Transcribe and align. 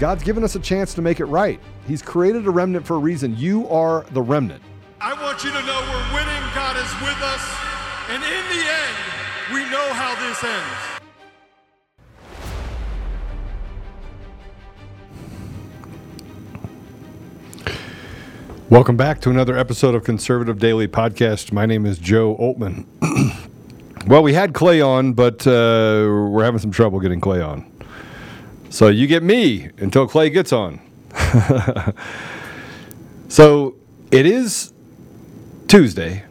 God's 0.00 0.24
given 0.24 0.42
us 0.42 0.56
a 0.56 0.60
chance 0.60 0.92
to 0.94 1.02
make 1.02 1.20
it 1.20 1.26
right. 1.26 1.60
He's 1.86 2.02
created 2.02 2.48
a 2.48 2.50
remnant 2.50 2.84
for 2.84 2.96
a 2.96 2.98
reason. 2.98 3.36
You 3.36 3.68
are 3.68 4.04
the 4.10 4.22
remnant. 4.22 4.60
I 5.00 5.12
want 5.22 5.44
you 5.44 5.50
to 5.52 5.62
know 5.62 5.80
we're 5.82 6.14
winning. 6.14 6.42
God 6.52 6.76
is 6.76 6.92
with 7.00 7.22
us. 7.22 7.56
And 8.08 8.20
in 8.24 8.44
the 8.50 8.58
end, 8.66 8.96
we 9.52 9.60
know 9.70 9.92
how 9.92 10.16
this 10.16 10.42
ends. 10.42 10.94
Welcome 18.68 18.96
back 18.96 19.20
to 19.20 19.30
another 19.30 19.56
episode 19.56 19.94
of 19.94 20.02
Conservative 20.02 20.58
Daily 20.58 20.88
Podcast. 20.88 21.52
My 21.52 21.66
name 21.66 21.86
is 21.86 21.98
Joe 21.98 22.34
Altman. 22.34 22.84
well, 24.08 24.24
we 24.24 24.32
had 24.32 24.54
Clay 24.54 24.80
on, 24.80 25.12
but 25.12 25.46
uh, 25.46 26.08
we're 26.32 26.42
having 26.42 26.58
some 26.58 26.72
trouble 26.72 26.98
getting 26.98 27.20
Clay 27.20 27.40
on. 27.40 27.73
So 28.74 28.88
you 28.88 29.06
get 29.06 29.22
me 29.22 29.70
until 29.78 30.08
Clay 30.08 30.30
gets 30.30 30.52
on. 30.52 30.80
so 33.28 33.76
it 34.10 34.26
is 34.26 34.72
Tuesday, 35.68 36.24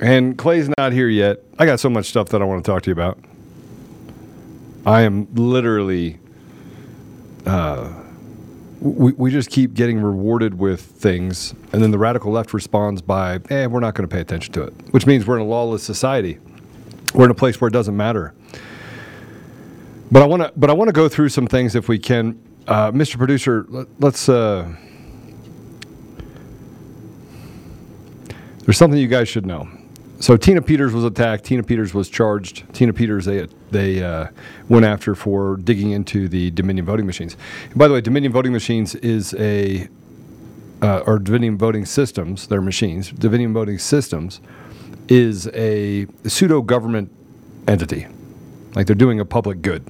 and 0.00 0.38
Clay's 0.38 0.70
not 0.78 0.94
here 0.94 1.10
yet. 1.10 1.40
I 1.58 1.66
got 1.66 1.80
so 1.80 1.90
much 1.90 2.06
stuff 2.06 2.30
that 2.30 2.40
I 2.40 2.46
want 2.46 2.64
to 2.64 2.70
talk 2.70 2.84
to 2.84 2.88
you 2.88 2.94
about. 2.94 3.18
I 4.86 5.02
am 5.02 5.28
literally. 5.34 6.18
Uh, 7.44 7.92
we, 8.80 9.12
we 9.12 9.30
just 9.30 9.50
keep 9.50 9.74
getting 9.74 10.00
rewarded 10.00 10.58
with 10.58 10.80
things, 10.80 11.52
and 11.74 11.82
then 11.82 11.90
the 11.90 11.98
radical 11.98 12.32
left 12.32 12.54
responds 12.54 13.02
by, 13.02 13.38
eh, 13.50 13.66
we're 13.66 13.80
not 13.80 13.94
going 13.94 14.08
to 14.08 14.12
pay 14.12 14.22
attention 14.22 14.54
to 14.54 14.62
it, 14.62 14.72
which 14.92 15.06
means 15.06 15.26
we're 15.26 15.36
in 15.36 15.42
a 15.42 15.44
lawless 15.44 15.82
society. 15.82 16.38
We're 17.12 17.26
in 17.26 17.30
a 17.30 17.34
place 17.34 17.60
where 17.60 17.68
it 17.68 17.72
doesn't 17.72 17.98
matter. 17.98 18.32
But 20.12 20.22
I 20.22 20.26
want 20.26 20.42
to, 20.42 20.52
but 20.56 20.70
I 20.70 20.74
want 20.74 20.88
to 20.88 20.92
go 20.92 21.08
through 21.08 21.30
some 21.30 21.48
things 21.48 21.74
if 21.74 21.88
we 21.88 21.98
can, 21.98 22.38
uh, 22.68 22.92
Mr. 22.92 23.16
Producer. 23.16 23.66
Let, 23.68 24.14
us 24.14 24.28
uh, 24.28 24.72
there's 28.64 28.76
something 28.76 29.00
you 29.00 29.08
guys 29.08 29.28
should 29.28 29.46
know 29.46 29.68
so 30.22 30.36
Tina 30.36 30.62
Peters 30.62 30.92
was 30.92 31.02
attacked. 31.02 31.42
Tina 31.42 31.64
Peters 31.64 31.92
was 31.92 32.08
charged. 32.08 32.72
Tina 32.72 32.92
Peters 32.92 33.24
they 33.24 33.48
they 33.72 34.04
uh, 34.04 34.28
went 34.68 34.86
after 34.86 35.16
for 35.16 35.56
digging 35.56 35.90
into 35.90 36.28
the 36.28 36.52
Dominion 36.52 36.86
voting 36.86 37.06
machines. 37.06 37.36
And 37.64 37.74
by 37.74 37.88
the 37.88 37.94
way, 37.94 38.00
Dominion 38.00 38.32
voting 38.32 38.52
machines 38.52 38.94
is 38.94 39.34
a 39.34 39.88
uh, 40.80 41.00
or 41.08 41.18
Dominion 41.18 41.58
voting 41.58 41.84
systems. 41.84 42.46
They're 42.46 42.62
machines. 42.62 43.10
Dominion 43.10 43.52
voting 43.52 43.78
systems 43.78 44.40
is 45.08 45.48
a 45.48 46.06
pseudo 46.24 46.62
government 46.62 47.10
entity, 47.66 48.06
like 48.76 48.86
they're 48.86 48.94
doing 48.94 49.18
a 49.18 49.24
public 49.24 49.60
good. 49.60 49.84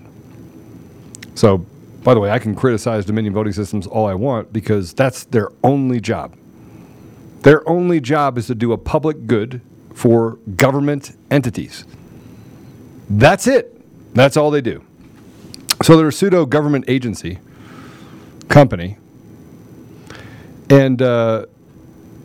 So, 1.34 1.58
by 2.02 2.14
the 2.14 2.20
way, 2.20 2.30
I 2.30 2.38
can 2.38 2.54
criticize 2.54 3.04
Dominion 3.04 3.32
voting 3.32 3.52
systems 3.52 3.86
all 3.86 4.06
I 4.06 4.14
want 4.14 4.52
because 4.52 4.92
that's 4.92 5.24
their 5.24 5.50
only 5.62 6.00
job. 6.00 6.36
Their 7.42 7.68
only 7.68 8.00
job 8.00 8.38
is 8.38 8.46
to 8.48 8.54
do 8.54 8.72
a 8.72 8.78
public 8.78 9.26
good 9.26 9.60
for 9.94 10.38
government 10.56 11.16
entities. 11.30 11.84
That's 13.08 13.46
it. 13.46 13.80
That's 14.14 14.36
all 14.36 14.50
they 14.50 14.60
do. 14.60 14.84
So 15.82 15.96
they're 15.96 16.08
a 16.08 16.12
pseudo 16.12 16.46
government 16.46 16.84
agency 16.88 17.38
company. 18.48 18.98
And 20.70 21.02
uh, 21.02 21.46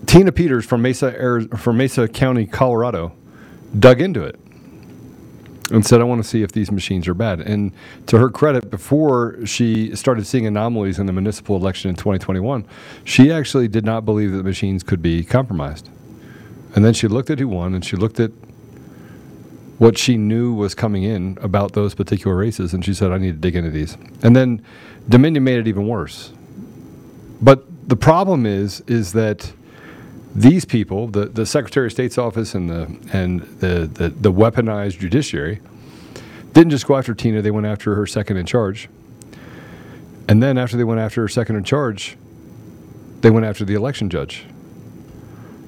Tina 0.05 0.31
Peters 0.31 0.65
from 0.65 0.81
Mesa, 0.81 1.47
from 1.57 1.77
Mesa 1.77 2.07
County, 2.07 2.45
Colorado, 2.45 3.13
dug 3.77 4.01
into 4.01 4.23
it 4.23 4.39
and 5.71 5.85
said, 5.85 5.99
I 5.99 6.05
want 6.05 6.21
to 6.23 6.27
see 6.27 6.43
if 6.43 6.51
these 6.51 6.71
machines 6.71 7.07
are 7.07 7.13
bad. 7.13 7.41
And 7.41 7.71
to 8.07 8.17
her 8.17 8.29
credit, 8.29 8.69
before 8.69 9.45
she 9.45 9.95
started 9.95 10.25
seeing 10.25 10.45
anomalies 10.45 10.99
in 10.99 11.05
the 11.05 11.13
municipal 11.13 11.55
election 11.55 11.89
in 11.89 11.95
2021, 11.95 12.65
she 13.03 13.31
actually 13.31 13.67
did 13.67 13.83
not 13.83 14.05
believe 14.05 14.31
that 14.31 14.37
the 14.37 14.43
machines 14.43 14.83
could 14.83 15.01
be 15.01 15.23
compromised. 15.23 15.89
And 16.75 16.85
then 16.85 16.93
she 16.93 17.07
looked 17.07 17.29
at 17.29 17.39
who 17.39 17.47
won 17.47 17.73
and 17.73 17.83
she 17.83 17.95
looked 17.95 18.19
at 18.19 18.31
what 19.77 19.97
she 19.97 20.17
knew 20.17 20.53
was 20.53 20.73
coming 20.73 21.03
in 21.03 21.37
about 21.41 21.73
those 21.73 21.93
particular 21.93 22.35
races 22.35 22.73
and 22.73 22.83
she 22.83 22.93
said, 22.93 23.11
I 23.11 23.17
need 23.17 23.33
to 23.33 23.39
dig 23.39 23.55
into 23.55 23.69
these. 23.69 23.97
And 24.23 24.35
then 24.35 24.63
Dominion 25.09 25.43
made 25.43 25.59
it 25.59 25.67
even 25.67 25.87
worse. 25.87 26.33
But 27.41 27.89
the 27.89 27.95
problem 27.95 28.45
is, 28.45 28.81
is 28.87 29.13
that 29.13 29.53
these 30.37 30.65
people, 30.65 31.07
the, 31.07 31.25
the 31.25 31.47
Secretary 31.47 31.87
of 31.87 31.91
State's 31.91 32.15
office 32.19 32.53
and 32.53 32.69
the 32.69 32.83
and 33.11 33.41
the, 33.59 33.89
the, 33.91 34.09
the 34.09 34.31
weaponized 34.31 34.99
judiciary, 34.99 35.59
didn't 36.53 36.69
just 36.69 36.85
go 36.85 36.95
after 36.95 37.15
Tina, 37.15 37.41
they 37.41 37.49
went 37.49 37.65
after 37.65 37.95
her 37.95 38.05
second 38.05 38.37
in 38.37 38.45
charge. 38.45 38.87
And 40.29 40.43
then 40.43 40.59
after 40.59 40.77
they 40.77 40.83
went 40.83 40.99
after 40.99 41.21
her 41.21 41.27
second 41.27 41.55
in 41.55 41.63
charge, 41.63 42.17
they 43.21 43.31
went 43.31 43.47
after 43.47 43.65
the 43.65 43.73
election 43.73 44.11
judge. 44.11 44.45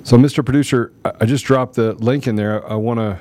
So, 0.03 0.17
Mr. 0.17 0.45
Producer, 0.45 0.93
I 1.03 1.25
just 1.25 1.45
dropped 1.45 1.73
the 1.73 1.93
link 1.93 2.27
in 2.27 2.35
there. 2.35 2.67
I 2.69 2.75
want 2.75 2.99
to. 2.99 3.17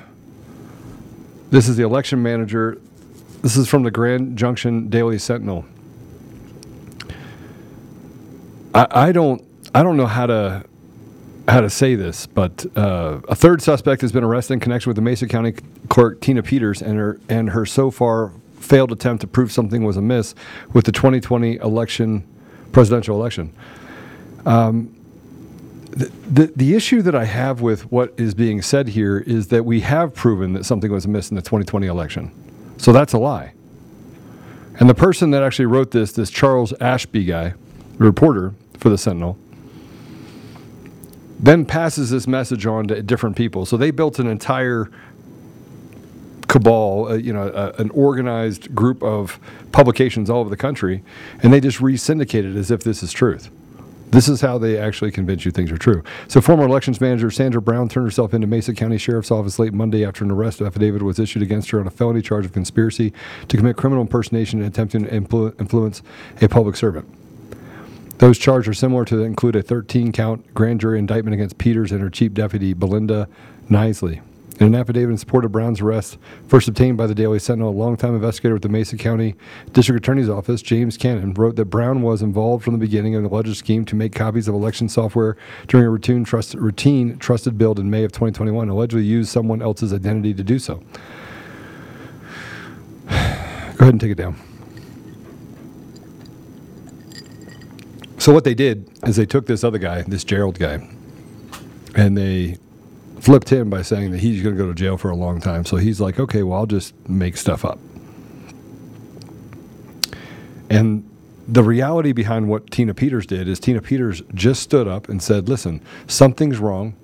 This 1.49 1.67
is 1.67 1.77
the 1.77 1.83
election 1.83 2.21
manager. 2.21 2.79
This 3.41 3.57
is 3.57 3.67
from 3.67 3.81
the 3.81 3.91
Grand 3.91 4.37
Junction 4.37 4.87
Daily 4.87 5.17
Sentinel. 5.17 5.65
I, 8.75 8.87
I 8.91 9.11
don't. 9.11 9.43
I 9.73 9.81
don't 9.81 9.97
know 9.97 10.05
how 10.05 10.27
to 10.27 10.68
how 11.49 11.61
to 11.61 11.69
say 11.69 11.95
this, 11.95 12.27
but 12.27 12.65
uh, 12.77 13.19
a 13.27 13.35
third 13.35 13.61
suspect 13.61 14.01
has 14.01 14.11
been 14.11 14.23
arrested 14.23 14.53
in 14.53 14.59
connection 14.59 14.89
with 14.89 14.95
the 14.95 15.01
Mesa 15.01 15.27
County 15.27 15.53
Clerk 15.89 16.21
Tina 16.21 16.43
Peters 16.43 16.81
and 16.81 16.97
her 16.97 17.19
and 17.29 17.49
her 17.51 17.65
so 17.65 17.91
far 17.91 18.31
failed 18.59 18.91
attempt 18.91 19.21
to 19.21 19.27
prove 19.27 19.51
something 19.51 19.83
was 19.83 19.97
amiss 19.97 20.35
with 20.73 20.85
the 20.85 20.91
2020 20.91 21.55
election, 21.57 22.27
presidential 22.71 23.15
election. 23.15 23.53
Um, 24.45 24.95
the, 25.91 26.51
the, 26.55 26.75
issue 26.75 27.01
that 27.01 27.15
I 27.15 27.25
have 27.25 27.61
with 27.61 27.91
what 27.91 28.13
is 28.15 28.35
being 28.35 28.61
said 28.61 28.89
here 28.89 29.17
is 29.17 29.47
that 29.47 29.65
we 29.65 29.79
have 29.81 30.13
proven 30.13 30.53
that 30.53 30.65
something 30.65 30.91
was 30.91 31.05
amiss 31.05 31.31
in 31.31 31.35
the 31.35 31.41
2020 31.41 31.87
election. 31.87 32.31
So 32.77 32.93
that's 32.93 33.13
a 33.13 33.17
lie. 33.17 33.53
And 34.79 34.89
the 34.89 34.93
person 34.93 35.31
that 35.31 35.41
actually 35.41 35.65
wrote 35.65 35.91
this, 35.91 36.11
this 36.11 36.29
Charles 36.29 36.73
Ashby 36.73 37.25
guy, 37.25 37.53
reporter 37.97 38.53
for 38.77 38.89
the 38.89 38.97
Sentinel, 38.97 39.37
then 41.39 41.65
passes 41.65 42.09
this 42.09 42.27
message 42.27 42.65
on 42.65 42.87
to 42.87 43.01
different 43.01 43.35
people. 43.35 43.65
So 43.65 43.77
they 43.77 43.91
built 43.91 44.19
an 44.19 44.27
entire 44.27 44.91
cabal, 46.47 47.07
uh, 47.09 47.13
you 47.13 47.31
know, 47.31 47.47
uh, 47.47 47.73
an 47.77 47.89
organized 47.91 48.75
group 48.75 49.01
of 49.03 49.39
publications 49.71 50.29
all 50.29 50.41
over 50.41 50.49
the 50.49 50.57
country, 50.57 51.03
and 51.41 51.53
they 51.53 51.61
just 51.61 51.79
re-syndicated 51.79 52.57
as 52.57 52.71
if 52.71 52.83
this 52.83 53.01
is 53.01 53.13
truth. 53.13 53.49
This 54.11 54.27
is 54.27 54.41
how 54.41 54.57
they 54.57 54.75
actually 54.75 55.11
convince 55.11 55.45
you 55.45 55.51
things 55.51 55.71
are 55.71 55.77
true. 55.77 56.03
So, 56.27 56.41
former 56.41 56.65
elections 56.65 56.99
manager 56.99 57.29
Sandra 57.29 57.61
Brown 57.61 57.87
turned 57.89 58.07
herself 58.07 58.33
into 58.33 58.47
Mesa 58.47 58.73
County 58.73 58.97
Sheriff's 58.97 59.29
Office 59.29 59.59
late 59.59 59.71
Monday 59.71 60.03
after 60.03 60.25
an 60.25 60.31
arrest 60.31 60.61
affidavit 60.61 61.03
was 61.03 61.19
issued 61.19 61.43
against 61.43 61.69
her 61.69 61.79
on 61.79 61.85
a 61.85 61.91
felony 61.91 62.23
charge 62.23 62.43
of 62.43 62.51
conspiracy 62.51 63.13
to 63.47 63.55
commit 63.55 63.77
criminal 63.77 64.01
impersonation 64.01 64.59
and 64.59 64.67
attempting 64.67 65.03
to 65.03 65.11
influ- 65.11 65.59
influence 65.59 66.01
a 66.41 66.49
public 66.49 66.75
servant. 66.75 67.07
Those 68.19 68.37
charges 68.37 68.67
are 68.67 68.73
similar 68.73 69.05
to 69.05 69.23
include 69.23 69.55
a 69.55 69.61
13 69.61 70.11
count 70.11 70.53
grand 70.53 70.81
jury 70.81 70.99
indictment 70.99 71.33
against 71.33 71.57
Peters 71.57 71.93
and 71.93 72.01
her 72.01 72.09
chief 72.09 72.33
deputy, 72.33 72.73
Belinda 72.73 73.29
Knisley, 73.69 74.21
In 74.59 74.67
an 74.67 74.75
affidavit 74.75 75.11
in 75.11 75.17
support 75.17 75.45
of 75.45 75.53
Brown's 75.53 75.79
arrest, 75.79 76.17
first 76.45 76.67
obtained 76.67 76.97
by 76.97 77.07
the 77.07 77.15
Daily 77.15 77.39
Sentinel, 77.39 77.69
a 77.69 77.71
longtime 77.71 78.15
investigator 78.15 78.55
with 78.55 78.63
the 78.63 78.67
Mesa 78.67 78.97
County 78.97 79.35
District 79.71 79.97
Attorney's 79.97 80.27
Office, 80.27 80.61
James 80.61 80.97
Cannon, 80.97 81.33
wrote 81.33 81.55
that 81.55 81.65
Brown 81.65 82.01
was 82.01 82.21
involved 82.21 82.65
from 82.65 82.73
the 82.73 82.79
beginning 82.79 83.13
in 83.13 83.19
an 83.19 83.25
alleged 83.31 83.55
scheme 83.55 83.85
to 83.85 83.95
make 83.95 84.13
copies 84.13 84.49
of 84.49 84.53
election 84.53 84.89
software 84.89 85.37
during 85.67 85.85
a 85.85 85.89
routine, 85.89 86.25
trust, 86.25 86.55
routine 86.55 87.17
trusted 87.19 87.57
build 87.57 87.79
in 87.79 87.89
May 87.89 88.03
of 88.03 88.11
2021, 88.11 88.67
allegedly 88.67 89.05
used 89.05 89.29
someone 89.29 89.61
else's 89.61 89.93
identity 89.93 90.33
to 90.33 90.43
do 90.43 90.59
so. 90.59 90.75
Go 93.07 93.15
ahead 93.15 93.79
and 93.93 94.01
take 94.01 94.11
it 94.11 94.17
down. 94.17 94.48
So 98.19 98.33
what 98.33 98.43
they 98.43 98.53
did 98.53 98.89
is 99.07 99.15
they 99.15 99.25
took 99.25 99.45
this 99.45 99.63
other 99.63 99.77
guy, 99.77 100.01
this 100.01 100.25
Gerald 100.25 100.59
guy, 100.59 100.87
and 101.95 102.17
they 102.17 102.57
flipped 103.21 103.49
him 103.49 103.69
by 103.69 103.81
saying 103.81 104.11
that 104.11 104.19
he's 104.19 104.43
going 104.43 104.55
to 104.55 104.61
go 104.61 104.67
to 104.67 104.75
jail 104.75 104.97
for 104.97 105.09
a 105.09 105.15
long 105.15 105.39
time. 105.39 105.65
So 105.65 105.77
he's 105.77 106.01
like, 106.01 106.19
okay, 106.19 106.43
well, 106.43 106.59
I'll 106.59 106.65
just 106.65 106.93
make 107.07 107.37
stuff 107.37 107.63
up. 107.63 107.79
And 110.69 111.09
the 111.47 111.63
reality 111.63 112.11
behind 112.11 112.49
what 112.49 112.69
Tina 112.69 112.93
Peters 112.93 113.25
did 113.25 113.47
is 113.47 113.59
Tina 113.59 113.81
Peters 113.81 114.21
just 114.33 114.61
stood 114.61 114.87
up 114.87 115.09
and 115.09 115.23
said, 115.23 115.49
listen, 115.49 115.81
something's 116.05 116.59
wrong. 116.59 116.95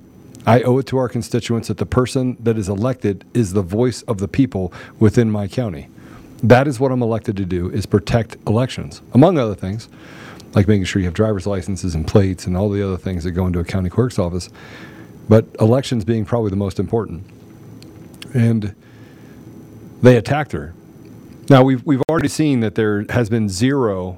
I 0.45 0.61
owe 0.61 0.77
it 0.77 0.85
to 0.87 0.97
our 0.97 1.09
constituents 1.09 1.69
that 1.69 1.77
the 1.77 1.85
person 1.85 2.37
that 2.41 2.57
is 2.57 2.69
elected 2.69 3.25
is 3.33 3.53
the 3.53 3.63
voice 3.63 4.03
of 4.03 4.19
the 4.19 4.27
people 4.27 4.71
within 4.99 5.31
my 5.31 5.47
county. 5.47 5.87
That 6.43 6.67
is 6.67 6.79
what 6.79 6.91
I'm 6.91 7.01
elected 7.01 7.37
to 7.37 7.45
do 7.45 7.69
is 7.71 7.85
protect 7.85 8.37
elections, 8.45 9.01
among 9.13 9.39
other 9.39 9.55
things, 9.55 9.89
like 10.55 10.67
making 10.67 10.85
sure 10.85 11.01
you 11.01 11.07
have 11.07 11.13
driver's 11.13 11.45
licenses 11.45 11.93
and 11.93 12.07
plates 12.07 12.47
and 12.47 12.57
all 12.57 12.69
the 12.69 12.81
other 12.81 12.97
things 12.97 13.23
that 13.25 13.31
go 13.31 13.45
into 13.45 13.59
a 13.59 13.63
county 13.63 13.89
clerk's 13.89 14.17
office 14.17 14.49
but 15.27 15.45
elections 15.59 16.05
being 16.05 16.25
probably 16.25 16.49
the 16.49 16.55
most 16.55 16.79
important. 16.79 17.25
And 18.33 18.75
they 20.01 20.17
attacked 20.17 20.51
her. 20.51 20.73
Now 21.49 21.63
we've 21.63 21.85
we've 21.85 22.01
already 22.09 22.27
seen 22.27 22.59
that 22.61 22.75
there 22.75 23.05
has 23.09 23.29
been 23.29 23.49
zero 23.49 24.17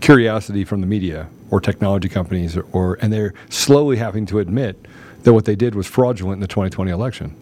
curiosity 0.00 0.64
from 0.64 0.80
the 0.80 0.86
media 0.86 1.28
or 1.50 1.60
technology 1.60 2.08
companies 2.08 2.56
or, 2.56 2.66
or 2.72 2.98
and 3.00 3.12
they're 3.12 3.34
slowly 3.48 3.96
having 3.96 4.26
to 4.26 4.38
admit 4.38 4.86
that 5.22 5.32
what 5.32 5.44
they 5.44 5.56
did 5.56 5.74
was 5.74 5.86
fraudulent 5.86 6.34
in 6.34 6.40
the 6.40 6.46
2020 6.46 6.90
election. 6.90 7.34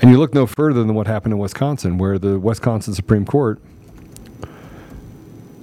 And 0.00 0.10
you 0.10 0.18
look 0.18 0.34
no 0.34 0.46
further 0.46 0.82
than 0.84 0.94
what 0.94 1.06
happened 1.06 1.32
in 1.32 1.38
Wisconsin, 1.38 1.96
where 1.96 2.18
the 2.18 2.38
Wisconsin 2.38 2.92
Supreme 2.92 3.24
Court 3.24 3.60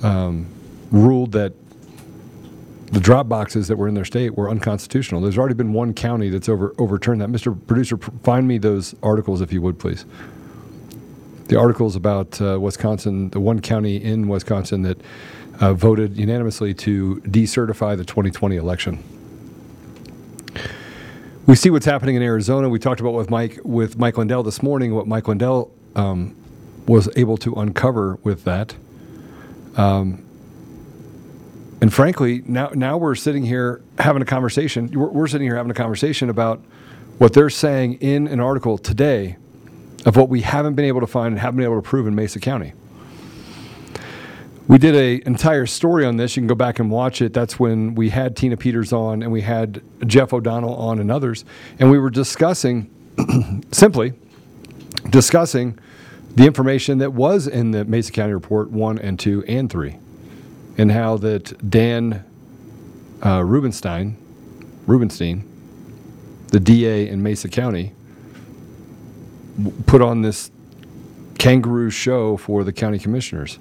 um, 0.01 0.47
ruled 0.94 1.31
that 1.34 1.51
the 2.94 3.00
drop 3.00 3.28
boxes 3.28 3.68
that 3.68 3.75
were 3.75 3.88
in 3.88 3.95
their 3.95 4.06
state 4.06 4.38
were 4.38 4.50
unconstitutional. 4.50 5.19
There's 5.19 5.38
already 5.38 5.56
been 5.56 5.74
one 5.74 5.95
county 5.95 6.30
that's 6.30 6.48
over, 6.48 6.75
overturned 6.78 7.19
that. 7.22 7.30
Mr. 7.30 7.57
Producer, 7.66 7.98
find 7.98 8.48
me 8.48 8.60
those 8.60 8.94
articles 9.01 9.42
if 9.42 9.51
you 9.51 9.63
would, 9.63 9.80
please. 9.80 10.06
The 11.48 11.57
articles 11.57 11.95
about 11.95 12.40
uh, 12.40 12.60
Wisconsin, 12.60 13.31
the 13.31 13.40
one 13.40 13.60
county 13.60 13.98
in 13.98 14.28
Wisconsin 14.28 14.84
that 14.84 15.01
uh, 15.60 15.74
voted 15.74 16.16
unanimously 16.16 16.75
to 16.75 17.16
decertify 17.25 17.98
the 17.98 18.06
2020 18.06 18.56
election. 18.56 19.04
We 21.48 21.56
see 21.56 21.72
what's 21.72 21.88
happening 21.88 22.16
in 22.16 22.22
Arizona. 22.22 22.69
We 22.69 22.80
talked 22.80 23.01
about 23.01 23.16
with 23.16 23.30
Mike 23.30 23.60
with 23.63 23.98
Mike 23.98 24.18
Lindell 24.18 24.44
this 24.44 24.63
morning. 24.63 24.94
What 24.96 25.07
Mike 25.07 25.28
Lindell 25.28 25.72
um, 25.96 26.36
was 26.88 27.10
able 27.18 27.38
to 27.38 27.56
uncover 27.56 28.18
with 28.24 28.44
that. 28.46 28.75
Um, 29.75 30.24
and 31.83 31.94
frankly, 31.94 32.41
now 32.45 32.71
now 32.74 32.95
we're 32.95 33.13
sitting 33.13 33.44
here 33.44 33.81
having 34.00 34.21
a 34.21 34.25
conversation. 34.25 34.89
We're, 34.94 35.09
we're, 35.09 35.27
sitting 35.27 35.45
here 35.45 35.57
having 35.57 35.69
a 35.69 35.74
conversation 35.74 36.30
about 36.30 36.63
what 37.18 37.33
they're 37.33 37.50
saying 37.50 37.95
in 37.95 38.25
an 38.30 38.39
article 38.39 38.77
today 38.77 39.35
of 40.06 40.15
what 40.15 40.30
we 40.30 40.39
haven't 40.39 40.75
been 40.75 40.85
able 40.85 41.01
to 41.01 41.07
find 41.07 41.33
and 41.33 41.39
haven't 41.39 41.57
been 41.57 41.65
able 41.65 41.75
to 41.75 41.81
prove 41.81 42.07
in 42.07 42.15
Mesa 42.15 42.39
County. 42.39 42.71
We 44.69 44.77
did 44.77 44.95
an 44.95 45.27
entire 45.27 45.65
story 45.65 46.06
on 46.06 46.15
this. 46.15 46.38
You 46.38 46.41
can 46.41 46.47
go 46.47 46.56
back 46.56 46.80
and 46.80 46.89
watch 46.89 47.21
it. 47.21 47.33
That's 47.33 47.59
when 47.59 47.95
we 47.95 48.12
had 48.12 48.38
Tina 48.38 48.56
Peters 48.56 48.94
on 48.94 49.21
and 49.21 49.29
we 49.29 49.41
had 49.41 49.81
Jeff 50.07 50.31
O'Donnell 50.31 50.75
on 50.75 51.00
and 51.00 51.12
others, 51.12 51.44
and 51.79 51.91
we 51.91 52.00
were 52.00 52.09
discussing 52.09 52.89
simply 53.74 54.13
discussing 55.09 55.77
the 56.33 56.45
information 56.45 57.00
that 57.00 57.12
was 57.12 57.45
in 57.45 57.71
the 57.71 57.83
Mesa 57.83 58.13
County 58.13 58.31
report 58.33 58.71
one 58.71 58.97
and 59.00 59.19
two 59.19 59.44
and 59.50 59.69
three 59.69 59.97
and 60.78 60.92
how 60.92 61.18
that 61.18 61.70
Dan 61.70 62.24
uh, 63.25 63.44
Rubinstein, 63.44 64.18
Rubinstein, 64.86 65.50
the 66.48 66.60
DA 66.60 67.08
in 67.08 67.24
Mesa 67.24 67.50
County, 67.50 67.94
put 69.86 70.02
on 70.02 70.22
this 70.22 70.52
kangaroo 71.38 71.90
show 71.90 72.38
for 72.38 72.64
the 72.64 72.74
county 72.74 73.00
commissioners. 73.00 73.60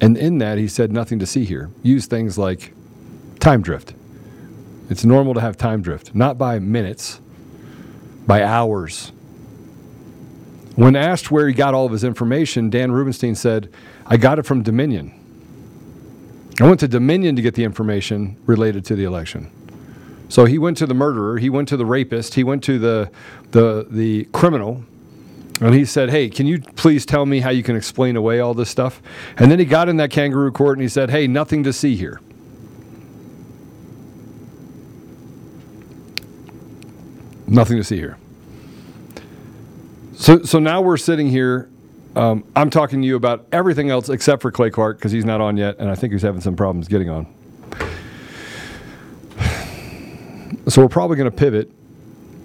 And 0.00 0.16
in 0.16 0.38
that, 0.38 0.58
he 0.58 0.68
said 0.68 0.92
nothing 0.92 1.18
to 1.20 1.26
see 1.26 1.44
here. 1.44 1.70
Use 1.82 2.06
things 2.06 2.36
like 2.36 2.74
time 3.38 3.62
drift. 3.62 3.94
It's 4.90 5.04
normal 5.04 5.34
to 5.34 5.40
have 5.40 5.56
time 5.56 5.80
drift, 5.82 6.14
not 6.14 6.36
by 6.36 6.58
minutes, 6.58 7.20
by 8.26 8.42
hours. 8.42 9.12
When 10.74 10.96
asked 10.96 11.30
where 11.30 11.46
he 11.46 11.54
got 11.54 11.74
all 11.74 11.86
of 11.86 11.92
his 11.92 12.04
information, 12.04 12.70
Dan 12.70 12.90
Rubinstein 12.92 13.34
said, 13.34 13.72
I 14.06 14.16
got 14.16 14.38
it 14.38 14.46
from 14.46 14.62
Dominion. 14.62 15.21
I 16.60 16.68
went 16.68 16.80
to 16.80 16.88
Dominion 16.88 17.34
to 17.36 17.42
get 17.42 17.54
the 17.54 17.64
information 17.64 18.36
related 18.46 18.84
to 18.86 18.94
the 18.94 19.04
election. 19.04 19.50
So 20.28 20.44
he 20.44 20.58
went 20.58 20.76
to 20.78 20.86
the 20.86 20.94
murderer, 20.94 21.38
he 21.38 21.50
went 21.50 21.68
to 21.68 21.76
the 21.76 21.86
rapist, 21.86 22.34
he 22.34 22.44
went 22.44 22.62
to 22.64 22.78
the 22.78 23.10
the 23.50 23.86
the 23.90 24.24
criminal, 24.32 24.84
and 25.60 25.74
he 25.74 25.84
said, 25.84 26.10
"Hey, 26.10 26.28
can 26.28 26.46
you 26.46 26.60
please 26.60 27.04
tell 27.04 27.26
me 27.26 27.40
how 27.40 27.50
you 27.50 27.62
can 27.62 27.76
explain 27.76 28.16
away 28.16 28.40
all 28.40 28.54
this 28.54 28.70
stuff?" 28.70 29.02
And 29.36 29.50
then 29.50 29.58
he 29.58 29.64
got 29.64 29.88
in 29.88 29.96
that 29.98 30.10
kangaroo 30.10 30.52
court 30.52 30.78
and 30.78 30.82
he 30.82 30.88
said, 30.88 31.10
"Hey, 31.10 31.26
nothing 31.26 31.62
to 31.64 31.72
see 31.72 31.96
here." 31.96 32.20
Nothing 37.46 37.76
to 37.76 37.84
see 37.84 37.96
here. 37.96 38.16
So 40.14 40.42
so 40.42 40.58
now 40.58 40.80
we're 40.80 40.96
sitting 40.96 41.28
here 41.28 41.68
um, 42.14 42.44
I'm 42.54 42.70
talking 42.70 43.00
to 43.00 43.06
you 43.06 43.16
about 43.16 43.46
everything 43.52 43.90
else 43.90 44.08
except 44.08 44.42
for 44.42 44.50
Clay 44.50 44.70
Clark 44.70 44.98
because 44.98 45.12
he's 45.12 45.24
not 45.24 45.40
on 45.40 45.56
yet, 45.56 45.78
and 45.78 45.90
I 45.90 45.94
think 45.94 46.12
he's 46.12 46.22
having 46.22 46.40
some 46.40 46.56
problems 46.56 46.88
getting 46.88 47.08
on. 47.08 47.26
So 50.68 50.80
we're 50.80 50.88
probably 50.88 51.16
going 51.16 51.30
to 51.30 51.36
pivot 51.36 51.72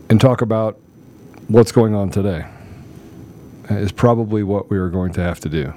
and 0.10 0.20
talk 0.20 0.42
about 0.42 0.80
what's 1.48 1.72
going 1.72 1.94
on 1.94 2.10
today. 2.10 2.46
Is 3.70 3.92
probably 3.92 4.44
what 4.44 4.70
we 4.70 4.78
are 4.78 4.90
going 4.90 5.14
to 5.14 5.22
have 5.22 5.40
to 5.42 5.50
do. 5.50 5.74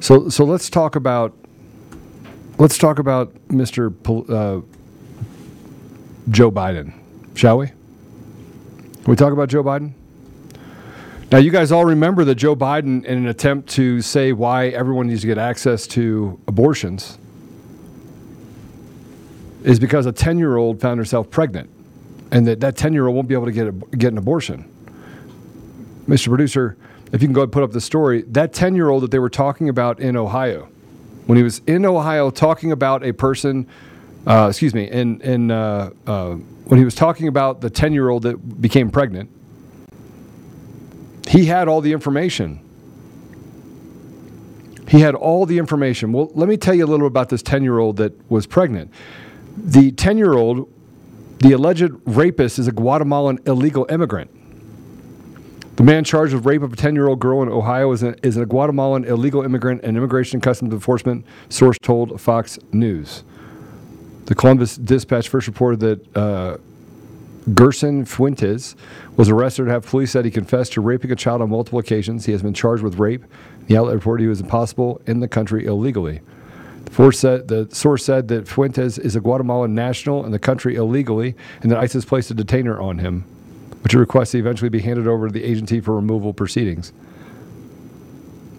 So 0.00 0.28
so 0.28 0.44
let's 0.44 0.68
talk 0.68 0.96
about 0.96 1.34
let's 2.58 2.76
talk 2.76 2.98
about 2.98 3.34
Mr. 3.48 3.90
uh, 4.28 4.60
Joe 6.30 6.50
Biden, 6.50 6.92
shall 7.34 7.58
we? 7.58 7.68
Can 7.68 9.04
we 9.06 9.16
talk 9.16 9.32
about 9.32 9.48
Joe 9.48 9.64
Biden? 9.64 9.94
Now, 11.32 11.38
you 11.38 11.52
guys 11.52 11.70
all 11.70 11.84
remember 11.84 12.24
that 12.24 12.34
Joe 12.34 12.56
Biden, 12.56 13.04
in 13.04 13.18
an 13.18 13.28
attempt 13.28 13.68
to 13.70 14.02
say 14.02 14.32
why 14.32 14.68
everyone 14.68 15.06
needs 15.06 15.20
to 15.20 15.28
get 15.28 15.38
access 15.38 15.86
to 15.88 16.40
abortions, 16.48 17.18
is 19.62 19.78
because 19.78 20.06
a 20.06 20.12
10 20.12 20.38
year 20.38 20.56
old 20.56 20.80
found 20.80 20.98
herself 20.98 21.30
pregnant 21.30 21.70
and 22.32 22.48
that 22.48 22.58
that 22.60 22.76
10 22.76 22.92
year 22.92 23.06
old 23.06 23.14
won't 23.14 23.28
be 23.28 23.34
able 23.34 23.46
to 23.46 23.52
get, 23.52 23.68
a, 23.68 23.72
get 23.96 24.10
an 24.10 24.18
abortion. 24.18 24.68
Mr. 26.08 26.26
Producer, 26.26 26.76
if 27.12 27.22
you 27.22 27.28
can 27.28 27.32
go 27.32 27.42
and 27.42 27.52
put 27.52 27.62
up 27.62 27.70
the 27.70 27.80
story, 27.80 28.22
that 28.22 28.52
10 28.52 28.74
year 28.74 28.88
old 28.88 29.04
that 29.04 29.12
they 29.12 29.20
were 29.20 29.30
talking 29.30 29.68
about 29.68 30.00
in 30.00 30.16
Ohio, 30.16 30.68
when 31.26 31.36
he 31.36 31.44
was 31.44 31.60
in 31.68 31.86
Ohio 31.86 32.30
talking 32.30 32.72
about 32.72 33.04
a 33.04 33.12
person, 33.12 33.68
uh, 34.26 34.48
excuse 34.50 34.74
me, 34.74 34.90
in, 34.90 35.20
in, 35.20 35.52
uh, 35.52 35.90
uh, 36.08 36.30
when 36.64 36.78
he 36.78 36.84
was 36.84 36.96
talking 36.96 37.28
about 37.28 37.60
the 37.60 37.70
10 37.70 37.92
year 37.92 38.08
old 38.08 38.24
that 38.24 38.60
became 38.60 38.90
pregnant, 38.90 39.30
he 41.30 41.44
had 41.46 41.68
all 41.68 41.80
the 41.80 41.92
information. 41.92 42.58
He 44.88 44.98
had 44.98 45.14
all 45.14 45.46
the 45.46 45.58
information. 45.58 46.12
Well, 46.12 46.28
let 46.34 46.48
me 46.48 46.56
tell 46.56 46.74
you 46.74 46.84
a 46.84 46.88
little 46.88 47.06
about 47.06 47.28
this 47.28 47.40
10 47.40 47.62
year 47.62 47.78
old 47.78 47.98
that 47.98 48.28
was 48.28 48.48
pregnant. 48.48 48.92
The 49.56 49.92
10 49.92 50.18
year 50.18 50.32
old, 50.32 50.68
the 51.38 51.52
alleged 51.52 51.92
rapist, 52.04 52.58
is 52.58 52.66
a 52.66 52.72
Guatemalan 52.72 53.38
illegal 53.46 53.86
immigrant. 53.88 54.28
The 55.76 55.84
man 55.84 56.02
charged 56.02 56.34
with 56.34 56.44
rape 56.44 56.62
of 56.62 56.72
a 56.72 56.76
10 56.76 56.96
year 56.96 57.06
old 57.06 57.20
girl 57.20 57.44
in 57.44 57.48
Ohio 57.48 57.92
is 57.92 58.02
a, 58.02 58.16
is 58.26 58.36
a 58.36 58.44
Guatemalan 58.44 59.04
illegal 59.04 59.44
immigrant, 59.44 59.84
and 59.84 59.96
Immigration 59.96 60.38
and 60.38 60.42
Customs 60.42 60.72
Enforcement 60.72 61.24
source 61.48 61.78
told 61.80 62.20
Fox 62.20 62.58
News. 62.72 63.22
The 64.24 64.34
Columbus 64.34 64.76
Dispatch 64.76 65.28
first 65.28 65.46
reported 65.46 65.78
that 65.78 66.16
uh, 66.16 66.56
Gerson 67.54 68.04
Fuentes 68.04 68.76
was 69.16 69.28
arrested 69.28 69.64
to 69.64 69.70
have 69.70 69.86
police 69.86 70.10
said 70.10 70.24
he 70.24 70.30
confessed 70.30 70.72
to 70.74 70.80
raping 70.80 71.10
a 71.10 71.16
child 71.16 71.40
on 71.40 71.50
multiple 71.50 71.78
occasions. 71.78 72.26
He 72.26 72.32
has 72.32 72.42
been 72.42 72.54
charged 72.54 72.82
with 72.82 72.98
rape. 72.98 73.24
The 73.66 73.76
outlet 73.76 73.94
reported 73.94 74.24
he 74.24 74.28
was 74.28 74.40
impossible 74.40 75.00
in 75.06 75.20
the 75.20 75.28
country 75.28 75.64
illegally. 75.64 76.20
The, 76.84 77.12
said, 77.12 77.48
the 77.48 77.68
source 77.72 78.04
said 78.04 78.28
that 78.28 78.48
Fuentes 78.48 78.98
is 78.98 79.16
a 79.16 79.20
Guatemalan 79.20 79.74
national 79.74 80.24
in 80.24 80.32
the 80.32 80.38
country 80.38 80.74
illegally 80.74 81.34
and 81.62 81.70
that 81.70 81.78
ISIS 81.78 82.04
placed 82.04 82.30
a 82.30 82.34
detainer 82.34 82.80
on 82.80 82.98
him. 82.98 83.24
which 83.82 83.94
requests 83.94 84.32
he 84.32 84.38
eventually 84.38 84.68
be 84.68 84.80
handed 84.80 85.06
over 85.06 85.28
to 85.28 85.32
the 85.32 85.44
agency 85.44 85.80
for 85.80 85.94
removal 85.94 86.32
proceedings. 86.32 86.92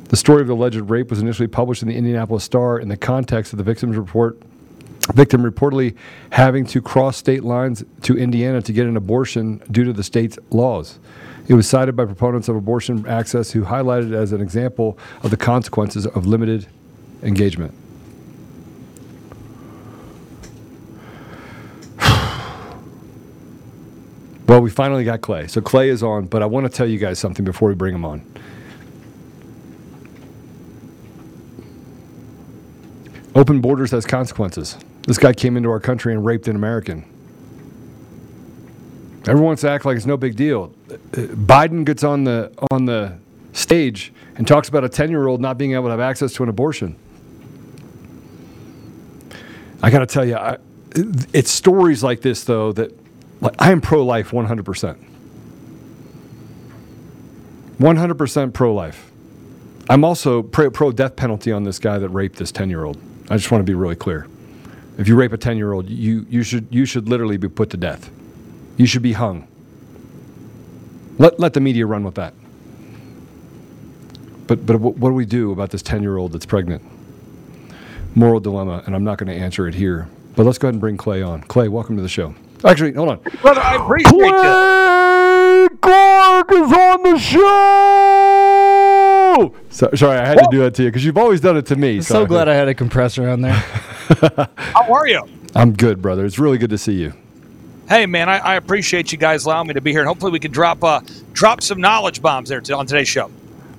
The 0.09 0.17
story 0.17 0.41
of 0.41 0.47
the 0.47 0.53
alleged 0.53 0.81
rape 0.89 1.09
was 1.09 1.21
initially 1.21 1.47
published 1.47 1.83
in 1.83 1.87
the 1.87 1.95
Indianapolis 1.95 2.43
Star 2.43 2.79
in 2.79 2.89
the 2.89 2.97
context 2.97 3.53
of 3.53 3.57
the 3.57 3.63
victim's 3.63 3.95
report. 3.95 4.41
Victim 5.13 5.43
reportedly 5.43 5.95
having 6.31 6.65
to 6.67 6.81
cross 6.81 7.17
state 7.17 7.43
lines 7.43 7.83
to 8.03 8.17
Indiana 8.17 8.61
to 8.61 8.73
get 8.73 8.87
an 8.87 8.97
abortion 8.97 9.61
due 9.71 9.83
to 9.83 9.93
the 9.93 10.03
state's 10.03 10.37
laws. 10.51 10.99
It 11.47 11.53
was 11.53 11.67
cited 11.67 11.95
by 11.95 12.05
proponents 12.05 12.47
of 12.47 12.55
abortion 12.55 13.05
access 13.07 13.51
who 13.51 13.63
highlighted 13.63 14.13
it 14.13 14.15
as 14.15 14.31
an 14.31 14.41
example 14.41 14.97
of 15.23 15.31
the 15.31 15.37
consequences 15.37 16.05
of 16.07 16.25
limited 16.25 16.67
engagement. 17.23 17.73
Well, 24.47 24.59
we 24.59 24.69
finally 24.69 25.05
got 25.05 25.21
Clay. 25.21 25.47
So 25.47 25.61
Clay 25.61 25.87
is 25.87 26.03
on, 26.03 26.25
but 26.25 26.43
I 26.43 26.45
want 26.45 26.65
to 26.65 26.69
tell 26.69 26.85
you 26.85 26.97
guys 26.97 27.17
something 27.19 27.45
before 27.45 27.69
we 27.69 27.75
bring 27.75 27.95
him 27.95 28.03
on. 28.03 28.21
Open 33.33 33.61
borders 33.61 33.91
has 33.91 34.05
consequences. 34.05 34.77
This 35.07 35.17
guy 35.17 35.33
came 35.33 35.57
into 35.57 35.69
our 35.69 35.79
country 35.79 36.13
and 36.13 36.23
raped 36.23 36.47
an 36.47 36.55
American. 36.55 37.05
Everyone 39.21 39.45
wants 39.45 39.61
to 39.61 39.69
act 39.69 39.85
like 39.85 39.97
it's 39.97 40.05
no 40.05 40.17
big 40.17 40.35
deal. 40.35 40.73
Biden 41.11 41.85
gets 41.85 42.03
on 42.03 42.23
the 42.23 42.51
on 42.71 42.85
the 42.85 43.17
stage 43.53 44.13
and 44.35 44.47
talks 44.47 44.69
about 44.69 44.83
a 44.83 44.89
10-year-old 44.89 45.41
not 45.41 45.57
being 45.57 45.73
able 45.73 45.85
to 45.85 45.91
have 45.91 45.99
access 45.99 46.33
to 46.33 46.43
an 46.43 46.49
abortion. 46.49 46.95
I 49.83 49.89
got 49.89 49.99
to 49.99 50.05
tell 50.05 50.25
you, 50.25 50.35
I, 50.37 50.57
it's 51.33 51.51
stories 51.51 52.03
like 52.03 52.21
this 52.21 52.43
though 52.43 52.71
that 52.73 52.91
like 53.41 53.55
I 53.59 53.71
am 53.71 53.81
pro-life 53.81 54.31
100%. 54.31 54.97
100% 57.79 58.53
pro-life. 58.53 59.11
I'm 59.89 60.03
also 60.03 60.43
pro 60.43 60.91
death 60.91 61.15
penalty 61.15 61.51
on 61.51 61.63
this 61.63 61.79
guy 61.79 61.97
that 61.97 62.09
raped 62.09 62.37
this 62.37 62.51
10-year-old. 62.51 62.97
I 63.29 63.37
just 63.37 63.51
want 63.51 63.61
to 63.61 63.69
be 63.69 63.73
really 63.73 63.95
clear. 63.95 64.27
If 65.01 65.07
you 65.07 65.15
rape 65.15 65.33
a 65.33 65.37
10-year-old, 65.37 65.89
you, 65.89 66.27
you, 66.29 66.43
should, 66.43 66.67
you 66.69 66.85
should 66.85 67.09
literally 67.09 67.37
be 67.37 67.49
put 67.49 67.71
to 67.71 67.77
death. 67.77 68.11
You 68.77 68.85
should 68.85 69.01
be 69.01 69.13
hung. 69.13 69.47
Let, 71.17 71.39
let 71.39 71.53
the 71.53 71.59
media 71.59 71.87
run 71.87 72.03
with 72.03 72.13
that. 72.15 72.35
But, 74.45 74.67
but 74.67 74.77
what 74.77 75.09
do 75.09 75.15
we 75.15 75.25
do 75.25 75.51
about 75.51 75.71
this 75.71 75.81
10 75.81 76.03
year 76.03 76.17
old 76.17 76.33
that's 76.33 76.45
pregnant? 76.45 76.83
Moral 78.13 78.39
dilemma, 78.39 78.83
and 78.85 78.93
I'm 78.93 79.03
not 79.03 79.17
going 79.17 79.35
to 79.35 79.35
answer 79.35 79.67
it 79.67 79.73
here. 79.73 80.07
But 80.35 80.45
let's 80.45 80.59
go 80.59 80.67
ahead 80.67 80.75
and 80.75 80.81
bring 80.81 80.97
Clay 80.97 81.23
on. 81.23 81.41
Clay, 81.41 81.67
welcome 81.67 81.95
to 81.95 82.03
the 82.03 82.07
show. 82.07 82.35
Actually, 82.63 82.93
hold 82.93 83.09
on. 83.09 83.17
Brother, 83.41 83.59
I 83.59 83.77
appreciate 83.77 84.13
Clay 84.13 85.67
Clark 85.81 86.51
is 86.51 86.71
on 86.71 87.01
the 87.01 87.17
show. 87.17 87.41
So, 89.71 89.89
sorry, 89.95 90.19
I 90.19 90.27
had 90.27 90.37
to 90.37 90.47
do 90.51 90.59
that 90.59 90.75
to 90.75 90.83
you 90.83 90.89
because 90.89 91.03
you've 91.03 91.17
always 91.17 91.41
done 91.41 91.57
it 91.57 91.65
to 91.67 91.75
me. 91.75 91.95
I'm 91.95 92.03
so, 92.03 92.27
glad 92.27 92.47
I 92.47 92.53
had 92.53 92.67
a 92.67 92.75
compressor 92.75 93.27
on 93.27 93.41
there. 93.41 93.63
How 94.57 94.93
are 94.93 95.07
you? 95.07 95.27
I'm 95.55 95.73
good, 95.73 96.01
brother. 96.01 96.25
It's 96.25 96.39
really 96.39 96.57
good 96.57 96.69
to 96.71 96.77
see 96.77 96.93
you. 96.93 97.13
Hey, 97.87 98.05
man, 98.05 98.29
I, 98.29 98.37
I 98.37 98.55
appreciate 98.55 99.11
you 99.11 99.17
guys 99.17 99.45
allowing 99.45 99.67
me 99.67 99.73
to 99.73 99.81
be 99.81 99.91
here, 99.91 100.01
and 100.01 100.07
hopefully 100.07 100.31
we 100.31 100.39
can 100.39 100.51
drop 100.51 100.83
uh, 100.83 101.01
drop 101.33 101.61
some 101.61 101.79
knowledge 101.79 102.21
bombs 102.21 102.49
there 102.49 102.61
on 102.73 102.85
today's 102.85 103.07
show. 103.07 103.29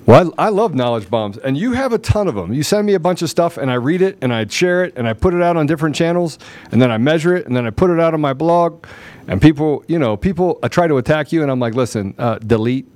Well, 0.05 0.33
I, 0.37 0.45
I, 0.45 0.49
love 0.49 0.75
knowledge 0.75 1.09
bombs, 1.09 1.37
and 1.37 1.57
you 1.57 1.71
have 1.71 1.93
a 1.93 1.97
ton 1.97 2.27
of 2.27 2.35
them. 2.35 2.53
You 2.53 2.61
send 2.61 2.85
me 2.85 2.93
a 2.93 2.99
bunch 2.99 3.21
of 3.21 3.29
stuff, 3.29 3.57
and 3.57 3.71
I 3.71 3.75
read 3.75 4.01
it, 4.01 4.17
and 4.21 4.33
I 4.33 4.45
share 4.45 4.83
it, 4.83 4.93
and 4.97 5.07
I 5.07 5.13
put 5.13 5.33
it 5.33 5.41
out 5.41 5.55
on 5.55 5.65
different 5.65 5.95
channels, 5.95 6.39
and 6.71 6.81
then 6.81 6.91
I 6.91 6.97
measure 6.97 7.35
it, 7.35 7.47
and 7.47 7.55
then 7.55 7.65
I 7.65 7.69
put 7.69 7.89
it 7.89 7.99
out 7.99 8.13
on 8.13 8.21
my 8.21 8.33
blog. 8.33 8.85
And 9.27 9.41
people, 9.41 9.85
you 9.87 9.97
know, 9.97 10.17
people 10.17 10.59
I 10.61 10.67
try 10.67 10.87
to 10.87 10.97
attack 10.97 11.31
you, 11.31 11.41
and 11.41 11.49
I'm 11.49 11.59
like, 11.59 11.73
listen, 11.73 12.13
uh, 12.17 12.39
delete. 12.39 12.87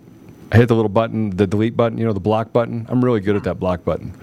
I 0.52 0.58
hit 0.58 0.68
the 0.68 0.76
little 0.76 0.90
button, 0.90 1.30
the 1.32 1.48
delete 1.48 1.78
button, 1.78 1.98
you 1.98 2.06
know, 2.06 2.14
the 2.14 2.20
block 2.20 2.52
button. 2.54 2.86
I'm 2.90 3.04
really 3.04 3.22
good 3.22 3.36
at 3.36 3.44
that 3.46 3.56
block 3.56 3.84
button. 3.86 4.14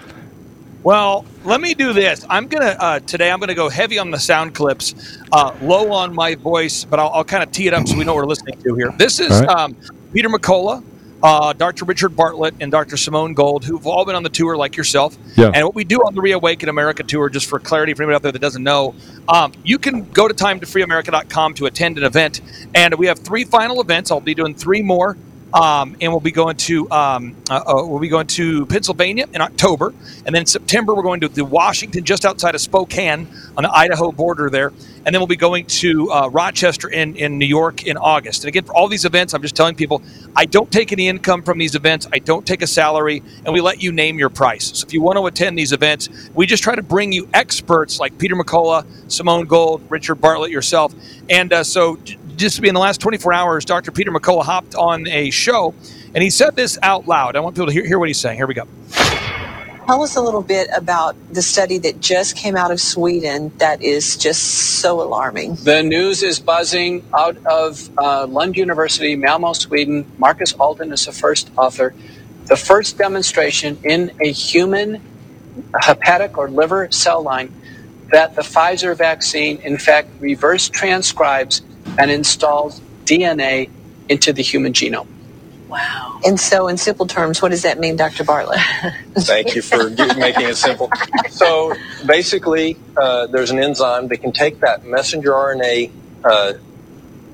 Well, 0.84 1.24
let 1.44 1.60
me 1.60 1.74
do 1.74 1.92
this. 1.92 2.24
I'm 2.30 2.46
gonna 2.46 2.76
uh, 2.78 3.00
today. 3.00 3.30
I'm 3.30 3.40
gonna 3.40 3.54
go 3.54 3.68
heavy 3.68 3.98
on 3.98 4.10
the 4.10 4.20
sound 4.20 4.54
clips, 4.54 5.18
uh, 5.32 5.54
low 5.62 5.90
on 5.90 6.14
my 6.14 6.36
voice, 6.36 6.84
but 6.84 7.00
I'll, 7.00 7.08
I'll 7.08 7.24
kind 7.24 7.42
of 7.42 7.50
tee 7.50 7.66
it 7.66 7.74
up 7.74 7.88
so 7.88 7.96
we 7.96 8.04
know 8.04 8.14
what 8.14 8.22
we're 8.22 8.28
listening 8.28 8.60
to 8.62 8.74
here. 8.76 8.94
This 8.98 9.18
is 9.18 9.30
right. 9.30 9.48
um, 9.48 9.76
Peter 10.12 10.28
McCullough 10.28 10.84
uh, 11.24 11.54
Dr. 11.54 11.86
Richard 11.86 12.10
Bartlett 12.10 12.54
and 12.60 12.70
Dr. 12.70 12.98
Simone 12.98 13.32
Gold, 13.32 13.64
who've 13.64 13.86
all 13.86 14.04
been 14.04 14.14
on 14.14 14.22
the 14.22 14.28
tour 14.28 14.58
like 14.58 14.76
yourself. 14.76 15.16
Yeah. 15.36 15.50
And 15.54 15.64
what 15.64 15.74
we 15.74 15.82
do 15.82 16.00
on 16.00 16.14
the 16.14 16.20
Reawaken 16.20 16.68
America 16.68 17.02
tour, 17.02 17.30
just 17.30 17.46
for 17.46 17.58
clarity 17.58 17.94
for 17.94 18.02
anybody 18.02 18.16
out 18.16 18.22
there 18.22 18.32
that 18.32 18.40
doesn't 18.40 18.62
know, 18.62 18.94
um, 19.26 19.52
you 19.64 19.78
can 19.78 20.04
go 20.10 20.28
to 20.28 20.34
timetofreeamerica.com 20.34 21.54
to 21.54 21.64
attend 21.64 21.96
an 21.96 22.04
event. 22.04 22.42
And 22.74 22.94
we 22.96 23.06
have 23.06 23.20
three 23.20 23.44
final 23.44 23.80
events. 23.80 24.10
I'll 24.10 24.20
be 24.20 24.34
doing 24.34 24.54
three 24.54 24.82
more 24.82 25.16
um, 25.54 25.96
and 26.00 26.12
we'll 26.12 26.20
be 26.20 26.32
going 26.32 26.56
to 26.56 26.90
um, 26.90 27.36
uh, 27.50 27.62
uh, 27.66 27.86
we'll 27.86 28.00
be 28.00 28.08
going 28.08 28.26
to 28.28 28.66
Pennsylvania 28.66 29.26
in 29.32 29.40
October, 29.40 29.94
and 30.26 30.34
then 30.34 30.42
in 30.42 30.46
September 30.46 30.94
we're 30.94 31.04
going 31.04 31.20
to 31.20 31.28
the 31.28 31.44
Washington, 31.44 32.04
just 32.04 32.26
outside 32.26 32.54
of 32.56 32.60
Spokane, 32.60 33.28
on 33.56 33.64
the 33.64 33.74
Idaho 33.74 34.12
border 34.12 34.50
there, 34.50 34.72
and 35.06 35.14
then 35.14 35.20
we'll 35.20 35.28
be 35.28 35.36
going 35.36 35.66
to 35.66 36.12
uh, 36.12 36.28
Rochester 36.28 36.88
in 36.90 37.16
in 37.16 37.38
New 37.38 37.46
York 37.46 37.86
in 37.86 37.96
August. 37.96 38.44
And 38.44 38.48
again, 38.48 38.64
for 38.64 38.74
all 38.76 38.88
these 38.88 39.06
events, 39.06 39.34
I'm 39.34 39.42
just 39.42 39.56
telling 39.56 39.76
people 39.76 40.02
I 40.36 40.46
don't 40.46 40.72
take 40.72 40.92
any 40.92 41.08
income 41.08 41.42
from 41.42 41.58
these 41.58 41.76
events. 41.76 42.08
I 42.12 42.18
don't 42.18 42.46
take 42.46 42.62
a 42.62 42.68
salary, 42.68 43.22
and 43.44 43.54
we 43.54 43.60
let 43.62 43.82
you 43.82 43.92
name 43.92 44.18
your 44.18 44.30
price. 44.30 44.78
So 44.78 44.86
if 44.86 44.92
you 44.92 45.02
want 45.02 45.18
to 45.18 45.26
attend 45.26 45.58
these 45.58 45.72
events, 45.72 46.10
we 46.34 46.46
just 46.46 46.64
try 46.64 46.74
to 46.74 46.82
bring 46.82 47.12
you 47.12 47.28
experts 47.32 48.00
like 48.00 48.18
Peter 48.18 48.36
McCullough, 48.36 48.84
Simone 49.10 49.46
Gold, 49.46 49.82
Richard 49.88 50.16
Bartlett, 50.16 50.50
yourself, 50.50 50.94
and 51.30 51.52
uh, 51.52 51.64
so 51.64 51.98
just 52.36 52.56
to 52.56 52.62
be 52.62 52.68
in 52.68 52.74
the 52.74 52.80
last 52.80 53.00
24 53.00 53.32
hours, 53.32 53.64
Dr. 53.64 53.90
Peter 53.90 54.10
McCullough 54.10 54.44
hopped 54.44 54.74
on 54.74 55.06
a 55.08 55.30
show 55.30 55.74
and 56.14 56.22
he 56.22 56.30
said 56.30 56.56
this 56.56 56.78
out 56.82 57.08
loud. 57.08 57.36
I 57.36 57.40
want 57.40 57.56
people 57.56 57.66
to 57.66 57.72
hear, 57.72 57.84
hear 57.84 57.98
what 57.98 58.08
he's 58.08 58.20
saying. 58.20 58.36
Here 58.36 58.46
we 58.46 58.54
go. 58.54 58.66
Tell 59.86 60.02
us 60.02 60.16
a 60.16 60.22
little 60.22 60.42
bit 60.42 60.70
about 60.74 61.14
the 61.30 61.42
study 61.42 61.76
that 61.78 62.00
just 62.00 62.36
came 62.36 62.56
out 62.56 62.70
of 62.70 62.80
Sweden 62.80 63.52
that 63.58 63.82
is 63.82 64.16
just 64.16 64.80
so 64.80 65.02
alarming. 65.02 65.56
The 65.56 65.82
news 65.82 66.22
is 66.22 66.40
buzzing 66.40 67.04
out 67.12 67.36
of 67.44 67.90
uh, 67.98 68.26
Lund 68.26 68.56
University, 68.56 69.14
Malmo, 69.14 69.52
Sweden. 69.52 70.10
Markus 70.16 70.54
Aldén 70.54 70.90
is 70.90 71.04
the 71.04 71.12
first 71.12 71.50
author. 71.58 71.94
The 72.46 72.56
first 72.56 72.96
demonstration 72.96 73.78
in 73.84 74.10
a 74.22 74.32
human 74.32 75.02
hepatic 75.78 76.38
or 76.38 76.48
liver 76.48 76.90
cell 76.90 77.22
line 77.22 77.52
that 78.10 78.36
the 78.36 78.42
Pfizer 78.42 78.96
vaccine, 78.96 79.58
in 79.58 79.76
fact, 79.76 80.08
reverse 80.20 80.68
transcribes 80.68 81.60
and 81.98 82.10
installs 82.10 82.80
DNA 83.04 83.70
into 84.08 84.32
the 84.32 84.42
human 84.42 84.72
genome. 84.72 85.06
Wow. 85.68 86.20
And 86.24 86.38
so, 86.38 86.68
in 86.68 86.76
simple 86.76 87.06
terms, 87.06 87.42
what 87.42 87.50
does 87.50 87.62
that 87.62 87.78
mean, 87.78 87.96
Dr. 87.96 88.22
Bartlett? 88.22 88.60
Thank 89.18 89.54
you 89.54 89.62
for 89.62 89.90
making 89.90 90.46
it 90.46 90.56
simple. 90.56 90.90
So, 91.30 91.74
basically, 92.06 92.76
uh, 92.96 93.26
there's 93.26 93.50
an 93.50 93.58
enzyme 93.58 94.08
that 94.08 94.18
can 94.18 94.32
take 94.32 94.60
that 94.60 94.84
messenger 94.84 95.32
RNA 95.32 95.90
uh, 96.22 96.52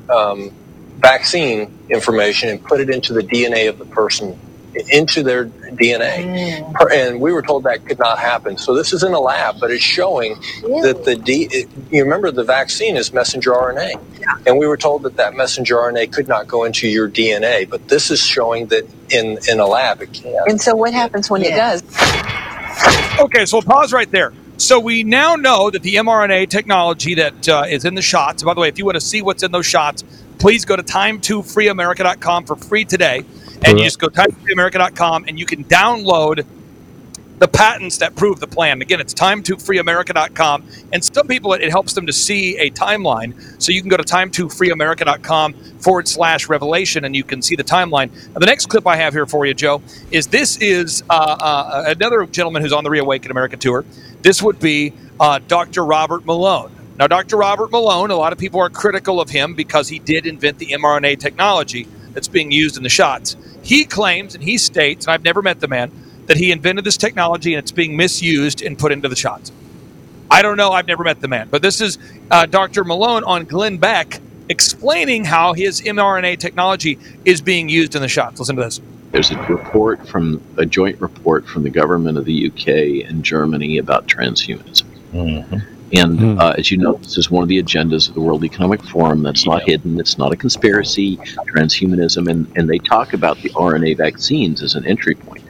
um, 0.09 0.53
vaccine 0.99 1.77
information 1.91 2.49
and 2.49 2.65
put 2.65 2.81
it 2.81 2.89
into 2.89 3.13
the 3.13 3.23
DNA 3.23 3.69
of 3.69 3.79
the 3.79 3.85
person 3.85 4.39
into 4.75 5.23
their 5.23 5.47
DNA. 5.47 6.25
Mm. 6.25 6.93
And 6.93 7.21
we 7.21 7.33
were 7.33 7.43
told 7.43 7.65
that 7.65 7.85
could 7.87 7.99
not 7.99 8.19
happen. 8.19 8.57
So 8.59 8.75
this 8.75 8.93
is 8.93 9.03
in 9.03 9.13
a 9.13 9.21
lab, 9.21 9.61
but 9.61 9.71
it's 9.71 9.83
showing 9.83 10.37
really? 10.63 10.93
that 10.93 11.05
the 11.05 11.17
D, 11.17 11.49
it, 11.51 11.69
you 11.91 12.03
remember 12.03 12.31
the 12.31 12.45
vaccine 12.45 12.97
is 12.97 13.13
messenger 13.13 13.53
RNA. 13.53 14.01
Yeah. 14.21 14.37
And 14.47 14.59
we 14.59 14.67
were 14.67 14.77
told 14.77 15.03
that 15.03 15.17
that 15.17 15.35
messenger 15.35 15.77
RNA 15.77 16.13
could 16.13 16.29
not 16.29 16.47
go 16.47 16.65
into 16.65 16.89
your 16.89 17.09
DNA, 17.09 17.69
but 17.69 17.89
this 17.89 18.11
is 18.11 18.21
showing 18.21 18.67
that 18.67 18.87
in, 19.11 19.39
in 19.49 19.61
a 19.61 19.67
lab 19.67 20.03
it 20.03 20.13
can. 20.13 20.37
And 20.47 20.61
so 20.61 20.75
what 20.75 20.93
happens 20.93 21.31
when 21.31 21.43
yeah. 21.43 21.49
it 21.49 21.57
does? 21.57 23.21
Okay, 23.21 23.45
so 23.47 23.59
we'll 23.59 23.63
pause 23.63 23.93
right 23.93 24.11
there. 24.11 24.33
So 24.57 24.79
we 24.79 25.05
now 25.05 25.37
know 25.37 25.71
that 25.71 25.83
the 25.83 25.95
mRNA 25.95 26.51
technology 26.51 27.15
that 27.15 27.49
uh, 27.49 27.65
is 27.69 27.85
in 27.85 27.95
the 27.95 28.03
shots, 28.03 28.43
by 28.43 28.53
the 28.55 28.61
way, 28.61 28.69
if 28.69 28.79
you 28.79 28.85
want 28.85 28.97
to 28.97 29.01
see 29.01 29.23
what's 29.23 29.43
in 29.43 29.53
those 29.53 29.67
shots, 29.67 30.05
please 30.39 30.65
go 30.65 30.77
to 30.77 30.83
time2freeamerica.com 30.83 32.45
for 32.45 32.57
free 32.57 32.85
today 32.85 33.25
and 33.65 33.79
you 33.79 33.85
just 33.85 33.99
go 33.99 34.09
to 34.09 34.21
timefreeamerica.com 34.21 35.25
and 35.29 35.39
you 35.39 35.47
can 35.47 35.65
download 35.65 36.45
the 37.41 37.49
patents 37.49 37.97
that 37.99 38.15
prove 38.17 38.39
the 38.39 38.47
plan. 38.47 38.83
Again, 38.83 39.01
it's 39.01 39.15
time2freeamerica.com. 39.15 40.63
And 40.93 41.03
some 41.03 41.27
people, 41.27 41.55
it 41.55 41.71
helps 41.71 41.95
them 41.95 42.07
to 42.07 42.13
see 42.13 42.59
a 42.59 42.71
timeline. 42.71 43.61
So 43.61 43.73
you 43.73 43.81
can 43.81 43.89
go 43.89 43.97
to 43.97 44.03
time2freeamerica.com 44.03 45.55
forward 45.81 46.07
slash 46.07 46.51
revelation 46.51 47.07
and 47.07 47.17
you 47.17 47.25
can 47.25 47.41
see 47.41 47.57
the 47.57 47.65
timeline. 47.65 48.13
Now, 48.35 48.41
the 48.41 48.47
next 48.47 48.67
clip 48.67 48.87
I 48.87 48.97
have 48.97 49.15
here 49.15 49.25
for 49.25 49.47
you, 49.47 49.55
Joe, 49.55 49.83
is 50.11 50.27
this 50.27 50.59
is 50.59 51.03
uh, 51.09 51.15
uh, 51.41 51.85
another 51.87 52.27
gentleman 52.27 52.61
who's 52.61 52.75
on 52.75 52.85
the 52.85 52.91
Reawaken 52.91 53.31
America 53.31 53.57
tour. 53.57 53.87
This 54.21 54.43
would 54.43 54.61
be 54.61 54.93
uh, 55.19 55.41
Dr. 55.49 55.87
Robert 55.87 56.27
Malone. 56.27 56.71
Now, 56.99 57.07
Dr. 57.07 57.39
Robert 57.39 57.71
Malone, 57.71 58.11
a 58.11 58.17
lot 58.17 58.35
of 58.35 58.39
people 58.39 58.61
are 58.61 58.69
critical 58.69 59.19
of 59.19 59.31
him 59.31 59.55
because 59.55 59.89
he 59.89 59.99
did 59.99 60.27
invent 60.27 60.59
the 60.59 60.67
mRNA 60.73 61.19
technology 61.21 61.89
that's 62.13 62.29
being 62.29 62.51
used 62.51 62.77
in 62.77 62.83
the 62.83 62.89
shots. 62.89 63.37
He 63.63 63.85
claims 63.85 64.35
and 64.35 64.43
he 64.43 64.59
states, 64.59 65.07
and 65.07 65.13
I've 65.13 65.25
never 65.25 65.43
met 65.43 65.61
the 65.61 65.69
man, 65.69 65.91
that 66.27 66.37
he 66.37 66.53
invented 66.53 66.85
this 66.85 66.97
technology 66.97 67.55
and 67.55 67.63
it's 67.63 67.73
being 67.73 67.97
misused 67.97 68.63
and 68.63 68.79
put 68.79 68.93
into 68.93 69.09
the 69.09 69.17
shots. 69.17 69.53
I 70.31 70.43
don't 70.43 70.57
know. 70.57 70.71
I've 70.71 70.87
never 70.87 71.03
met 71.03 71.21
the 71.21 71.29
man, 71.29 71.49
but 71.51 71.61
this 71.61 71.81
is 71.81 71.99
uh, 72.31 72.47
Dr. 72.47 72.85
Malone 72.85 73.25
on 73.25 73.45
Glenn 73.45 73.79
Beck, 73.79 74.21
explaining 74.49 75.25
how 75.25 75.55
his 75.55 75.81
mRNA 75.81 76.39
technology 76.39 76.99
is 77.25 77.41
being 77.41 77.69
used 77.69 77.97
in 77.97 78.03
the 78.03 78.09
shots. 78.09 78.39
Listen 78.39 78.57
to 78.57 78.63
this. 78.63 78.81
There's 79.11 79.33
a 79.33 79.39
report 79.47 80.07
from 80.07 80.41
a 80.57 80.65
joint 80.65 81.01
report 81.01 81.49
from 81.49 81.65
the 81.65 81.71
government 81.71 82.17
of 82.17 82.25
the 82.27 82.47
UK 82.47 83.09
and 83.09 83.25
Germany 83.25 83.79
about 83.79 84.07
transhumanism. 84.07 84.85
And 85.93 86.41
uh, 86.41 86.55
as 86.57 86.71
you 86.71 86.79
know, 86.79 86.95
this 86.95 87.19
is 87.19 87.31
one 87.31 87.43
of 87.43 87.49
the 87.49 87.61
agendas 87.61 88.09
of 88.09 88.15
the 88.15 88.21
World 88.21 88.45
Economic 88.45 88.83
Forum. 88.85 89.23
That's 89.23 89.45
not 89.45 89.63
hidden. 89.63 89.99
It's 89.99 90.19
not 90.19 90.33
a 90.33 90.37
conspiracy. 90.37 91.17
Transhumanism, 91.17 92.31
and, 92.31 92.51
and 92.57 92.71
they 92.71 92.79
talk 92.79 93.13
about 93.13 93.39
the 93.39 93.51
RNA 93.51 93.97
vaccines 93.97 94.63
as 94.63 94.77
an 94.77 94.87
entry 94.87 95.17
point, 95.17 95.43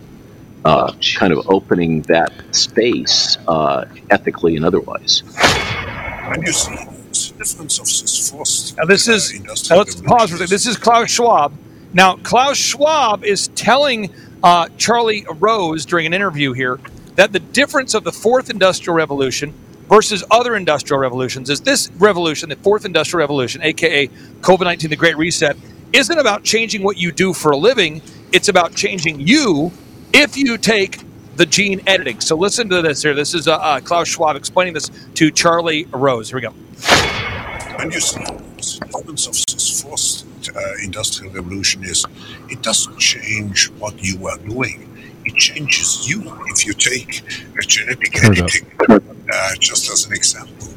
uh, 0.64 0.94
kind 1.14 1.32
of 1.32 1.46
opening 1.50 2.02
that 2.02 2.32
space 2.52 3.36
uh, 3.48 3.84
ethically 4.10 4.56
and 4.56 4.64
otherwise. 4.64 5.22
And 5.36 6.46
you 6.46 6.52
see 6.52 6.74
the 6.74 7.34
difference 7.38 7.78
of 7.78 7.86
this 7.86 8.30
first. 8.30 8.76
Now 8.78 8.84
this 8.86 9.08
is 9.08 9.34
now 9.68 9.76
let's 9.76 10.00
pause 10.00 10.30
for 10.30 10.36
a 10.36 10.38
second. 10.38 10.48
This 10.48 10.66
is 10.66 10.76
Klaus 10.76 11.10
Schwab. 11.10 11.52
Now 11.92 12.16
Klaus 12.16 12.56
Schwab 12.56 13.24
is 13.24 13.48
telling 13.48 14.10
uh, 14.42 14.68
Charlie 14.78 15.26
Rose 15.34 15.84
during 15.84 16.06
an 16.06 16.14
interview 16.14 16.52
here 16.52 16.80
that 17.16 17.32
the 17.32 17.40
difference 17.40 17.92
of 17.92 18.04
the 18.04 18.12
fourth 18.12 18.48
industrial 18.48 18.96
revolution 18.96 19.52
versus 19.90 20.24
other 20.30 20.56
industrial 20.56 21.00
revolutions 21.00 21.50
is 21.50 21.60
this 21.60 21.90
revolution, 21.98 22.48
the 22.48 22.56
fourth 22.56 22.86
industrial 22.86 23.20
revolution, 23.20 23.60
aka 23.62 24.08
COVID 24.40 24.62
nineteen, 24.62 24.88
the 24.88 24.96
Great 24.96 25.18
Reset, 25.18 25.56
isn't 25.92 26.18
about 26.18 26.44
changing 26.44 26.82
what 26.82 26.96
you 26.96 27.12
do 27.12 27.34
for 27.34 27.50
a 27.50 27.56
living. 27.56 28.00
It's 28.32 28.48
about 28.48 28.74
changing 28.74 29.20
you 29.20 29.72
if 30.14 30.36
you 30.36 30.56
take 30.56 31.00
the 31.36 31.44
gene 31.44 31.80
editing. 31.86 32.20
So 32.20 32.36
listen 32.36 32.68
to 32.70 32.80
this 32.80 33.02
here. 33.02 33.14
This 33.14 33.34
is 33.34 33.48
uh, 33.48 33.56
uh, 33.56 33.80
Klaus 33.80 34.08
Schwab 34.08 34.36
explaining 34.36 34.74
this 34.74 34.90
to 35.14 35.30
Charlie 35.30 35.84
Rose. 35.90 36.28
Here 36.30 36.36
we 36.36 36.42
go. 36.42 36.54
And 37.78 37.92
you 37.92 38.00
see 38.00 38.20
the 38.20 38.90
difference 38.94 39.26
of 39.26 39.32
this 39.32 39.82
first 39.82 40.26
uh, 40.54 40.60
industrial 40.84 41.32
revolution 41.32 41.82
is 41.82 42.06
it 42.48 42.62
doesn't 42.62 42.98
change 42.98 43.70
what 43.72 43.94
you 44.02 44.26
are 44.28 44.38
doing. 44.38 44.86
It 45.24 45.34
changes 45.36 46.08
you. 46.08 46.22
If 46.46 46.66
you 46.66 46.72
take 46.72 47.22
a 47.58 47.62
genetic 47.62 48.12
Turn 48.12 48.32
up. 48.32 48.38
editing, 48.38 49.09
uh, 49.40 49.54
just 49.56 49.90
as 49.90 50.06
an 50.06 50.12
example, 50.12 50.68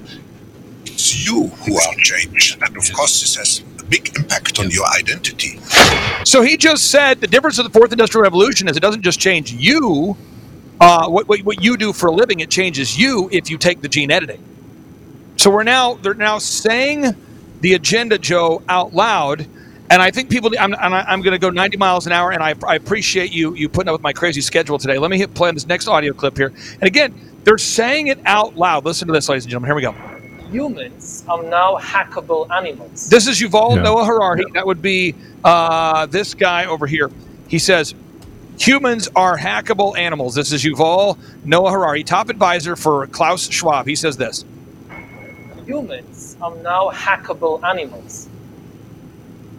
it's 0.86 1.26
you 1.26 1.48
who 1.48 1.76
are 1.76 1.96
changed. 1.98 2.62
And 2.62 2.78
of 2.78 2.94
course, 2.94 3.20
this 3.22 3.36
has 3.36 3.62
a 3.80 3.84
big 3.86 4.18
impact 4.18 4.60
on 4.60 4.70
your 4.70 4.86
identity. 4.88 5.60
So 6.24 6.42
he 6.42 6.56
just 6.56 6.90
said 6.90 7.20
the 7.20 7.28
difference 7.28 7.60
of 7.60 7.66
the 7.66 7.78
fourth 7.78 7.92
industrial 7.92 8.24
revolution 8.24 8.68
is 8.68 8.78
it 8.78 8.82
doesn't 8.82 9.02
just 9.02 9.20
change 9.20 9.52
you, 9.52 10.16
uh, 10.80 11.08
what, 11.08 11.28
what, 11.28 11.42
what 11.42 11.64
you 11.64 11.78
do 11.78 11.94
for 11.94 12.08
a 12.08 12.12
living, 12.12 12.40
it 12.40 12.50
changes 12.50 12.98
you 12.98 13.30
if 13.32 13.50
you 13.50 13.58
take 13.58 13.82
the 13.82 13.90
gene 13.90 14.12
editing. 14.12 14.44
So 15.38 15.50
we're 15.52 15.64
now 15.64 15.96
they're 15.96 16.14
now 16.14 16.38
saying 16.38 17.16
the 17.62 17.74
agenda, 17.74 18.18
Joe, 18.18 18.62
out 18.70 18.94
loud, 18.94 19.48
and 19.90 20.02
I 20.02 20.12
think 20.12 20.30
people. 20.30 20.52
I'm 20.60 20.74
I'm, 20.76 21.22
going 21.22 21.34
to 21.34 21.40
go 21.40 21.50
90 21.50 21.78
miles 21.78 22.06
an 22.06 22.14
hour, 22.14 22.32
and 22.32 22.42
I, 22.42 22.56
I 22.68 22.76
appreciate 22.76 23.32
you 23.32 23.54
you 23.56 23.68
putting 23.68 23.90
up 23.90 23.94
with 23.94 24.04
my 24.04 24.14
crazy 24.14 24.42
schedule 24.42 24.78
today. 24.78 24.98
Let 24.98 25.12
me 25.12 25.18
hit 25.18 25.34
play 25.34 25.50
on 25.50 25.56
this 25.56 25.66
next 25.66 25.88
audio 25.88 26.14
clip 26.14 26.38
here, 26.38 26.54
and 26.74 26.84
again, 26.84 27.14
they're 27.44 27.58
saying 27.58 28.08
it 28.08 28.20
out 28.26 28.56
loud. 28.58 28.86
Listen 28.86 29.08
to 29.08 29.14
this, 29.14 29.30
ladies 29.30 29.46
and 29.46 29.52
gentlemen. 29.52 29.70
Here 29.70 29.76
we 29.76 29.82
go. 29.84 29.98
humans 30.52 31.24
are 31.28 31.44
now 31.44 31.78
hackable 31.78 32.50
animals. 32.52 33.10
This 33.10 33.28
is 33.28 33.42
Yuval 33.42 33.78
Yeah. 33.78 33.84
Noah 33.84 34.06
Harari. 34.06 34.50
That 34.54 34.66
would 34.68 34.82
be 34.82 35.16
uh, 35.44 36.06
this 36.08 36.34
guy 36.36 36.66
over 36.66 36.88
here. 36.88 37.12
He 37.50 37.60
says, 37.60 37.96
humans 38.60 39.10
are 39.16 39.38
hackable 39.38 39.98
animals. 39.98 40.36
This 40.36 40.52
is 40.52 40.64
Yuval 40.64 41.18
Noah 41.44 41.72
Harari, 41.72 42.04
top 42.04 42.30
advisor 42.30 42.76
for 42.76 43.08
Klaus 43.08 43.50
Schwab. 43.50 43.88
He 43.88 43.96
says 43.96 44.18
this. 44.18 44.46
Humans 45.66 46.38
are 46.42 46.56
now 46.58 46.90
hackable 46.92 47.64
animals. 47.64 48.30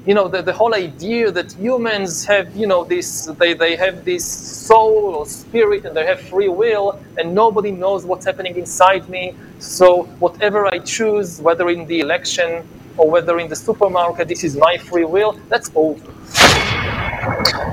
You 0.06 0.12
know, 0.12 0.28
the, 0.28 0.42
the 0.42 0.52
whole 0.52 0.74
idea 0.74 1.30
that 1.30 1.52
humans 1.52 2.26
have, 2.26 2.54
you 2.54 2.66
know, 2.66 2.84
this 2.84 3.24
they, 3.38 3.54
they 3.54 3.74
have 3.76 4.04
this 4.04 4.24
soul 4.26 5.14
or 5.16 5.26
spirit 5.26 5.86
and 5.86 5.96
they 5.96 6.04
have 6.04 6.20
free 6.20 6.48
will 6.48 7.00
and 7.16 7.34
nobody 7.34 7.70
knows 7.70 8.04
what's 8.04 8.26
happening 8.26 8.56
inside 8.56 9.08
me. 9.08 9.34
So 9.60 10.02
whatever 10.18 10.66
I 10.66 10.78
choose, 10.80 11.40
whether 11.40 11.70
in 11.70 11.86
the 11.86 12.00
election 12.00 12.68
or 12.98 13.10
whether 13.10 13.38
in 13.38 13.48
the 13.48 13.56
supermarket, 13.56 14.28
this 14.28 14.44
is 14.44 14.56
my 14.56 14.76
free 14.76 15.06
will, 15.06 15.40
that's 15.48 15.70
over. 15.74 16.12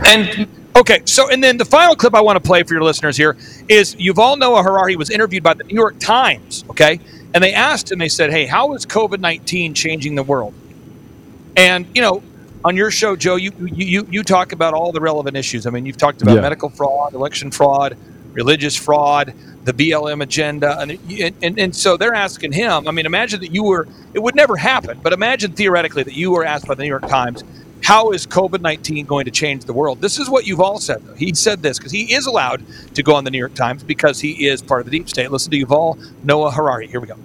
And 0.05 0.47
okay, 0.77 1.01
so 1.05 1.29
and 1.29 1.43
then 1.43 1.57
the 1.57 1.65
final 1.65 1.95
clip 1.95 2.15
I 2.15 2.21
want 2.21 2.41
to 2.41 2.47
play 2.47 2.63
for 2.63 2.73
your 2.73 2.83
listeners 2.83 3.17
here 3.17 3.35
is 3.67 3.95
Yuval 3.95 4.37
Noah 4.37 4.63
Harari 4.63 4.95
was 4.95 5.09
interviewed 5.09 5.43
by 5.43 5.53
the 5.53 5.65
New 5.65 5.75
York 5.75 5.99
Times, 5.99 6.63
okay? 6.69 6.99
And 7.33 7.43
they 7.43 7.53
asked 7.53 7.91
him, 7.91 7.99
they 7.99 8.09
said, 8.09 8.31
Hey, 8.31 8.45
how 8.45 8.73
is 8.73 8.85
COVID 8.85 9.19
19 9.19 9.73
changing 9.73 10.15
the 10.15 10.23
world? 10.23 10.53
And, 11.55 11.87
you 11.93 12.01
know, 12.01 12.23
on 12.63 12.77
your 12.77 12.91
show, 12.91 13.15
Joe, 13.15 13.35
you, 13.35 13.51
you, 13.59 13.85
you, 13.85 14.07
you 14.09 14.23
talk 14.23 14.51
about 14.51 14.73
all 14.73 14.91
the 14.91 15.01
relevant 15.01 15.35
issues. 15.35 15.65
I 15.65 15.71
mean, 15.71 15.85
you've 15.85 15.97
talked 15.97 16.21
about 16.21 16.35
Yeah. 16.35 16.41
medical 16.41 16.69
fraud, 16.69 17.13
election 17.13 17.51
fraud, 17.51 17.97
religious 18.33 18.75
fraud, 18.75 19.33
the 19.63 19.73
BLM 19.73 20.21
agenda. 20.23 20.79
And, 20.79 20.99
and, 21.41 21.59
and 21.59 21.75
so 21.75 21.97
they're 21.97 22.13
asking 22.13 22.51
him, 22.53 22.87
I 22.87 22.91
mean, 22.91 23.05
imagine 23.05 23.39
that 23.41 23.51
you 23.51 23.63
were, 23.63 23.87
it 24.13 24.19
would 24.19 24.35
never 24.35 24.57
happen, 24.57 24.99
but 25.01 25.13
imagine 25.13 25.53
theoretically 25.53 26.03
that 26.03 26.15
you 26.15 26.31
were 26.31 26.45
asked 26.45 26.67
by 26.67 26.75
the 26.75 26.83
New 26.83 26.89
York 26.89 27.07
Times, 27.07 27.43
how 27.83 28.11
is 28.11 28.27
COVID 28.27 28.61
19 28.61 29.07
going 29.07 29.25
to 29.25 29.31
change 29.31 29.65
the 29.65 29.73
world? 29.73 30.01
This 30.01 30.19
is 30.19 30.29
what 30.29 30.45
Yuval 30.45 30.79
said, 30.79 31.03
though. 31.03 31.15
He 31.15 31.33
said 31.33 31.63
this 31.63 31.79
because 31.79 31.91
he 31.91 32.13
is 32.13 32.27
allowed 32.27 32.63
to 32.93 33.01
go 33.01 33.15
on 33.15 33.23
the 33.23 33.31
New 33.31 33.39
York 33.39 33.55
Times 33.55 33.83
because 33.83 34.19
he 34.19 34.47
is 34.47 34.61
part 34.61 34.81
of 34.81 34.85
the 34.85 34.91
deep 34.91 35.09
state. 35.09 35.31
Listen 35.31 35.49
to 35.51 35.65
Yuval 35.65 35.97
Noah 36.23 36.51
Harari. 36.51 36.87
Here 36.87 36.99
we 36.99 37.07
go. 37.07 37.15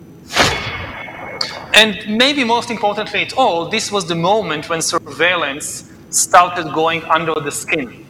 And 1.77 2.17
maybe 2.17 2.43
most 2.43 2.71
importantly 2.71 3.21
at 3.21 3.35
all, 3.35 3.69
this 3.69 3.93
was 3.93 4.07
the 4.07 4.15
moment 4.15 4.71
when 4.71 4.81
surveillance 4.81 5.93
started 6.09 6.73
going 6.73 7.05
under 7.05 7.35
the 7.35 7.53
skin. 7.53 8.07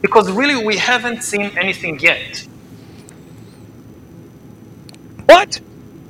Because 0.00 0.28
really, 0.32 0.66
we 0.66 0.76
haven't 0.76 1.22
seen 1.22 1.56
anything 1.56 2.00
yet. 2.00 2.44
What? 5.26 5.60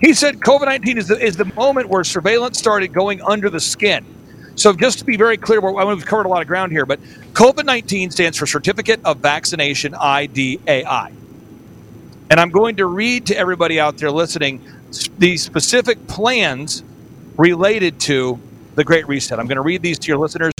He 0.00 0.14
said 0.14 0.40
COVID 0.40 0.64
19 0.64 0.96
is 0.96 1.08
the, 1.08 1.22
is 1.22 1.36
the 1.36 1.44
moment 1.44 1.90
where 1.90 2.02
surveillance 2.04 2.58
started 2.58 2.94
going 2.94 3.20
under 3.20 3.50
the 3.50 3.60
skin. 3.60 4.06
So, 4.54 4.72
just 4.72 4.98
to 5.00 5.04
be 5.04 5.18
very 5.18 5.36
clear, 5.36 5.60
we've 5.60 6.06
covered 6.06 6.24
a 6.24 6.28
lot 6.30 6.40
of 6.40 6.48
ground 6.48 6.72
here, 6.72 6.86
but 6.86 7.00
COVID 7.34 7.66
19 7.66 8.10
stands 8.10 8.38
for 8.38 8.46
Certificate 8.46 9.00
of 9.04 9.18
Vaccination 9.18 9.92
IDAI. 9.92 11.12
And 12.30 12.40
I'm 12.40 12.50
going 12.50 12.76
to 12.76 12.86
read 12.86 13.26
to 13.26 13.36
everybody 13.36 13.78
out 13.78 13.98
there 13.98 14.10
listening 14.10 14.64
the 15.18 15.36
specific 15.36 16.06
plans 16.06 16.84
related 17.36 18.00
to 18.00 18.38
the 18.74 18.84
Great 18.84 19.08
Reset. 19.08 19.38
I'm 19.38 19.46
going 19.46 19.56
to 19.56 19.62
read 19.62 19.82
these 19.82 19.98
to 20.00 20.08
your 20.08 20.18
listeners. 20.18 20.52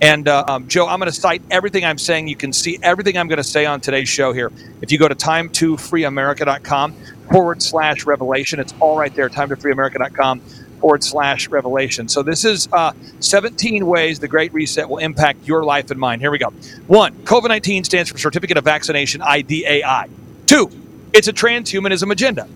And 0.00 0.26
uh, 0.26 0.44
um, 0.48 0.66
Joe, 0.66 0.88
I'm 0.88 0.98
going 0.98 1.10
to 1.10 1.16
cite 1.16 1.42
everything 1.50 1.84
I'm 1.84 1.98
saying. 1.98 2.26
You 2.26 2.34
can 2.34 2.52
see 2.52 2.78
everything 2.82 3.16
I'm 3.16 3.28
going 3.28 3.36
to 3.36 3.44
say 3.44 3.66
on 3.66 3.80
today's 3.80 4.08
show 4.08 4.32
here. 4.32 4.50
If 4.80 4.90
you 4.90 4.98
go 4.98 5.06
to 5.06 5.14
time2freeamerica.com 5.14 6.92
forward 7.30 7.62
slash 7.62 8.04
revelation, 8.04 8.58
it's 8.58 8.74
all 8.80 8.98
right 8.98 9.14
there, 9.14 9.28
time2freeamerica.com 9.28 10.40
forward 10.80 11.04
slash 11.04 11.48
revelation. 11.48 12.08
So 12.08 12.24
this 12.24 12.44
is 12.44 12.68
uh, 12.72 12.92
17 13.20 13.86
ways 13.86 14.18
the 14.18 14.26
Great 14.26 14.52
Reset 14.52 14.88
will 14.88 14.98
impact 14.98 15.46
your 15.46 15.62
life 15.62 15.92
and 15.92 16.00
mine. 16.00 16.18
Here 16.18 16.32
we 16.32 16.38
go. 16.38 16.50
One, 16.88 17.14
COVID 17.24 17.48
19 17.48 17.84
stands 17.84 18.10
for 18.10 18.18
Certificate 18.18 18.56
of 18.56 18.64
Vaccination, 18.64 19.20
IDAI. 19.20 20.10
Two, 20.46 20.68
it's 21.12 21.28
a 21.28 21.32
transhumanism 21.32 22.10
agenda. 22.10 22.48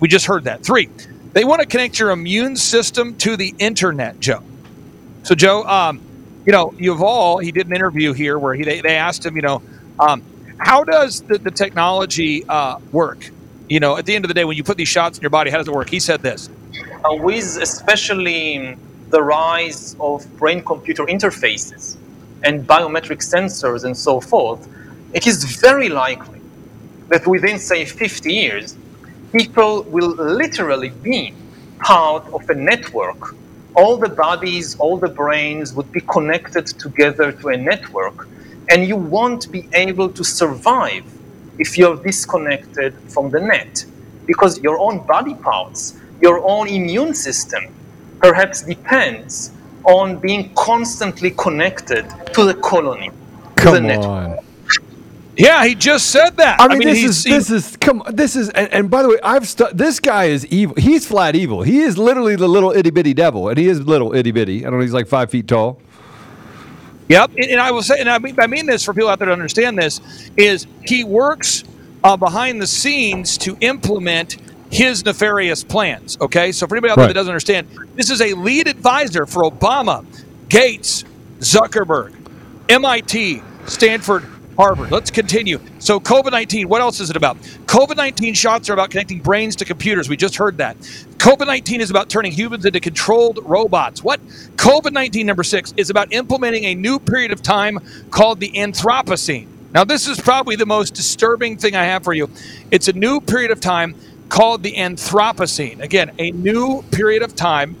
We 0.00 0.08
just 0.08 0.26
heard 0.26 0.44
that. 0.44 0.64
Three, 0.64 0.90
they 1.34 1.44
want 1.44 1.62
to 1.62 1.66
connect 1.68 1.98
your 1.98 2.10
immune 2.10 2.56
system 2.56 3.16
to 3.20 3.36
the 3.36 3.54
internet, 3.58 4.20
Joe. 4.20 4.40
So, 5.24 5.34
Joe, 5.36 5.64
um, 5.64 6.02
you 6.46 6.52
know, 6.52 6.72
Yuval, 6.80 7.42
he 7.42 7.52
did 7.52 7.68
an 7.68 7.74
interview 7.76 8.14
here 8.14 8.38
where 8.38 8.54
he 8.54 8.64
they, 8.64 8.80
they 8.82 8.96
asked 8.96 9.26
him, 9.26 9.36
you 9.36 9.42
know, 9.42 9.62
um, 10.00 10.22
how 10.58 10.84
does 10.84 11.22
the, 11.28 11.38
the 11.44 11.52
technology 11.52 12.44
uh, 12.48 12.76
work? 12.92 13.18
You 13.68 13.80
know, 13.80 13.96
at 13.98 14.06
the 14.06 14.16
end 14.16 14.24
of 14.26 14.28
the 14.28 14.34
day, 14.34 14.44
when 14.44 14.56
you 14.56 14.64
put 14.64 14.76
these 14.78 14.88
shots 14.88 15.18
in 15.18 15.22
your 15.22 15.30
body, 15.30 15.50
how 15.50 15.58
does 15.58 15.68
it 15.68 15.72
work? 15.72 15.90
He 15.90 16.00
said 16.00 16.22
this. 16.22 16.48
uh, 17.04 17.16
with 17.16 17.58
especially 17.62 18.76
the 19.10 19.22
rise 19.22 19.96
of 20.00 20.26
brain 20.36 20.62
computer 20.64 21.04
interfaces 21.06 21.98
and 22.44 22.66
biometric 22.66 23.20
sensors 23.20 23.84
and 23.84 23.96
so 23.96 24.20
forth, 24.20 24.68
it 25.12 25.26
is 25.26 25.44
very 25.60 25.90
likely 25.90 26.40
that 27.10 27.26
within, 27.26 27.58
say, 27.58 27.84
50 27.86 28.32
years, 28.32 28.78
people 29.32 29.82
will 29.84 30.14
literally 30.14 30.90
be 30.90 31.34
part 31.80 32.26
of 32.32 32.48
a 32.50 32.54
network. 32.54 33.34
All 33.74 33.96
the 33.96 34.08
bodies, 34.08 34.76
all 34.78 34.96
the 34.96 35.08
brains 35.08 35.72
would 35.74 35.90
be 35.92 36.00
connected 36.00 36.66
together 36.66 37.32
to 37.32 37.48
a 37.48 37.56
network, 37.56 38.28
and 38.70 38.86
you 38.86 38.96
won't 38.96 39.50
be 39.52 39.68
able 39.74 40.08
to 40.10 40.24
survive 40.24 41.04
if 41.58 41.76
you're 41.76 41.96
disconnected 41.96 42.94
from 43.08 43.30
the 43.30 43.40
net 43.40 43.84
because 44.26 44.60
your 44.60 44.78
own 44.78 45.06
body 45.06 45.34
parts, 45.34 45.98
your 46.20 46.38
own 46.46 46.68
immune 46.68 47.14
system, 47.14 47.64
perhaps 48.20 48.62
depends 48.62 49.52
on 49.84 50.18
being 50.18 50.52
constantly 50.54 51.30
connected 51.30 52.04
to 52.34 52.44
the 52.44 52.54
colony, 52.54 53.10
to 53.56 53.70
the 53.70 53.78
Come 53.78 53.86
network. 53.86 54.44
Yeah, 55.38 55.64
he 55.64 55.74
just 55.76 56.10
said 56.10 56.36
that. 56.38 56.60
I 56.60 56.66
mean, 56.68 56.80
this 56.88 56.98
he's- 56.98 57.10
is 57.18 57.24
he- 57.24 57.30
this 57.32 57.50
is 57.50 57.76
come. 57.80 58.02
This 58.10 58.34
is 58.36 58.48
and, 58.50 58.72
and 58.72 58.90
by 58.90 59.02
the 59.02 59.08
way, 59.08 59.18
I've 59.22 59.46
stu- 59.48 59.68
this 59.72 60.00
guy 60.00 60.24
is 60.24 60.44
evil. 60.46 60.74
He's 60.76 61.06
flat 61.06 61.36
evil. 61.36 61.62
He 61.62 61.80
is 61.80 61.96
literally 61.96 62.34
the 62.36 62.48
little 62.48 62.72
itty 62.72 62.90
bitty 62.90 63.14
devil, 63.14 63.48
and 63.48 63.56
he 63.56 63.68
is 63.68 63.80
little 63.82 64.14
itty 64.14 64.32
bitty. 64.32 64.66
I 64.66 64.70
don't 64.70 64.78
know. 64.80 64.82
He's 64.82 64.92
like 64.92 65.06
five 65.06 65.30
feet 65.30 65.46
tall. 65.46 65.80
Yep, 67.08 67.30
and, 67.36 67.44
and 67.52 67.60
I 67.60 67.70
will 67.70 67.82
say, 67.82 68.00
and 68.00 68.10
I 68.10 68.18
mean, 68.18 68.34
I 68.38 68.46
mean 68.48 68.66
this 68.66 68.84
for 68.84 68.92
people 68.92 69.08
out 69.08 69.18
there 69.18 69.26
to 69.26 69.32
understand 69.32 69.78
this 69.78 70.00
is 70.36 70.66
he 70.84 71.04
works 71.04 71.64
uh, 72.04 72.16
behind 72.16 72.60
the 72.60 72.66
scenes 72.66 73.38
to 73.38 73.56
implement 73.60 74.36
his 74.70 75.04
nefarious 75.04 75.64
plans. 75.64 76.18
Okay, 76.20 76.52
so 76.52 76.66
for 76.66 76.74
anybody 76.74 76.90
out 76.90 76.96
there 76.96 77.04
Right. 77.06 77.08
that 77.08 77.14
doesn't 77.14 77.30
understand, 77.30 77.68
this 77.94 78.10
is 78.10 78.20
a 78.20 78.34
lead 78.34 78.68
advisor 78.68 79.24
for 79.24 79.44
Obama, 79.44 80.04
Gates, 80.50 81.04
Zuckerberg, 81.38 82.12
MIT, 82.68 83.42
Stanford, 83.66 84.26
Harvard. 84.58 84.90
Let's 84.90 85.12
continue. 85.12 85.60
So 85.78 86.00
COVID 86.00 86.32
nineteen. 86.32 86.68
What 86.68 86.80
else 86.80 86.98
is 86.98 87.10
it 87.10 87.16
about? 87.16 87.36
COVID 87.66 87.96
nineteen 87.96 88.34
shots 88.34 88.68
are 88.68 88.72
about 88.72 88.90
connecting 88.90 89.20
brains 89.20 89.54
to 89.56 89.64
computers. 89.64 90.08
We 90.08 90.16
just 90.16 90.34
heard 90.34 90.58
that. 90.58 90.76
COVID 91.18 91.46
nineteen 91.46 91.80
is 91.80 91.90
about 91.90 92.08
turning 92.08 92.32
humans 92.32 92.64
into 92.64 92.80
controlled 92.80 93.38
robots. 93.44 94.02
What? 94.02 94.20
COVID 94.56 94.90
nineteen 94.92 95.26
number 95.26 95.44
six 95.44 95.72
is 95.76 95.90
about 95.90 96.12
implementing 96.12 96.64
a 96.64 96.74
new 96.74 96.98
period 96.98 97.30
of 97.30 97.40
time 97.40 97.78
called 98.10 98.40
the 98.40 98.50
Anthropocene. 98.50 99.46
Now, 99.72 99.84
this 99.84 100.08
is 100.08 100.18
probably 100.18 100.56
the 100.56 100.66
most 100.66 100.92
disturbing 100.92 101.56
thing 101.56 101.76
I 101.76 101.84
have 101.84 102.02
for 102.02 102.12
you. 102.12 102.28
It's 102.72 102.88
a 102.88 102.92
new 102.92 103.20
period 103.20 103.52
of 103.52 103.60
time 103.60 103.94
called 104.28 104.64
the 104.64 104.72
Anthropocene. 104.72 105.80
Again, 105.80 106.10
a 106.18 106.32
new 106.32 106.82
period 106.90 107.22
of 107.22 107.36
time 107.36 107.76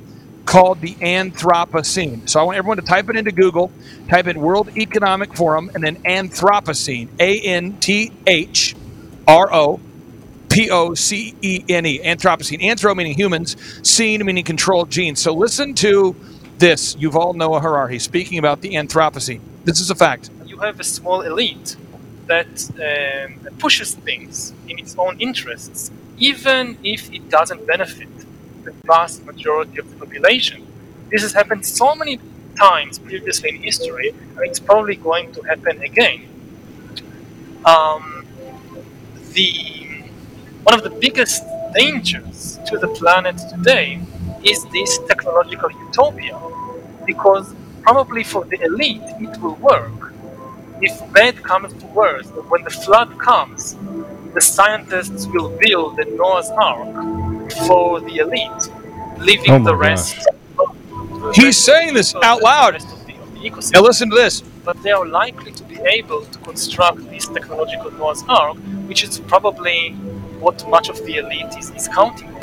called 0.48 0.80
the 0.80 0.94
Anthropocene. 0.94 2.26
So 2.26 2.40
I 2.40 2.42
want 2.42 2.56
everyone 2.56 2.78
to 2.78 2.82
type 2.82 3.10
it 3.10 3.16
into 3.16 3.30
Google, 3.30 3.70
type 4.08 4.26
in 4.26 4.40
World 4.40 4.74
Economic 4.78 5.34
Forum, 5.34 5.70
and 5.74 5.84
then 5.84 5.96
Anthropocene. 6.04 7.08
A 7.20 7.38
N 7.40 7.76
T 7.80 8.10
H 8.26 8.74
R 9.26 9.52
O 9.52 9.78
P 10.48 10.70
O 10.70 10.94
C 10.94 11.34
E 11.42 11.62
N 11.68 11.84
E. 11.84 11.98
Anthropocene. 11.98 12.62
Anthro 12.62 12.96
meaning 12.96 13.14
humans, 13.14 13.56
scene 13.86 14.24
meaning 14.24 14.42
controlled 14.42 14.90
genes. 14.90 15.20
So 15.20 15.34
listen 15.34 15.74
to 15.74 16.16
this. 16.56 16.94
Yuval 16.96 17.34
Noah 17.34 17.60
Harari 17.60 17.98
speaking 17.98 18.38
about 18.38 18.62
the 18.62 18.70
Anthropocene. 18.70 19.42
This 19.64 19.80
is 19.80 19.90
a 19.90 19.94
fact. 19.94 20.30
you 20.46 20.56
have 20.60 20.80
a 20.80 20.84
small 20.84 21.20
elite 21.20 21.76
that 22.26 22.70
um, 22.80 23.54
pushes 23.58 23.94
things 23.94 24.54
in 24.66 24.78
its 24.78 24.96
own 24.96 25.20
interests, 25.20 25.90
even 26.16 26.78
if 26.82 27.12
it 27.12 27.28
doesn't 27.28 27.66
benefit 27.66 28.08
the 28.68 28.86
vast 28.86 29.24
majority 29.24 29.78
of 29.78 29.88
the 29.90 29.96
population. 29.96 30.66
This 31.10 31.22
has 31.22 31.32
happened 31.32 31.64
so 31.64 31.94
many 31.94 32.20
times 32.58 32.98
previously 32.98 33.50
in 33.50 33.62
history, 33.62 34.10
and 34.10 34.40
it's 34.48 34.60
probably 34.60 34.96
going 34.96 35.32
to 35.32 35.40
happen 35.42 35.80
again. 35.82 36.20
Um, 37.64 38.26
the 39.32 39.50
one 40.64 40.74
of 40.74 40.82
the 40.82 40.94
biggest 41.06 41.42
dangers 41.74 42.58
to 42.66 42.78
the 42.78 42.88
planet 42.88 43.36
today 43.54 44.00
is 44.44 44.58
this 44.76 44.98
technological 45.08 45.70
utopia, 45.86 46.38
because 47.06 47.54
probably 47.82 48.22
for 48.22 48.44
the 48.44 48.60
elite 48.68 49.08
it 49.26 49.34
will 49.40 49.58
work. 49.72 50.12
If 50.80 50.92
bad 51.12 51.42
comes 51.42 51.72
to 51.80 51.86
worse, 51.86 52.26
when 52.52 52.62
the 52.64 52.70
flood 52.70 53.18
comes, 53.18 53.76
the 54.34 54.40
scientists 54.40 55.26
will 55.26 55.50
build 55.64 55.96
the 55.96 56.04
Noah's 56.04 56.50
Ark 56.50 57.27
for 57.52 58.00
the 58.00 58.16
elite, 58.18 58.70
leaving 59.18 59.50
Oh 59.50 59.62
the 59.62 59.76
rest. 59.76 60.26
He's 61.34 61.56
saying 61.56 61.94
this 61.94 62.14
out 62.22 62.42
loud. 62.42 62.82
Now 63.72 63.80
listen 63.80 64.10
to 64.10 64.16
this. 64.16 64.42
But 64.64 64.82
they 64.82 64.90
are 64.90 65.06
likely 65.06 65.52
to 65.52 65.64
be 65.64 65.78
able 65.80 66.24
to 66.24 66.38
construct 66.40 67.08
this 67.10 67.26
technological 67.26 67.90
Noah's 67.92 68.22
Ark, 68.28 68.56
which 68.86 69.02
is 69.02 69.18
probably 69.20 69.92
what 70.40 70.68
much 70.68 70.88
of 70.88 71.04
the 71.06 71.16
elite 71.16 71.56
is, 71.56 71.70
is 71.70 71.88
counting 71.88 72.28
on. 72.34 72.42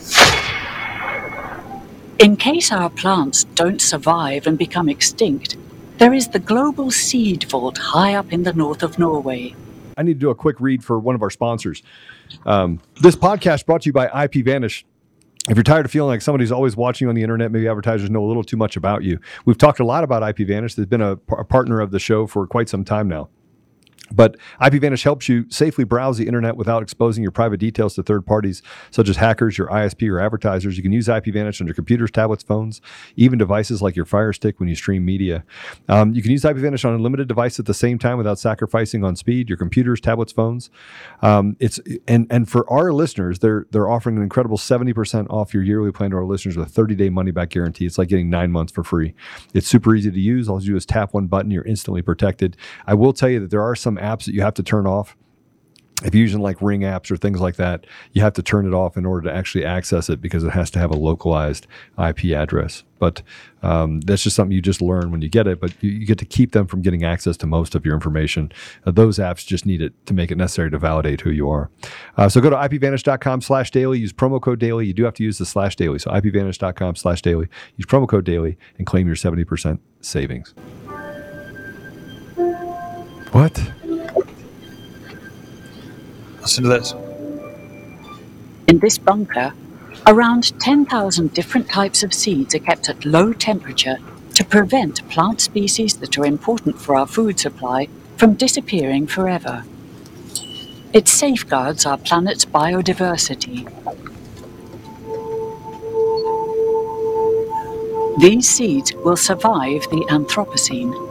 In 2.19 2.37
case 2.37 2.71
our 2.71 2.89
plants 2.89 3.43
don't 3.55 3.81
survive 3.81 4.47
and 4.47 4.57
become 4.57 4.89
extinct, 4.89 5.57
there 5.97 6.13
is 6.13 6.29
the 6.29 6.39
global 6.39 6.89
seed 6.89 7.43
vault 7.45 7.77
high 7.77 8.15
up 8.15 8.33
in 8.33 8.43
the 8.43 8.53
north 8.53 8.83
of 8.83 8.97
Norway. 8.97 9.53
I 9.97 10.03
need 10.03 10.15
to 10.15 10.19
do 10.19 10.29
a 10.29 10.35
quick 10.35 10.59
read 10.59 10.83
for 10.83 10.99
one 10.99 11.15
of 11.15 11.21
our 11.21 11.29
sponsors. 11.29 11.83
Um, 12.45 12.81
this 13.01 13.15
podcast 13.15 13.65
brought 13.65 13.83
to 13.83 13.89
you 13.89 13.93
by 13.93 14.07
IPVanish. 14.07 14.83
If 15.47 15.55
you're 15.55 15.63
tired 15.63 15.85
of 15.85 15.91
feeling 15.91 16.09
like 16.09 16.23
somebody's 16.23 16.51
always 16.51 16.75
watching 16.75 17.05
you 17.05 17.09
on 17.09 17.15
the 17.15 17.21
internet, 17.21 17.51
maybe 17.51 17.67
advertisers 17.67 18.09
know 18.09 18.23
a 18.23 18.25
little 18.25 18.43
too 18.43 18.57
much 18.57 18.75
about 18.75 19.03
you. 19.03 19.19
We've 19.45 19.57
talked 19.57 19.79
a 19.79 19.85
lot 19.85 20.03
about 20.03 20.23
IPVanish. 20.23 20.75
They've 20.75 20.89
been 20.89 21.01
a, 21.01 21.19
a 21.29 21.43
partner 21.43 21.81
of 21.81 21.91
the 21.91 21.99
show 21.99 22.25
for 22.25 22.47
quite 22.47 22.67
some 22.67 22.83
time 22.83 23.07
now. 23.07 23.29
But 24.11 24.37
IPVanish 24.61 25.03
helps 25.03 25.27
you 25.27 25.45
safely 25.49 25.83
browse 25.83 26.17
the 26.17 26.27
internet 26.27 26.57
without 26.57 26.83
exposing 26.83 27.23
your 27.23 27.31
private 27.31 27.57
details 27.57 27.95
to 27.95 28.03
third 28.03 28.25
parties, 28.25 28.61
such 28.91 29.09
as 29.09 29.17
hackers, 29.17 29.57
your 29.57 29.67
ISP, 29.67 30.09
or 30.09 30.19
advertisers. 30.19 30.77
You 30.77 30.83
can 30.83 30.91
use 30.91 31.07
IPVanish 31.07 31.59
on 31.59 31.67
your 31.67 31.73
computers, 31.73 32.11
tablets, 32.11 32.43
phones, 32.43 32.81
even 33.15 33.39
devices 33.39 33.81
like 33.81 33.95
your 33.95 34.05
Fire 34.05 34.33
Stick 34.33 34.59
when 34.59 34.69
you 34.69 34.75
stream 34.75 35.05
media. 35.05 35.43
Um, 35.89 36.13
you 36.13 36.21
can 36.21 36.31
use 36.31 36.43
IPVanish 36.43 36.85
on 36.85 36.93
a 36.93 37.01
limited 37.01 37.27
device 37.27 37.59
at 37.59 37.65
the 37.65 37.73
same 37.73 37.97
time 37.97 38.17
without 38.17 38.39
sacrificing 38.39 39.03
on 39.03 39.15
speed. 39.15 39.49
Your 39.49 39.57
computers, 39.57 39.99
tablets, 39.99 40.31
phones. 40.31 40.69
Um, 41.21 41.55
it's 41.59 41.79
and 42.07 42.27
and 42.29 42.49
for 42.49 42.69
our 42.71 42.93
listeners, 42.93 43.39
they're 43.39 43.65
they're 43.71 43.89
offering 43.89 44.17
an 44.17 44.23
incredible 44.23 44.57
seventy 44.57 44.93
percent 44.93 45.29
off 45.29 45.53
your 45.53 45.63
yearly 45.63 45.91
plan 45.91 46.11
to 46.11 46.17
our 46.17 46.25
listeners 46.25 46.57
with 46.57 46.67
a 46.67 46.69
thirty 46.69 46.95
day 46.95 47.09
money 47.09 47.31
back 47.31 47.49
guarantee. 47.49 47.85
It's 47.85 47.97
like 47.97 48.09
getting 48.09 48.29
nine 48.29 48.51
months 48.51 48.71
for 48.71 48.83
free. 48.83 49.13
It's 49.53 49.67
super 49.67 49.95
easy 49.95 50.11
to 50.11 50.19
use. 50.19 50.47
All 50.47 50.61
you 50.61 50.71
do 50.71 50.75
is 50.75 50.85
tap 50.85 51.13
one 51.13 51.27
button. 51.27 51.51
You're 51.51 51.65
instantly 51.65 52.01
protected. 52.01 52.57
I 52.85 52.93
will 52.93 53.13
tell 53.13 53.29
you 53.29 53.39
that 53.39 53.49
there 53.51 53.63
are 53.63 53.75
some 53.75 53.94
apps 53.97 54.25
that 54.25 54.33
you 54.33 54.41
have 54.41 54.53
to 54.55 54.63
turn 54.63 54.87
off. 54.87 55.15
If 56.03 56.13
you're 56.13 56.23
using 56.23 56.41
like 56.41 56.61
Ring 56.61 56.81
apps 56.81 57.09
or 57.09 57.15
things 57.15 57.39
like 57.39 57.55
that, 57.55 57.85
you 58.11 58.21
have 58.21 58.33
to 58.33 58.43
turn 58.43 58.67
it 58.67 58.73
off 58.73 58.97
in 58.97 59.05
order 59.05 59.29
to 59.29 59.35
actually 59.35 59.63
access 59.63 60.09
it 60.09 60.19
because 60.19 60.43
it 60.43 60.49
has 60.49 60.69
to 60.71 60.79
have 60.79 60.91
a 60.91 60.97
localized 60.97 61.67
IP 61.97 62.25
address. 62.35 62.83
But 62.99 63.21
um, 63.63 64.01
that's 64.01 64.21
just 64.21 64.35
something 64.35 64.53
you 64.53 64.61
just 64.61 64.81
learn 64.81 65.09
when 65.09 65.21
you 65.21 65.29
get 65.29 65.47
it. 65.47 65.61
But 65.61 65.81
you, 65.81 65.91
you 65.91 66.05
get 66.05 66.17
to 66.17 66.25
keep 66.25 66.51
them 66.51 66.67
from 66.67 66.81
getting 66.81 67.05
access 67.05 67.37
to 67.37 67.47
most 67.47 67.75
of 67.75 67.85
your 67.85 67.93
information. 67.93 68.51
Uh, 68.85 68.91
those 68.91 69.19
apps 69.19 69.45
just 69.45 69.65
need 69.65 69.81
it 69.81 69.93
to 70.05 70.13
make 70.13 70.31
it 70.31 70.35
necessary 70.37 70.69
to 70.71 70.77
validate 70.77 71.21
who 71.21 71.29
you 71.29 71.49
are. 71.49 71.69
Uh, 72.17 72.27
so 72.27 72.41
go 72.41 72.49
to 72.49 72.57
ipvanish.com 72.57 73.39
slash 73.39 73.71
daily. 73.71 73.97
Use 73.97 74.11
promo 74.11 74.41
code 74.41 74.59
daily. 74.59 74.85
You 74.85 74.93
do 74.93 75.05
have 75.05 75.13
to 75.13 75.23
use 75.23 75.37
the 75.37 75.45
slash 75.45 75.77
daily. 75.77 75.99
So 75.99 76.11
ipvanish.com 76.11 76.95
slash 76.97 77.21
daily. 77.21 77.47
Use 77.77 77.85
promo 77.85 78.07
code 78.07 78.25
daily 78.25 78.57
and 78.77 78.85
claim 78.85 79.07
your 79.07 79.15
70% 79.15 79.79
savings. 80.01 80.53
What? 83.31 83.71
Listen 86.45 86.65
to 86.65 86.69
this. 86.69 86.93
In 88.67 88.77
this 88.77 88.99
bunker, 88.99 89.51
around 90.05 90.59
10,000 90.59 91.33
different 91.33 91.67
types 91.67 92.03
of 92.03 92.13
seeds 92.13 92.53
are 92.53 92.59
kept 92.59 92.87
at 92.87 93.03
low 93.03 93.33
temperature 93.33 93.97
to 94.35 94.45
prevent 94.45 95.09
plant 95.09 95.41
species 95.41 95.97
that 95.97 96.19
are 96.19 96.25
important 96.25 96.79
for 96.79 96.95
our 96.95 97.07
food 97.07 97.39
supply 97.39 97.87
from 98.15 98.35
disappearing 98.35 99.07
forever. 99.07 99.65
It 100.93 101.07
safeguards 101.07 101.83
our 101.83 101.97
planet's 101.97 102.45
biodiversity. 102.45 103.65
These 108.19 108.47
seeds 108.47 108.93
will 108.93 109.17
survive 109.17 109.81
the 109.89 110.05
Anthropocene. 110.11 111.04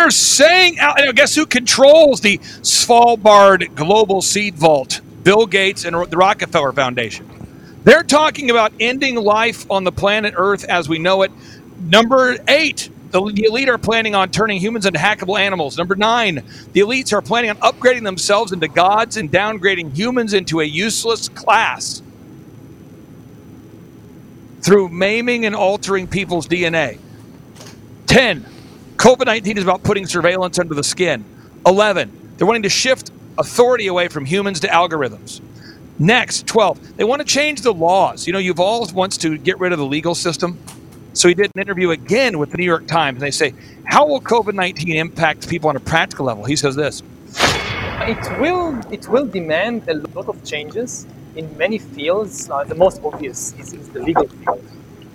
They're 0.00 0.10
saying, 0.10 0.78
and 0.80 1.14
guess 1.14 1.34
who 1.34 1.44
controls 1.44 2.22
the 2.22 2.38
Svalbard 2.38 3.74
Global 3.74 4.22
Seed 4.22 4.54
Vault? 4.54 5.02
Bill 5.24 5.44
Gates 5.44 5.84
and 5.84 5.94
the 5.94 6.16
Rockefeller 6.16 6.72
Foundation. 6.72 7.28
They're 7.84 8.02
talking 8.02 8.48
about 8.48 8.72
ending 8.80 9.16
life 9.16 9.70
on 9.70 9.84
the 9.84 9.92
planet 9.92 10.32
Earth 10.38 10.64
as 10.64 10.88
we 10.88 10.98
know 10.98 11.20
it. 11.20 11.30
Number 11.78 12.38
eight, 12.48 12.88
the 13.10 13.20
elite 13.20 13.68
are 13.68 13.76
planning 13.76 14.14
on 14.14 14.30
turning 14.30 14.58
humans 14.58 14.86
into 14.86 14.98
hackable 14.98 15.38
animals. 15.38 15.76
Number 15.76 15.96
nine, 15.96 16.36
the 16.72 16.80
elites 16.80 17.12
are 17.12 17.20
planning 17.20 17.50
on 17.50 17.58
upgrading 17.58 18.04
themselves 18.04 18.52
into 18.52 18.68
gods 18.68 19.18
and 19.18 19.30
downgrading 19.30 19.94
humans 19.94 20.32
into 20.32 20.60
a 20.60 20.64
useless 20.64 21.28
class 21.28 22.00
through 24.62 24.88
maiming 24.88 25.44
and 25.44 25.54
altering 25.54 26.06
people's 26.06 26.48
DNA. 26.48 26.98
10. 28.06 28.46
COVID 29.00 29.24
19 29.24 29.56
is 29.56 29.64
about 29.64 29.82
putting 29.82 30.06
surveillance 30.06 30.58
under 30.58 30.74
the 30.74 30.84
skin. 30.84 31.24
11. 31.64 32.34
They're 32.36 32.46
wanting 32.46 32.64
to 32.64 32.68
shift 32.68 33.10
authority 33.38 33.86
away 33.86 34.08
from 34.08 34.26
humans 34.26 34.60
to 34.60 34.66
algorithms. 34.68 35.40
Next, 35.98 36.46
12. 36.46 36.98
They 36.98 37.04
want 37.04 37.20
to 37.20 37.26
change 37.26 37.62
the 37.62 37.72
laws. 37.72 38.26
You 38.26 38.34
know, 38.34 38.38
Yuval 38.38 38.92
wants 38.92 39.16
to 39.18 39.38
get 39.38 39.58
rid 39.58 39.72
of 39.72 39.78
the 39.78 39.86
legal 39.86 40.14
system. 40.14 40.58
So 41.14 41.28
he 41.28 41.34
did 41.34 41.50
an 41.54 41.62
interview 41.62 41.92
again 41.92 42.38
with 42.38 42.50
the 42.50 42.58
New 42.58 42.64
York 42.66 42.86
Times, 42.88 43.16
and 43.16 43.22
they 43.22 43.30
say, 43.30 43.54
How 43.86 44.06
will 44.06 44.20
COVID 44.20 44.52
19 44.52 44.94
impact 44.94 45.48
people 45.48 45.70
on 45.70 45.76
a 45.76 45.80
practical 45.80 46.26
level? 46.26 46.44
He 46.44 46.54
says 46.54 46.76
this. 46.76 47.02
It 48.02 48.38
will 48.38 48.78
it 48.92 49.08
will 49.08 49.24
demand 49.24 49.88
a 49.88 49.94
lot 50.14 50.28
of 50.28 50.44
changes 50.44 51.06
in 51.36 51.56
many 51.56 51.78
fields. 51.78 52.50
Uh, 52.50 52.64
the 52.64 52.74
most 52.74 53.00
obvious 53.02 53.54
is, 53.58 53.72
is 53.72 53.88
the 53.88 54.00
legal 54.00 54.28
field. 54.28 54.62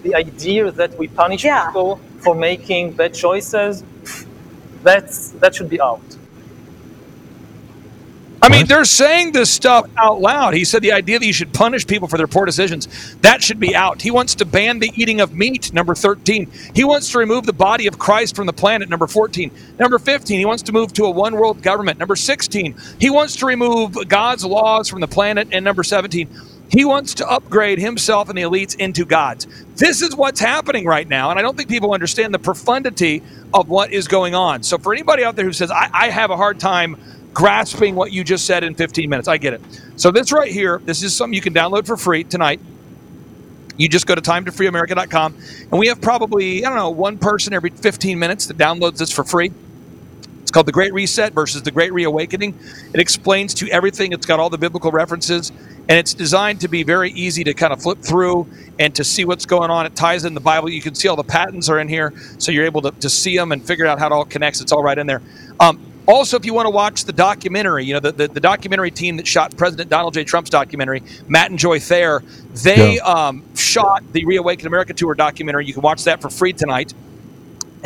The 0.05 0.13
idea 0.13 0.71
that 0.71 0.99
we 0.99 1.07
punish 1.07 1.41
people 1.41 1.99
for 2.19 2.35
making 2.35 2.91
bad 2.91 3.15
choices, 3.15 3.83
that's 4.83 5.29
that 5.41 5.55
should 5.55 5.67
be 5.67 5.81
out. 5.81 5.99
I 8.39 8.49
mean, 8.49 8.67
they're 8.67 8.85
saying 8.85 9.31
this 9.31 9.49
stuff 9.49 9.89
out 9.97 10.21
loud. 10.21 10.53
He 10.53 10.63
said 10.63 10.83
the 10.83 10.91
idea 10.91 11.17
that 11.17 11.25
you 11.25 11.33
should 11.33 11.51
punish 11.51 11.87
people 11.87 12.07
for 12.07 12.17
their 12.17 12.27
poor 12.27 12.45
decisions, 12.45 13.15
that 13.21 13.41
should 13.41 13.59
be 13.59 13.75
out. 13.75 14.03
He 14.03 14.11
wants 14.11 14.35
to 14.35 14.45
ban 14.45 14.77
the 14.77 14.91
eating 14.95 15.21
of 15.21 15.33
meat, 15.33 15.73
number 15.73 15.95
13. 15.95 16.51
He 16.75 16.83
wants 16.83 17.11
to 17.13 17.17
remove 17.17 17.47
the 17.47 17.53
body 17.53 17.87
of 17.87 17.97
Christ 17.97 18.35
from 18.35 18.45
the 18.45 18.53
planet, 18.53 18.87
number 18.87 19.07
14. 19.07 19.49
Number 19.79 19.97
15, 19.97 20.37
he 20.37 20.45
wants 20.45 20.61
to 20.61 20.71
move 20.71 20.93
to 20.93 21.05
a 21.05 21.09
one 21.09 21.35
world 21.35 21.63
government, 21.63 21.97
number 21.97 22.15
16. 22.15 22.75
He 22.99 23.09
wants 23.09 23.37
to 23.37 23.47
remove 23.47 24.07
God's 24.07 24.45
laws 24.45 24.87
from 24.87 25.01
the 25.01 25.07
planet, 25.07 25.47
and 25.51 25.65
number 25.65 25.83
17. 25.83 26.29
He 26.69 26.83
wants 26.83 27.13
to 27.15 27.29
upgrade 27.29 27.79
himself 27.79 28.29
and 28.29 28.37
the 28.37 28.41
elites 28.41 28.75
into 28.77 29.05
gods. 29.05 29.47
This 29.75 30.01
is 30.01 30.15
what's 30.15 30.39
happening 30.39 30.85
right 30.85 31.07
now, 31.07 31.29
and 31.29 31.37
I 31.37 31.41
don't 31.41 31.55
think 31.55 31.69
people 31.69 31.93
understand 31.93 32.33
the 32.33 32.39
profundity 32.39 33.21
of 33.53 33.69
what 33.69 33.91
is 33.93 34.07
going 34.07 34.35
on. 34.35 34.63
So, 34.63 34.77
for 34.77 34.93
anybody 34.93 35.23
out 35.23 35.35
there 35.35 35.45
who 35.45 35.53
says, 35.53 35.71
I, 35.71 35.89
I 35.93 36.09
have 36.09 36.31
a 36.31 36.37
hard 36.37 36.59
time 36.59 36.97
grasping 37.33 37.95
what 37.95 38.11
you 38.11 38.23
just 38.23 38.45
said 38.45 38.63
in 38.63 38.75
15 38.75 39.09
minutes, 39.09 39.27
I 39.27 39.37
get 39.37 39.53
it. 39.53 39.61
So, 39.95 40.11
this 40.11 40.31
right 40.31 40.51
here, 40.51 40.81
this 40.85 41.03
is 41.03 41.15
something 41.15 41.33
you 41.33 41.41
can 41.41 41.53
download 41.53 41.85
for 41.85 41.97
free 41.97 42.23
tonight. 42.23 42.59
You 43.77 43.89
just 43.89 44.07
go 44.07 44.15
to 44.15 44.21
timetofreeamerica.com, 44.21 45.35
and 45.71 45.79
we 45.79 45.87
have 45.87 46.01
probably, 46.01 46.65
I 46.65 46.69
don't 46.69 46.77
know, 46.77 46.89
one 46.89 47.17
person 47.17 47.53
every 47.53 47.69
15 47.69 48.17
minutes 48.17 48.47
that 48.47 48.57
downloads 48.57 48.97
this 48.97 49.11
for 49.11 49.23
free. 49.23 49.51
Called 50.55 50.67
The 50.67 50.71
Great 50.71 50.93
Reset 50.93 51.33
versus 51.33 51.63
The 51.63 51.71
Great 51.71 51.91
Reawakening. 51.91 52.57
It 52.93 53.01
explains 53.01 53.53
to 53.55 53.67
everything, 53.71 54.13
it's 54.13 54.25
got 54.25 54.39
all 54.39 54.49
the 54.49 54.57
biblical 54.57 54.89
references, 54.89 55.49
and 55.49 55.99
it's 55.99 56.13
designed 56.13 56.61
to 56.61 56.69
be 56.69 56.83
very 56.83 57.11
easy 57.11 57.43
to 57.43 57.53
kind 57.53 57.73
of 57.73 57.81
flip 57.81 58.01
through 58.01 58.47
and 58.79 58.95
to 58.95 59.03
see 59.03 59.25
what's 59.25 59.45
going 59.45 59.69
on. 59.69 59.85
It 59.85 59.97
ties 59.97 60.23
in 60.23 60.33
the 60.33 60.39
Bible. 60.39 60.69
You 60.69 60.81
can 60.81 60.95
see 60.95 61.09
all 61.09 61.17
the 61.17 61.25
patents 61.25 61.67
are 61.67 61.77
in 61.77 61.89
here, 61.89 62.13
so 62.37 62.53
you're 62.53 62.63
able 62.63 62.81
to, 62.83 62.91
to 62.91 63.09
see 63.09 63.35
them 63.35 63.51
and 63.51 63.61
figure 63.61 63.85
out 63.85 63.99
how 63.99 64.05
it 64.05 64.13
all 64.13 64.23
connects. 64.23 64.61
It's 64.61 64.71
all 64.71 64.81
right 64.81 64.97
in 64.97 65.07
there. 65.07 65.21
Um, 65.59 65.77
also, 66.07 66.37
if 66.37 66.45
you 66.45 66.53
want 66.53 66.67
to 66.67 66.71
watch 66.71 67.03
the 67.03 67.11
documentary, 67.11 67.83
you 67.83 67.93
know, 67.93 67.99
the, 67.99 68.13
the, 68.13 68.27
the, 68.29 68.39
documentary 68.39 68.91
team 68.91 69.17
that 69.17 69.27
shot 69.27 69.57
President 69.57 69.89
Donald 69.89 70.13
J. 70.13 70.23
Trump's 70.23 70.51
documentary, 70.51 71.03
Matt 71.27 71.49
and 71.49 71.59
Joy 71.59 71.81
Thayer, 71.81 72.23
they 72.63 72.95
yeah. 72.95 73.01
um, 73.01 73.43
shot 73.57 74.03
the 74.13 74.23
Reawaken 74.23 74.67
America 74.67 74.93
Tour 74.93 75.15
documentary. 75.15 75.65
You 75.65 75.73
can 75.73 75.81
watch 75.81 76.05
that 76.05 76.21
for 76.21 76.29
free 76.29 76.53
tonight 76.53 76.93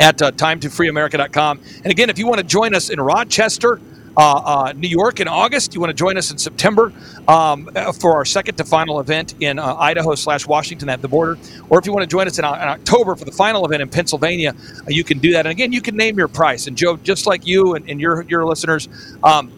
at 0.00 0.20
uh, 0.20 0.32
timetofreeamerica.com. 0.32 1.60
And 1.84 1.86
again, 1.86 2.10
if 2.10 2.18
you 2.18 2.26
want 2.26 2.38
to 2.38 2.46
join 2.46 2.74
us 2.74 2.90
in 2.90 3.00
Rochester, 3.00 3.80
uh, 4.16 4.20
uh, 4.44 4.72
New 4.76 4.88
York 4.88 5.20
in 5.20 5.28
August. 5.28 5.74
You 5.74 5.80
want 5.80 5.90
to 5.90 5.94
join 5.96 6.16
us 6.16 6.30
in 6.30 6.38
September 6.38 6.92
um, 7.28 7.70
for 8.00 8.14
our 8.14 8.24
second 8.24 8.56
to 8.56 8.64
final 8.64 9.00
event 9.00 9.34
in 9.40 9.58
uh, 9.58 9.76
Idaho 9.76 10.14
slash 10.14 10.46
Washington 10.46 10.88
at 10.88 11.00
the 11.00 11.08
border. 11.08 11.38
Or 11.68 11.78
if 11.78 11.86
you 11.86 11.92
want 11.92 12.02
to 12.02 12.08
join 12.08 12.26
us 12.26 12.38
in, 12.38 12.44
uh, 12.44 12.54
in 12.54 12.68
October 12.68 13.14
for 13.14 13.24
the 13.24 13.32
final 13.32 13.64
event 13.64 13.82
in 13.82 13.88
Pennsylvania, 13.88 14.54
uh, 14.80 14.84
you 14.88 15.04
can 15.04 15.18
do 15.18 15.32
that. 15.32 15.46
And 15.46 15.52
again, 15.52 15.72
you 15.72 15.80
can 15.80 15.96
name 15.96 16.18
your 16.18 16.28
price. 16.28 16.66
And 16.66 16.76
Joe, 16.76 16.96
just 16.96 17.26
like 17.26 17.46
you 17.46 17.74
and, 17.74 17.88
and 17.88 18.00
your 18.00 18.22
your 18.22 18.44
listeners, 18.44 18.88
um, 19.22 19.52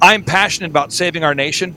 I'm 0.00 0.24
passionate 0.24 0.70
about 0.70 0.92
saving 0.92 1.24
our 1.24 1.34
nation. 1.34 1.74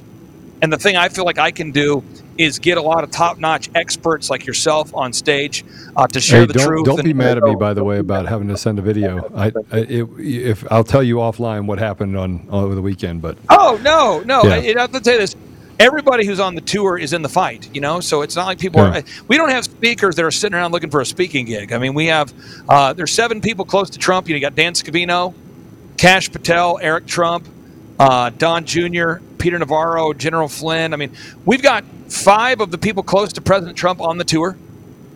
And 0.61 0.71
the 0.71 0.77
thing 0.77 0.95
I 0.95 1.09
feel 1.09 1.25
like 1.25 1.39
I 1.39 1.51
can 1.51 1.71
do 1.71 2.03
is 2.37 2.59
get 2.59 2.77
a 2.77 2.81
lot 2.81 3.03
of 3.03 3.11
top-notch 3.11 3.69
experts 3.75 4.29
like 4.29 4.45
yourself 4.45 4.93
on 4.95 5.13
stage 5.13 5.63
uh, 5.95 6.07
to 6.07 6.19
share 6.19 6.41
hey, 6.41 6.45
the 6.47 6.53
don't, 6.53 6.67
truth. 6.67 6.85
Don't 6.85 7.03
be 7.03 7.13
mad 7.13 7.37
at 7.37 7.43
me, 7.43 7.55
by 7.55 7.73
the 7.73 7.83
way, 7.83 7.99
about 7.99 8.27
having 8.27 8.47
to 8.47 8.57
send 8.57 8.79
a 8.79 8.81
video. 8.81 9.31
I, 9.35 9.47
I 9.71 9.77
it, 9.77 10.07
if 10.19 10.71
I'll 10.71 10.83
tell 10.83 11.03
you 11.03 11.17
offline 11.17 11.65
what 11.65 11.79
happened 11.79 12.17
on 12.17 12.47
over 12.49 12.75
the 12.75 12.81
weekend, 12.81 13.21
but 13.21 13.37
oh 13.49 13.79
no, 13.83 14.21
no, 14.21 14.43
Yeah. 14.43 14.53
I, 14.53 14.57
I 14.77 14.81
have 14.81 14.91
to 14.91 15.03
say 15.03 15.17
this. 15.17 15.35
Everybody 15.79 16.27
who's 16.27 16.39
on 16.39 16.53
the 16.53 16.61
tour 16.61 16.95
is 16.95 17.11
in 17.11 17.23
the 17.23 17.29
fight, 17.29 17.67
you 17.73 17.81
know. 17.81 18.01
So 18.01 18.21
it's 18.21 18.35
not 18.35 18.45
like 18.45 18.59
people 18.59 18.81
Yeah. 18.81 18.99
are. 18.99 19.03
We 19.27 19.35
don't 19.35 19.49
have 19.49 19.63
speakers 19.65 20.15
that 20.15 20.23
are 20.23 20.29
sitting 20.29 20.53
around 20.53 20.73
looking 20.73 20.91
for 20.91 21.01
a 21.01 21.05
speaking 21.05 21.45
gig. 21.45 21.73
I 21.73 21.79
mean, 21.79 21.95
we 21.95 22.05
have. 22.05 22.31
Uh, 22.69 22.93
there's 22.93 23.11
seven 23.11 23.41
people 23.41 23.65
close 23.65 23.89
to 23.91 23.97
Trump. 23.97 24.27
You, 24.27 24.33
know, 24.33 24.37
you 24.37 24.41
got 24.41 24.53
Dan 24.53 24.73
Scavino, 24.73 25.33
Kash 25.97 26.31
Patel, 26.31 26.77
Eric 26.81 27.07
Trump, 27.07 27.47
uh, 28.01 28.31
Don 28.31 28.65
Jr., 28.65 29.15
Peter 29.37 29.59
Navarro, 29.59 30.11
General 30.13 30.47
Flynn. 30.47 30.93
I 30.93 30.97
mean, 30.97 31.15
we've 31.45 31.61
got 31.61 31.83
five 32.09 32.59
of 32.59 32.71
the 32.71 32.77
people 32.79 33.03
close 33.03 33.31
to 33.33 33.41
President 33.41 33.77
Trump 33.77 34.01
on 34.01 34.17
the 34.17 34.23
tour. 34.23 34.57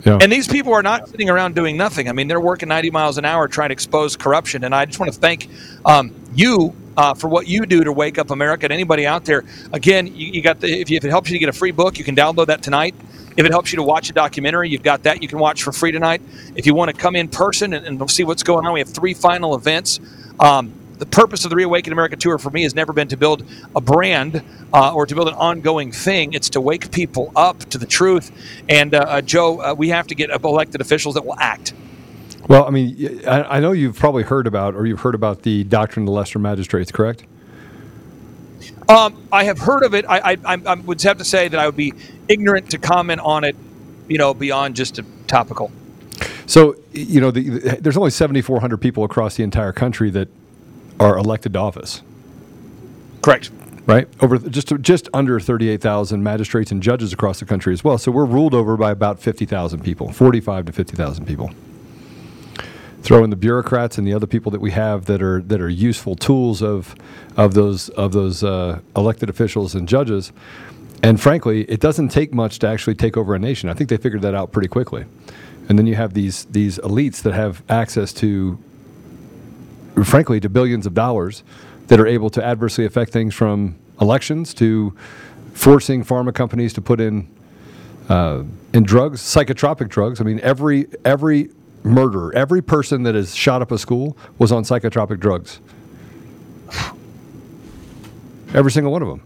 Yeah. 0.04 0.18
And 0.20 0.30
these 0.30 0.46
people 0.46 0.72
are 0.72 0.84
not 0.84 1.08
sitting 1.08 1.28
around 1.28 1.56
doing 1.56 1.76
nothing. 1.76 2.08
I 2.08 2.12
mean, 2.12 2.28
they're 2.28 2.40
working 2.40 2.68
90 2.68 2.92
miles 2.92 3.18
an 3.18 3.24
hour 3.24 3.48
trying 3.48 3.70
to 3.70 3.72
expose 3.72 4.16
corruption. 4.16 4.62
And 4.62 4.72
I 4.72 4.84
just 4.84 5.00
want 5.00 5.12
to 5.12 5.18
thank 5.18 5.48
um, 5.84 6.14
you 6.32 6.76
uh, 6.96 7.12
for 7.12 7.26
what 7.26 7.48
you 7.48 7.66
do 7.66 7.82
to 7.82 7.92
wake 7.92 8.18
up 8.18 8.30
America. 8.30 8.66
And 8.66 8.72
anybody 8.72 9.04
out 9.04 9.24
there, 9.24 9.44
again, 9.72 10.06
you, 10.06 10.28
you 10.28 10.42
got 10.42 10.60
the 10.60 10.68
if, 10.68 10.88
you, 10.88 10.96
if 10.96 11.04
it 11.04 11.10
helps 11.10 11.28
you 11.28 11.34
to 11.34 11.40
get 11.40 11.48
a 11.48 11.52
free 11.52 11.72
book, 11.72 11.98
you 11.98 12.04
can 12.04 12.14
download 12.14 12.46
that 12.46 12.62
tonight. 12.62 12.94
If 13.36 13.44
it 13.44 13.50
helps 13.50 13.72
you 13.72 13.76
to 13.76 13.82
watch 13.82 14.08
a 14.10 14.12
documentary, 14.12 14.70
you've 14.70 14.84
got 14.84 15.02
that 15.02 15.22
you 15.22 15.28
can 15.28 15.40
watch 15.40 15.64
for 15.64 15.72
free 15.72 15.90
tonight. 15.90 16.22
If 16.54 16.66
you 16.66 16.74
want 16.74 16.94
to 16.94 16.96
come 16.96 17.16
in 17.16 17.26
person 17.26 17.74
and, 17.74 17.84
and 17.84 18.10
see 18.10 18.22
what's 18.22 18.44
going 18.44 18.64
on, 18.64 18.72
we 18.72 18.78
have 18.80 18.88
three 18.88 19.12
final 19.12 19.56
events. 19.56 19.98
Um, 20.38 20.72
the 20.98 21.06
purpose 21.06 21.44
of 21.44 21.50
the 21.50 21.56
Reawaken 21.56 21.92
America 21.92 22.16
tour 22.16 22.38
for 22.38 22.50
me 22.50 22.62
has 22.62 22.74
never 22.74 22.92
been 22.92 23.08
to 23.08 23.16
build 23.16 23.44
a 23.74 23.80
brand 23.80 24.42
uh, 24.72 24.94
or 24.94 25.06
to 25.06 25.14
build 25.14 25.28
an 25.28 25.34
ongoing 25.34 25.92
thing. 25.92 26.32
It's 26.32 26.50
to 26.50 26.60
wake 26.60 26.90
people 26.90 27.32
up 27.36 27.58
to 27.70 27.78
the 27.78 27.86
truth. 27.86 28.32
And 28.68 28.94
uh, 28.94 28.98
uh, 28.98 29.20
Joe, 29.20 29.60
uh, 29.60 29.74
we 29.74 29.90
have 29.90 30.06
to 30.08 30.14
get 30.14 30.30
elected 30.30 30.80
officials 30.80 31.14
that 31.14 31.24
will 31.24 31.38
act. 31.38 31.74
well, 32.48 32.64
I 32.66 32.70
mean, 32.70 33.26
I 33.26 33.60
know 33.60 33.72
you've 33.72 33.98
probably 33.98 34.22
heard 34.22 34.46
about 34.46 34.74
or 34.74 34.86
you've 34.86 35.00
heard 35.00 35.14
about 35.14 35.42
the 35.42 35.64
doctrine 35.64 36.04
of 36.04 36.06
the 36.06 36.12
lesser 36.12 36.38
magistrates, 36.38 36.90
correct? 36.90 37.24
Um, 38.88 39.26
I 39.32 39.44
have 39.44 39.58
heard 39.58 39.82
of 39.82 39.94
it. 39.94 40.04
I, 40.08 40.32
I, 40.32 40.36
I, 40.44 40.62
I 40.66 40.74
would 40.74 41.02
have 41.02 41.18
to 41.18 41.24
say 41.24 41.48
that 41.48 41.58
I 41.58 41.66
would 41.66 41.76
be 41.76 41.92
ignorant 42.28 42.70
to 42.70 42.78
comment 42.78 43.20
on 43.20 43.44
it, 43.44 43.56
you 44.08 44.16
know, 44.16 44.32
beyond 44.32 44.76
just 44.76 44.98
a 44.98 45.04
topical. 45.26 45.72
So 46.46 46.76
you 46.92 47.20
know, 47.20 47.30
the, 47.30 47.48
the, 47.48 47.78
there's 47.80 47.96
only 47.96 48.10
7,400 48.10 48.78
people 48.78 49.04
across 49.04 49.36
the 49.36 49.42
entire 49.42 49.72
country 49.72 50.10
that 50.10 50.28
are 51.00 51.16
elected 51.16 51.52
to 51.54 51.58
office. 51.58 52.02
Correct. 53.22 53.50
Right 53.86 54.08
over 54.20 54.38
just 54.38 54.72
just 54.80 55.08
under 55.14 55.38
38,000 55.38 56.22
magistrates 56.22 56.72
and 56.72 56.82
judges 56.82 57.12
across 57.12 57.38
the 57.38 57.44
country 57.44 57.72
as 57.72 57.84
well. 57.84 57.98
So 57.98 58.10
we're 58.10 58.24
ruled 58.24 58.52
over 58.52 58.76
by 58.76 58.90
about 58.90 59.20
50,000 59.20 59.80
people, 59.82 60.10
45 60.10 60.66
to 60.66 60.72
50,000 60.72 61.24
people. 61.24 61.50
Throw 63.02 63.22
in 63.22 63.30
the 63.30 63.36
bureaucrats 63.36 63.98
and 63.98 64.06
the 64.06 64.12
other 64.12 64.26
people 64.26 64.50
that 64.50 64.60
we 64.60 64.72
have 64.72 65.04
that 65.04 65.22
are 65.22 65.40
that 65.42 65.60
are 65.60 65.68
useful 65.68 66.16
tools 66.16 66.62
of 66.62 66.96
of 67.36 67.54
those 67.54 67.88
of 67.90 68.12
those 68.12 68.42
uh, 68.42 68.80
elected 68.96 69.30
officials 69.30 69.76
and 69.76 69.86
judges. 69.86 70.32
And 71.02 71.20
frankly, 71.20 71.62
it 71.70 71.78
doesn't 71.78 72.08
take 72.08 72.34
much 72.34 72.58
to 72.60 72.68
actually 72.68 72.96
take 72.96 73.16
over 73.16 73.34
a 73.34 73.38
nation. 73.38 73.68
I 73.68 73.74
think 73.74 73.90
they 73.90 73.96
figured 73.96 74.22
that 74.22 74.34
out 74.34 74.50
pretty 74.50 74.68
quickly. 74.68 75.04
And 75.68 75.78
then 75.78 75.86
you 75.86 75.94
have 75.94 76.14
these 76.14 76.46
these 76.46 76.78
elites 76.78 77.22
that 77.22 77.34
have 77.34 77.62
access 77.68 78.12
to, 78.14 78.58
frankly, 80.04 80.40
to 80.40 80.48
billions 80.48 80.86
of 80.86 80.94
dollars 80.94 81.42
that 81.88 82.00
are 82.00 82.06
able 82.06 82.30
to 82.30 82.44
adversely 82.44 82.84
affect 82.84 83.12
things 83.12 83.34
from 83.34 83.76
elections 84.00 84.52
to 84.54 84.94
forcing 85.54 86.04
pharma 86.04 86.34
companies 86.34 86.72
to 86.74 86.80
put 86.80 87.00
in 87.00 87.28
uh, 88.08 88.44
in 88.72 88.84
drugs, 88.84 89.20
psychotropic 89.20 89.88
drugs. 89.88 90.20
I 90.20 90.24
mean, 90.24 90.40
every 90.40 90.86
every 91.04 91.50
murder, 91.82 92.34
every 92.34 92.62
person 92.62 93.02
that 93.04 93.14
has 93.14 93.34
shot 93.34 93.62
up 93.62 93.72
a 93.72 93.78
school 93.78 94.16
was 94.38 94.52
on 94.52 94.64
psychotropic 94.64 95.18
drugs. 95.20 95.60
Every 98.54 98.70
single 98.70 98.92
one 98.92 99.02
of 99.02 99.08
them. 99.08 99.22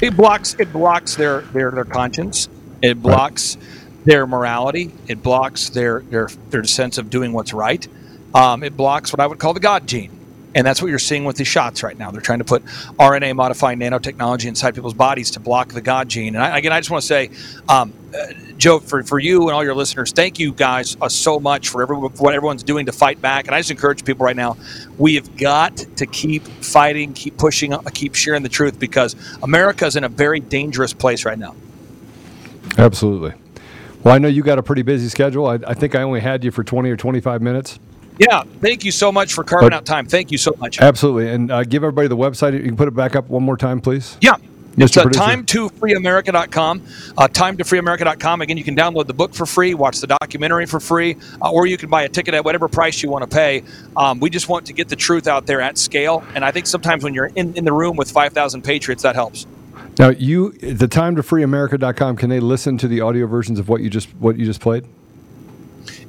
It 0.00 0.16
blocks 0.16 0.54
it 0.58 0.72
blocks 0.72 1.14
their 1.16 1.42
their, 1.42 1.70
their 1.70 1.84
conscience. 1.84 2.48
It 2.82 3.00
blocks 3.00 3.56
their 4.04 4.26
morality. 4.26 4.92
It 5.06 5.22
blocks 5.22 5.68
their 5.70 6.00
their 6.00 6.28
their 6.50 6.64
sense 6.64 6.98
of 6.98 7.10
doing 7.10 7.32
what's 7.32 7.54
right. 7.54 7.86
Um, 8.34 8.62
it 8.62 8.76
blocks 8.76 9.12
what 9.12 9.20
I 9.20 9.26
would 9.26 9.38
call 9.38 9.54
the 9.54 9.60
God 9.60 9.86
gene, 9.86 10.10
and 10.54 10.66
that's 10.66 10.82
what 10.82 10.88
you're 10.88 10.98
seeing 10.98 11.24
with 11.24 11.36
these 11.36 11.48
shots 11.48 11.82
right 11.82 11.96
now. 11.96 12.10
They're 12.10 12.20
trying 12.20 12.40
to 12.40 12.44
put 12.44 12.64
RNA 12.64 13.36
modifying 13.36 13.78
nanotechnology 13.78 14.46
inside 14.46 14.74
people's 14.74 14.94
bodies 14.94 15.32
to 15.32 15.40
block 15.40 15.68
the 15.68 15.80
God 15.80 16.08
gene. 16.08 16.34
And 16.34 16.44
I, 16.44 16.58
again, 16.58 16.72
I 16.72 16.80
just 16.80 16.90
want 16.90 17.02
to 17.02 17.06
say, 17.06 17.30
um, 17.68 17.92
uh, 18.14 18.26
Joe, 18.56 18.78
for, 18.78 19.02
for 19.02 19.18
you 19.18 19.42
and 19.42 19.52
all 19.52 19.64
your 19.64 19.74
listeners, 19.74 20.12
thank 20.12 20.38
you 20.38 20.52
guys 20.52 20.96
uh, 21.00 21.08
so 21.08 21.40
much 21.40 21.68
for, 21.68 21.86
for 21.86 22.08
what 22.08 22.34
everyone's 22.34 22.62
doing 22.62 22.86
to 22.86 22.92
fight 22.92 23.20
back. 23.20 23.46
And 23.46 23.54
I 23.54 23.60
just 23.60 23.70
encourage 23.70 24.04
people 24.04 24.24
right 24.24 24.36
now, 24.36 24.56
we 24.98 25.16
have 25.16 25.36
got 25.36 25.76
to 25.76 26.06
keep 26.06 26.46
fighting, 26.46 27.14
keep 27.14 27.36
pushing, 27.36 27.72
uh, 27.72 27.82
keep 27.92 28.14
sharing 28.14 28.42
the 28.42 28.48
truth 28.48 28.78
because 28.78 29.16
America 29.42 29.86
is 29.86 29.96
in 29.96 30.04
a 30.04 30.08
very 30.08 30.40
dangerous 30.40 30.92
place 30.92 31.24
right 31.24 31.38
now. 31.38 31.54
Absolutely. 32.78 33.34
Well, 34.02 34.14
I 34.14 34.18
know 34.18 34.28
you 34.28 34.42
got 34.42 34.58
a 34.58 34.62
pretty 34.62 34.82
busy 34.82 35.08
schedule. 35.08 35.46
I, 35.46 35.58
I 35.66 35.74
think 35.74 35.94
I 35.94 36.02
only 36.02 36.20
had 36.20 36.44
you 36.44 36.50
for 36.50 36.62
20 36.62 36.90
or 36.90 36.96
25 36.96 37.42
minutes. 37.42 37.78
Yeah, 38.18 38.44
thank 38.60 38.84
you 38.84 38.92
so 38.92 39.10
much 39.10 39.32
for 39.32 39.44
carving 39.44 39.70
But- 39.70 39.76
out 39.76 39.86
time. 39.86 40.06
Thank 40.06 40.30
you 40.30 40.38
so 40.38 40.54
much. 40.58 40.80
Absolutely. 40.80 41.30
And 41.30 41.50
uh, 41.50 41.64
give 41.64 41.82
everybody 41.82 42.08
the 42.08 42.16
website. 42.16 42.52
You 42.52 42.62
can 42.62 42.76
put 42.76 42.88
it 42.88 42.94
back 42.94 43.16
up 43.16 43.28
one 43.28 43.42
more 43.42 43.56
time, 43.56 43.80
please. 43.80 44.16
Yeah. 44.20 44.36
It's 44.76 44.96
uh, 44.96 45.04
time 45.04 45.44
to 45.46 45.68
freeamerica.com. 45.68 46.82
Uh, 47.16 47.28
time 47.28 47.56
to 47.58 47.64
freeamerica.com. 47.64 48.40
Again, 48.40 48.56
you 48.56 48.64
can 48.64 48.74
download 48.74 49.06
the 49.06 49.14
book 49.14 49.32
for 49.32 49.46
free, 49.46 49.72
watch 49.74 50.00
the 50.00 50.08
documentary 50.08 50.66
for 50.66 50.80
free, 50.80 51.16
uh, 51.40 51.52
or 51.52 51.66
you 51.66 51.76
can 51.76 51.88
buy 51.90 52.02
a 52.02 52.08
ticket 52.08 52.34
at 52.34 52.44
whatever 52.44 52.66
price 52.66 53.00
you 53.00 53.08
want 53.08 53.22
to 53.22 53.32
pay. 53.32 53.62
Um, 53.96 54.18
we 54.18 54.30
just 54.30 54.48
want 54.48 54.66
to 54.66 54.72
get 54.72 54.88
the 54.88 54.96
truth 54.96 55.28
out 55.28 55.46
there 55.46 55.60
at 55.60 55.78
scale. 55.78 56.24
And 56.34 56.44
I 56.44 56.50
think 56.50 56.66
sometimes 56.66 57.04
when 57.04 57.14
you're 57.14 57.30
in, 57.36 57.54
in 57.56 57.64
the 57.64 57.72
room 57.72 57.96
with 57.96 58.10
5,000 58.10 58.62
patriots, 58.62 59.04
that 59.04 59.14
helps. 59.14 59.46
Now, 59.96 60.08
you 60.08 60.50
the 60.52 60.88
time 60.88 61.14
to 61.16 61.22
freeamerica.com. 61.22 62.16
Can 62.16 62.28
they 62.30 62.40
listen 62.40 62.76
to 62.78 62.88
the 62.88 63.00
audio 63.00 63.28
versions 63.28 63.60
of 63.60 63.68
what 63.68 63.80
you 63.80 63.88
just 63.88 64.08
what 64.16 64.36
you 64.36 64.44
just 64.44 64.60
played? 64.60 64.84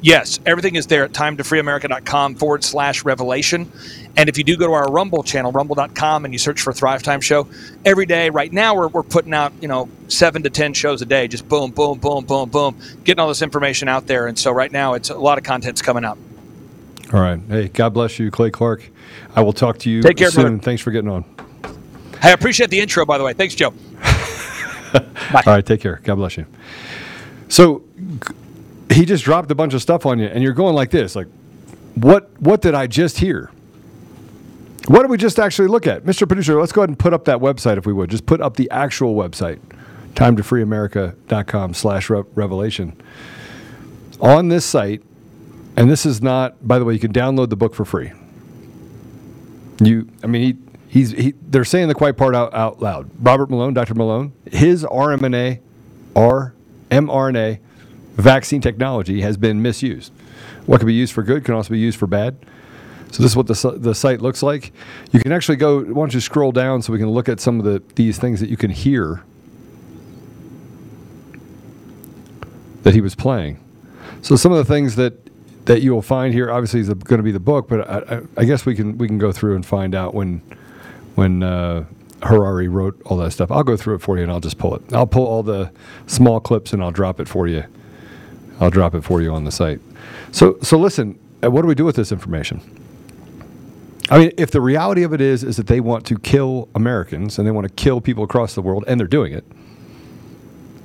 Yes, 0.01 0.39
everything 0.45 0.75
is 0.75 0.87
there 0.87 1.03
at 1.03 1.13
timetofreeamerica.com 1.13 2.35
forward 2.35 2.63
slash 2.63 3.03
revelation. 3.03 3.71
And 4.17 4.29
if 4.29 4.37
you 4.37 4.43
do 4.43 4.55
go 4.55 4.67
to 4.67 4.73
our 4.73 4.89
Rumble 4.91 5.23
channel, 5.23 5.51
rumble.com, 5.51 6.25
and 6.25 6.33
you 6.33 6.37
search 6.37 6.61
for 6.61 6.71
Thrive 6.71 7.03
Time 7.03 7.21
Show, 7.21 7.47
every 7.83 8.05
day, 8.05 8.29
right 8.29 8.51
now, 8.51 8.75
we're, 8.75 8.87
we're 8.87 9.03
putting 9.03 9.33
out, 9.33 9.51
you 9.61 9.67
know, 9.67 9.89
seven 10.07 10.43
to 10.43 10.49
10 10.49 10.73
shows 10.73 11.01
a 11.01 11.05
day, 11.05 11.27
just 11.27 11.47
boom, 11.47 11.71
boom, 11.71 11.99
boom, 11.99 12.25
boom, 12.25 12.49
boom, 12.49 12.77
getting 13.03 13.19
all 13.19 13.27
this 13.27 13.41
information 13.41 13.87
out 13.87 14.07
there. 14.07 14.27
And 14.27 14.37
so 14.37 14.51
right 14.51 14.71
now, 14.71 14.93
it's 14.93 15.09
a 15.09 15.17
lot 15.17 15.37
of 15.37 15.43
content's 15.43 15.81
coming 15.81 16.05
out. 16.05 16.17
All 17.13 17.21
right. 17.21 17.39
Hey, 17.47 17.67
God 17.67 17.93
bless 17.93 18.17
you, 18.19 18.31
Clay 18.31 18.51
Clark. 18.51 18.89
I 19.35 19.41
will 19.41 19.53
talk 19.53 19.77
to 19.79 19.89
you 19.89 20.01
Take 20.01 20.17
care, 20.17 20.31
soon. 20.31 20.43
brother. 20.43 20.57
Thanks 20.59 20.81
for 20.81 20.91
getting 20.91 21.09
on. 21.09 21.23
Hey, 22.21 22.29
I 22.29 22.31
appreciate 22.31 22.69
the 22.69 22.79
intro, 22.79 23.05
by 23.05 23.17
the 23.17 23.23
way. 23.23 23.33
Thanks, 23.33 23.53
Joe. 23.55 23.73
All 24.93 25.41
right, 25.45 25.65
take 25.65 25.81
care. 25.81 25.99
God 26.03 26.15
bless 26.15 26.37
you. 26.37 26.45
So 27.49 27.83
he 28.91 29.05
just 29.05 29.23
dropped 29.23 29.51
a 29.51 29.55
bunch 29.55 29.73
of 29.73 29.81
stuff 29.81 30.05
on 30.05 30.19
you, 30.19 30.27
and 30.27 30.43
you're 30.43 30.53
going 30.53 30.75
like 30.75 30.91
this, 30.91 31.15
like, 31.15 31.27
what? 31.95 32.29
What 32.41 32.61
did 32.61 32.75
I 32.75 32.87
just 32.87 33.17
hear? 33.19 33.51
What 34.87 35.01
did 35.01 35.09
we 35.09 35.17
just 35.17 35.39
actually 35.39 35.67
look 35.67 35.87
at, 35.87 36.03
Mr. 36.03 36.27
Producer? 36.27 36.59
Let's 36.59 36.71
go 36.71 36.81
ahead 36.81 36.89
and 36.89 36.99
put 36.99 37.13
up 37.13 37.25
that 37.25 37.39
website 37.39 37.77
if 37.77 37.85
we 37.85 37.93
would. 37.93 38.09
Just 38.09 38.25
put 38.25 38.41
up 38.41 38.55
the 38.57 38.69
actual 38.69 39.15
website, 39.15 39.59
timetofreeamerica.com/slash 40.13 42.09
revelation. 42.09 43.01
On 44.19 44.47
this 44.49 44.65
site, 44.65 45.01
and 45.75 45.89
this 45.89 46.05
is 46.05 46.21
not. 46.21 46.67
By 46.67 46.79
the 46.79 46.85
way, 46.85 46.93
you 46.93 46.99
can 46.99 47.13
download 47.13 47.49
the 47.49 47.55
book 47.55 47.73
for 47.73 47.85
free. 47.85 48.11
You, 49.81 50.07
I 50.23 50.27
mean, 50.27 50.41
he, 50.41 50.57
he's, 50.87 51.11
he, 51.11 51.33
they're 51.41 51.65
saying 51.65 51.89
the 51.89 51.95
quiet 51.95 52.15
part 52.15 52.33
out, 52.35 52.53
out 52.53 52.81
loud. 52.81 53.09
Robert 53.19 53.49
Malone, 53.49 53.73
Dr. 53.73 53.93
Malone, 53.93 54.31
his 54.49 54.83
RMNA, 54.83 55.59
R, 56.15 56.53
mRNA 56.89 57.59
vaccine 58.15 58.61
technology 58.61 59.21
has 59.21 59.37
been 59.37 59.61
misused. 59.61 60.11
What 60.65 60.79
can 60.79 60.87
be 60.87 60.93
used 60.93 61.13
for 61.13 61.23
good 61.23 61.45
can 61.45 61.53
also 61.53 61.69
be 61.69 61.79
used 61.79 61.97
for 61.97 62.07
bad. 62.07 62.37
So 63.11 63.23
this 63.23 63.31
is 63.31 63.37
what 63.37 63.47
the, 63.47 63.77
the 63.77 63.95
site 63.95 64.21
looks 64.21 64.43
like. 64.43 64.73
You 65.11 65.19
can 65.19 65.31
actually 65.31 65.57
go. 65.57 65.81
Why 65.81 66.01
don't 66.01 66.13
you 66.13 66.19
scroll 66.19 66.51
down 66.51 66.81
so 66.81 66.91
we 66.91 66.99
can 66.99 67.09
look 67.09 67.29
at 67.29 67.39
some 67.39 67.59
of 67.59 67.65
the 67.65 67.81
these 67.95 68.17
things 68.17 68.39
that 68.39 68.49
you 68.49 68.57
can 68.57 68.71
hear 68.71 69.23
that 72.83 72.93
he 72.93 73.01
was 73.01 73.15
playing. 73.15 73.59
So 74.21 74.35
some 74.35 74.51
of 74.51 74.57
the 74.57 74.65
things 74.65 74.95
that 74.95 75.13
that 75.65 75.81
you 75.81 75.93
will 75.93 76.01
find 76.01 76.33
here, 76.33 76.51
obviously, 76.51 76.79
is 76.79 76.89
going 76.89 77.17
to 77.19 77.23
be 77.23 77.31
the 77.31 77.39
book. 77.39 77.67
But 77.67 77.89
I, 77.89 78.17
I, 78.17 78.21
I 78.37 78.45
guess 78.45 78.65
we 78.65 78.75
can 78.75 78.97
we 78.97 79.07
can 79.07 79.17
go 79.17 79.31
through 79.31 79.55
and 79.55 79.65
find 79.65 79.95
out 79.95 80.13
when 80.13 80.41
when 81.15 81.43
uh, 81.43 81.85
Harari 82.21 82.67
wrote 82.67 83.01
all 83.05 83.17
that 83.17 83.31
stuff. 83.31 83.51
I'll 83.51 83.63
go 83.63 83.77
through 83.77 83.95
it 83.95 84.01
for 84.01 84.17
you, 84.17 84.23
and 84.23 84.31
I'll 84.31 84.39
just 84.39 84.57
pull 84.57 84.75
it. 84.75 84.93
I'll 84.93 85.07
pull 85.07 85.25
all 85.25 85.43
the 85.43 85.71
small 86.07 86.39
clips, 86.39 86.73
and 86.73 86.83
I'll 86.83 86.91
drop 86.91 87.19
it 87.19 87.27
for 87.27 87.47
you. 87.47 87.63
I'll 88.59 88.69
drop 88.69 88.95
it 88.95 89.03
for 89.03 89.21
you 89.21 89.33
on 89.33 89.43
the 89.43 89.51
site. 89.51 89.81
So 90.31 90.57
so 90.61 90.77
listen. 90.77 91.17
uh, 91.43 91.51
What 91.51 91.61
do 91.61 91.67
we 91.67 91.75
do 91.75 91.85
with 91.85 91.95
this 91.95 92.11
information? 92.11 92.61
I 94.09 94.19
mean, 94.19 94.31
if 94.37 94.51
the 94.51 94.61
reality 94.61 95.03
of 95.03 95.13
it 95.13 95.21
is 95.21 95.43
is 95.43 95.57
that 95.57 95.67
they 95.67 95.79
want 95.79 96.05
to 96.07 96.17
kill 96.19 96.69
Americans 96.75 97.37
and 97.37 97.47
they 97.47 97.51
want 97.51 97.67
to 97.67 97.73
kill 97.73 98.01
people 98.01 98.23
across 98.23 98.53
the 98.55 98.61
world, 98.61 98.83
and 98.87 98.99
they're 98.99 99.07
doing 99.07 99.33
it. 99.33 99.43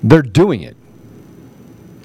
They're 0.02 0.22
doing 0.22 0.62
it 0.62 0.76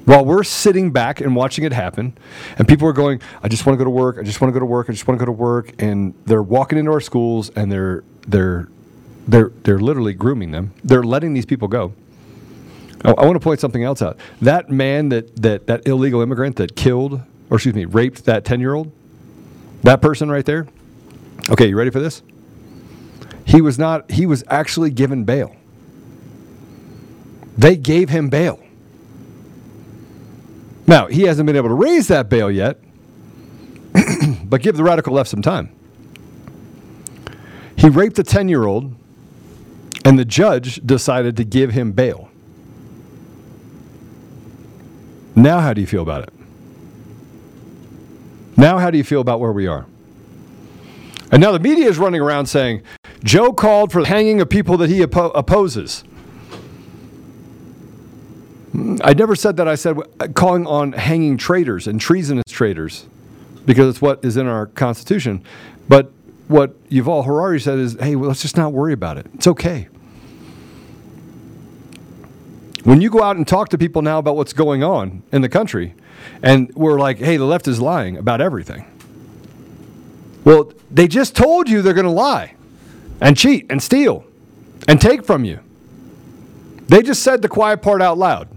while 0.03 0.23
we're 0.25 0.43
sitting 0.43 0.91
back 0.91 1.19
and 1.21 1.35
watching 1.35 1.63
it 1.65 1.71
happen, 1.73 2.15
and 2.59 2.67
people 2.67 2.87
are 2.87 2.93
going, 2.93 3.21
"I 3.41 3.47
just 3.47 3.65
want 3.65 3.75
to 3.75 3.77
go 3.77 3.85
to 3.85 3.89
work. 3.89 4.17
I 4.19 4.23
just 4.23 4.41
want 4.41 4.49
to 4.49 4.53
go 4.53 4.59
to 4.59 4.65
work. 4.65 4.89
I 4.89 4.91
just 4.93 5.07
want 5.07 5.17
to 5.19 5.25
go 5.25 5.25
to 5.25 5.31
work," 5.31 5.71
and 5.81 6.13
they're 6.25 6.43
walking 6.43 6.77
into 6.77 6.91
our 6.91 6.99
schools 7.01 7.49
and 7.55 7.71
they're 7.71 8.03
they're 8.27 8.67
they're 9.27 9.51
they're 9.63 9.79
literally 9.79 10.13
grooming 10.13 10.51
them. 10.51 10.73
They're 10.83 11.03
letting 11.03 11.33
these 11.33 11.45
people 11.45 11.67
go. 11.69 11.93
I, 13.05 13.11
I 13.11 13.25
want 13.25 13.35
to 13.35 13.39
point 13.39 13.59
something 13.59 13.83
else 13.83 14.01
out. 14.01 14.17
That 14.41 14.69
man 14.69 15.09
that 15.09 15.35
that 15.41 15.67
that 15.67 15.87
illegal 15.87 16.21
immigrant 16.21 16.55
that 16.57 16.75
killed, 16.75 17.21
or 17.49 17.57
excuse 17.57 17.75
me, 17.75 17.85
raped 17.85 18.25
that 18.25 18.45
ten 18.45 18.59
year 18.59 18.73
old, 18.73 18.91
that 19.83 20.01
person 20.01 20.29
right 20.29 20.45
there. 20.45 20.67
Okay, 21.49 21.67
you 21.67 21.77
ready 21.77 21.91
for 21.91 21.99
this? 21.99 22.21
He 23.45 23.61
was 23.61 23.77
not. 23.77 24.09
He 24.11 24.25
was 24.25 24.43
actually 24.47 24.89
given 24.89 25.23
bail. 25.23 25.55
They 27.57 27.75
gave 27.77 28.09
him 28.09 28.29
bail. 28.29 28.59
Now, 30.87 31.07
he 31.07 31.23
hasn't 31.23 31.47
been 31.47 31.55
able 31.55 31.69
to 31.69 31.75
raise 31.75 32.07
that 32.09 32.29
bail 32.29 32.51
yet, 32.51 32.79
but 34.43 34.61
give 34.61 34.77
the 34.77 34.83
radical 34.83 35.13
left 35.13 35.29
some 35.29 35.41
time. 35.41 35.69
He 37.75 37.89
raped 37.89 38.19
a 38.19 38.23
10 38.23 38.49
year 38.49 38.65
old, 38.65 38.93
and 40.03 40.19
the 40.19 40.25
judge 40.25 40.75
decided 40.85 41.37
to 41.37 41.43
give 41.43 41.71
him 41.71 41.91
bail. 41.91 42.29
Now, 45.35 45.59
how 45.59 45.73
do 45.73 45.81
you 45.81 45.87
feel 45.87 46.01
about 46.01 46.23
it? 46.23 46.33
Now, 48.57 48.77
how 48.77 48.89
do 48.89 48.97
you 48.97 49.03
feel 49.03 49.21
about 49.21 49.39
where 49.39 49.51
we 49.51 49.67
are? 49.67 49.85
And 51.31 51.41
now 51.41 51.51
the 51.51 51.59
media 51.59 51.87
is 51.87 51.97
running 51.97 52.21
around 52.21 52.45
saying 52.45 52.83
Joe 53.23 53.51
called 53.51 53.91
for 53.91 54.01
the 54.01 54.07
hanging 54.07 54.39
of 54.39 54.49
people 54.49 54.77
that 54.77 54.89
he 54.89 54.99
oppo- 54.99 55.31
opposes. 55.35 56.03
I 59.03 59.13
never 59.13 59.35
said 59.35 59.57
that. 59.57 59.67
I 59.67 59.75
said 59.75 59.97
uh, 60.19 60.27
calling 60.33 60.67
on 60.67 60.93
hanging 60.93 61.37
traitors 61.37 61.87
and 61.87 61.99
treasonous 61.99 62.45
traitors 62.49 63.07
because 63.65 63.89
it's 63.89 64.01
what 64.01 64.23
is 64.23 64.37
in 64.37 64.47
our 64.47 64.67
Constitution. 64.67 65.43
But 65.87 66.11
what 66.47 66.81
Yuval 66.89 67.25
Harari 67.25 67.59
said 67.59 67.79
is, 67.79 67.97
hey, 67.99 68.15
well, 68.15 68.27
let's 68.29 68.41
just 68.41 68.57
not 68.57 68.73
worry 68.73 68.93
about 68.93 69.17
it. 69.17 69.27
It's 69.33 69.47
okay. 69.47 69.87
When 72.85 73.01
you 73.01 73.09
go 73.09 73.23
out 73.23 73.35
and 73.35 73.47
talk 73.47 73.69
to 73.69 73.79
people 73.79 74.03
now 74.03 74.19
about 74.19 74.35
what's 74.35 74.53
going 74.53 74.83
on 74.83 75.23
in 75.31 75.41
the 75.41 75.49
country, 75.49 75.95
and 76.43 76.71
we're 76.75 76.99
like, 76.99 77.17
hey, 77.17 77.35
the 77.35 77.43
left 77.43 77.67
is 77.67 77.81
lying 77.81 78.15
about 78.15 78.41
everything. 78.41 78.85
Well, 80.43 80.71
they 80.91 81.07
just 81.07 81.35
told 81.35 81.67
you 81.67 81.81
they're 81.81 81.95
going 81.95 82.05
to 82.05 82.11
lie 82.11 82.53
and 83.19 83.35
cheat 83.35 83.65
and 83.71 83.81
steal 83.81 84.23
and 84.87 85.01
take 85.01 85.25
from 85.25 85.43
you. 85.43 85.61
They 86.87 87.01
just 87.01 87.23
said 87.23 87.41
the 87.41 87.49
quiet 87.49 87.81
part 87.81 88.03
out 88.03 88.19
loud. 88.19 88.49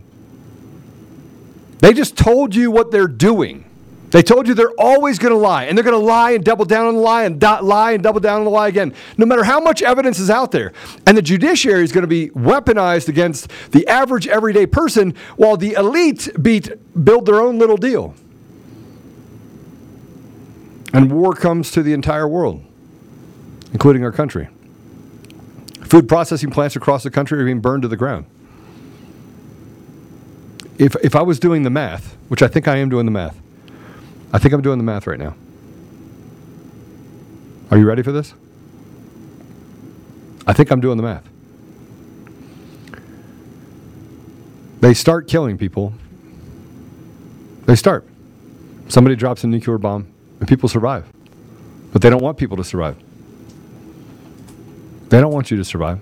They 1.79 1.95
just 1.95 2.15
told 2.15 2.55
you 2.55 2.71
what 2.71 2.91
they're 2.91 3.09
doing. 3.09 3.65
They 4.11 4.23
told 4.23 4.49
you 4.49 4.55
they're 4.55 4.71
always 4.79 5.19
going 5.19 5.33
to 5.33 5.39
lie, 5.39 5.65
and 5.65 5.77
they're 5.77 5.85
going 5.85 5.99
to 5.99 6.05
lie 6.05 6.31
and 6.31 6.43
double 6.43 6.65
down 6.65 6.87
on 6.87 6.95
the 6.95 7.01
lie 7.01 7.25
and 7.25 7.39
dot 7.39 7.63
lie 7.63 7.93
and 7.93 8.03
double 8.03 8.21
down 8.21 8.39
on 8.39 8.45
the 8.45 8.51
lie 8.51 8.69
again, 8.69 8.95
no 9.19 9.27
matter 9.27 9.45
how 9.45 9.61
much 9.61 9.83
evidence 9.83 10.19
is 10.19 10.31
out 10.31 10.51
there. 10.51 10.73
And 11.07 11.17
the 11.17 11.23
judiciary 11.23 11.85
is 11.85 11.93
going 11.93 12.03
to 12.03 12.09
be 12.09 12.31
weaponized 12.31 13.09
against 13.09 13.51
the 13.73 13.87
average 13.87 14.27
everyday 14.27 14.65
person, 14.65 15.15
while 15.37 15.59
the 15.59 15.75
elite 15.75 16.31
beat 16.41 16.71
build 17.05 17.27
their 17.27 17.41
own 17.41 17.59
little 17.59 17.77
deal. 17.77 18.15
And 20.95 21.13
war 21.13 21.35
comes 21.35 21.71
to 21.73 21.83
the 21.83 21.93
entire 21.93 22.27
world, 22.27 22.65
including 23.73 24.05
our 24.05 24.13
country. 24.13 24.49
Food 25.83 26.09
processing 26.09 26.51
plants 26.51 26.77
across 26.77 27.03
the 27.03 27.11
country 27.11 27.39
are 27.41 27.45
being 27.45 27.61
burned 27.61 27.83
to 27.83 27.89
the 27.89 27.97
ground. 27.97 28.25
If, 30.79 30.97
if 31.03 31.15
I 31.15 31.21
was 31.23 31.39
doing 31.39 31.63
the 31.63 31.71
math, 31.71 32.17
which 32.29 32.43
I 32.43 32.49
think 32.49 32.67
I 32.67 32.77
am 32.77 32.89
doing 32.89 33.05
the 33.05 33.13
math, 33.13 33.39
I 34.33 34.39
think 34.39 34.53
I'm 34.53 34.63
doing 34.63 34.79
the 34.79 34.85
math 34.85 35.07
right 35.07 35.19
now. 35.19 35.35
Are 37.71 37.79
you 37.79 37.87
ready 37.87 38.03
for 38.03 38.13
this? 38.13 38.35
I 40.47 40.53
think 40.53 40.71
I'm 40.71 40.81
doing 40.81 40.97
the 40.97 41.03
math. 41.03 41.29
They 44.81 44.95
start 44.95 45.29
killing 45.29 45.59
people. 45.59 45.93
They 47.67 47.77
start. 47.77 48.07
Somebody 48.89 49.17
drops 49.17 49.45
a 49.45 49.47
nuclear 49.47 49.77
bomb 49.77 50.07
and 50.41 50.49
people 50.49 50.69
survive. 50.69 51.07
But 51.93 52.03
they 52.03 52.11
don't 52.11 52.23
want 52.23 52.39
people 52.39 52.57
to 52.57 52.65
survive. 52.65 52.97
They 55.09 55.21
don't 55.21 55.33
want 55.33 55.51
you 55.51 55.57
to 55.57 55.65
survive. 55.65 56.01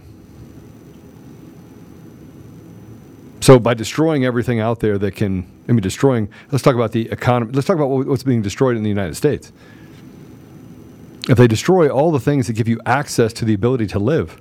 So 3.47 3.61
by 3.61 3.75
destroying 3.75 4.25
everything 4.25 4.59
out 4.59 4.81
there 4.81 4.99
that 4.99 5.15
can, 5.15 5.49
I 5.69 5.73
mean, 5.73 5.81
destroying, 5.81 6.29
let's 6.51 6.65
talk 6.65 6.75
about 6.75 6.91
the 6.91 7.09
economy. 7.13 7.53
Let's 7.53 7.69
talk 7.69 7.77
about 7.77 7.91
what's 7.91 8.25
being 8.25 8.43
destroyed 8.43 8.77
in 8.77 8.83
the 8.83 8.89
United 8.89 9.15
States. 9.15 9.53
If 11.29 11.39
they 11.39 11.47
destroy 11.47 11.89
all 11.89 12.11
the 12.11 12.19
things 12.19 12.49
that 12.49 12.55
give 12.55 12.67
you 12.67 12.81
access 12.85 13.33
to 13.35 13.45
the 13.45 13.55
ability 13.55 13.87
to 13.87 14.01
live, 14.01 14.41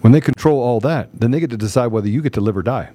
when 0.00 0.12
they 0.12 0.20
control 0.20 0.60
all 0.60 0.80
that, 0.80 1.08
then 1.14 1.30
they 1.30 1.38
get 1.38 1.50
to 1.50 1.56
decide 1.56 1.92
whether 1.92 2.08
you 2.08 2.20
get 2.20 2.32
to 2.32 2.40
live 2.40 2.56
or 2.56 2.64
die. 2.64 2.90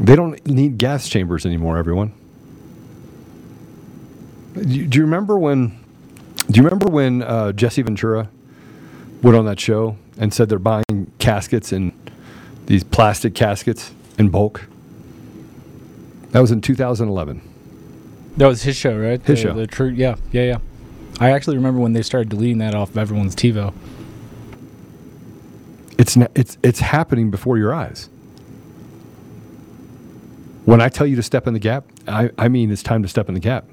They 0.00 0.16
don't 0.16 0.44
need 0.48 0.78
gas 0.78 1.08
chambers 1.08 1.46
anymore, 1.46 1.78
everyone. 1.78 2.12
Do 4.54 4.68
you, 4.68 5.02
remember 5.02 5.38
when? 5.38 5.78
Do 6.50 6.58
you 6.58 6.64
remember 6.64 6.90
when 6.90 7.22
uh, 7.22 7.52
Jesse 7.52 7.82
Ventura 7.82 8.30
went 9.22 9.36
on 9.36 9.46
that 9.46 9.60
show 9.60 9.96
and 10.18 10.34
said 10.34 10.48
they're 10.48 10.58
buying 10.58 10.84
caskets 11.28 11.74
in 11.74 11.92
these 12.66 12.82
plastic 12.82 13.34
caskets 13.34 13.92
in 14.18 14.30
bulk? 14.30 14.66
That 16.30 16.40
was 16.40 16.50
in 16.50 16.62
2011. 16.62 17.42
That 18.38 18.46
was 18.46 18.62
his 18.62 18.76
show, 18.76 18.96
right? 18.96 19.20
His 19.20 19.42
the, 19.42 19.48
show. 19.48 19.54
The 19.54 19.66
true, 19.66 19.88
yeah, 19.88 20.16
yeah, 20.32 20.42
yeah. 20.42 20.58
I 21.20 21.32
actually 21.32 21.56
remember 21.56 21.80
when 21.80 21.92
they 21.92 22.02
started 22.02 22.30
deleting 22.30 22.58
that 22.58 22.74
off 22.74 22.90
of 22.90 22.98
everyone's 22.98 23.36
TiVo. 23.36 23.74
It's 25.98 26.16
it's 26.34 26.56
it's 26.62 26.80
happening 26.80 27.30
before 27.30 27.58
your 27.58 27.74
eyes. 27.74 28.08
When 30.64 30.80
I 30.80 30.88
tell 30.88 31.06
you 31.06 31.16
to 31.16 31.22
step 31.22 31.46
in 31.46 31.54
the 31.54 31.58
gap, 31.58 31.84
I, 32.06 32.30
I 32.38 32.48
mean 32.48 32.70
it's 32.70 32.82
time 32.82 33.02
to 33.02 33.08
step 33.08 33.28
in 33.28 33.34
the 33.34 33.40
gap. 33.40 33.66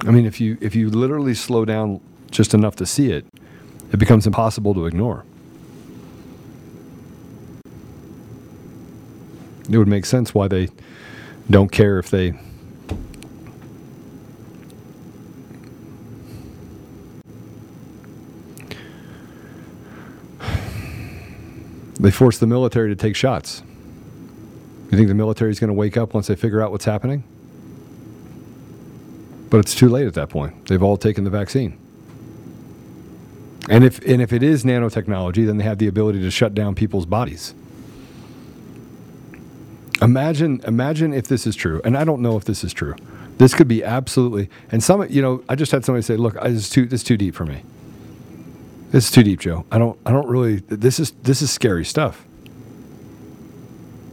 I 0.00 0.10
mean, 0.10 0.24
if 0.24 0.40
you 0.40 0.56
if 0.60 0.74
you 0.74 0.88
literally 0.88 1.34
slow 1.34 1.64
down 1.64 2.00
just 2.38 2.54
enough 2.54 2.76
to 2.76 2.86
see 2.86 3.10
it, 3.10 3.26
it 3.92 3.96
becomes 3.96 4.24
impossible 4.24 4.72
to 4.72 4.86
ignore. 4.86 5.24
It 9.68 9.76
would 9.76 9.88
make 9.88 10.06
sense 10.06 10.32
why 10.32 10.46
they 10.46 10.68
don't 11.50 11.72
care 11.72 11.98
if 11.98 12.10
they 12.10 12.38
they 21.98 22.12
force 22.12 22.38
the 22.38 22.46
military 22.46 22.88
to 22.88 22.94
take 22.94 23.16
shots. 23.16 23.64
You 24.92 24.96
think 24.96 25.08
the 25.08 25.14
military 25.14 25.50
is 25.50 25.58
going 25.58 25.68
to 25.68 25.74
wake 25.74 25.96
up 25.96 26.14
once 26.14 26.28
they 26.28 26.36
figure 26.36 26.62
out 26.62 26.70
what's 26.70 26.84
happening? 26.84 27.24
But 29.50 29.58
it's 29.58 29.74
too 29.74 29.88
late 29.88 30.06
at 30.06 30.14
that 30.14 30.28
point. 30.28 30.66
They've 30.68 30.84
all 30.84 30.96
taken 30.96 31.24
the 31.24 31.30
vaccine. 31.30 31.87
And 33.68 33.84
if 33.84 33.98
and 34.06 34.22
if 34.22 34.32
it 34.32 34.42
is 34.42 34.64
nanotechnology, 34.64 35.46
then 35.46 35.58
they 35.58 35.64
have 35.64 35.78
the 35.78 35.86
ability 35.86 36.20
to 36.20 36.30
shut 36.30 36.54
down 36.54 36.74
people's 36.74 37.06
bodies. 37.06 37.54
Imagine 40.00 40.60
imagine 40.66 41.12
if 41.12 41.28
this 41.28 41.46
is 41.46 41.56
true, 41.56 41.80
and 41.84 41.96
I 41.96 42.04
don't 42.04 42.22
know 42.22 42.36
if 42.36 42.44
this 42.44 42.64
is 42.64 42.72
true. 42.72 42.94
This 43.38 43.54
could 43.54 43.68
be 43.68 43.84
absolutely. 43.84 44.48
And 44.70 44.82
some, 44.82 45.06
you 45.08 45.22
know, 45.22 45.42
I 45.48 45.54
just 45.54 45.70
had 45.72 45.84
somebody 45.84 46.02
say, 46.02 46.16
"Look, 46.16 46.34
this 46.34 46.52
is 46.52 46.70
too 46.70 46.86
this 46.86 47.00
is 47.00 47.04
too 47.04 47.16
deep 47.16 47.34
for 47.34 47.44
me. 47.44 47.62
This 48.90 49.06
is 49.06 49.10
too 49.10 49.22
deep, 49.22 49.40
Joe. 49.40 49.66
I 49.70 49.78
don't 49.78 49.98
I 50.06 50.12
don't 50.12 50.28
really. 50.28 50.56
This 50.56 50.98
is 50.98 51.10
this 51.22 51.42
is 51.42 51.50
scary 51.50 51.84
stuff." 51.84 52.24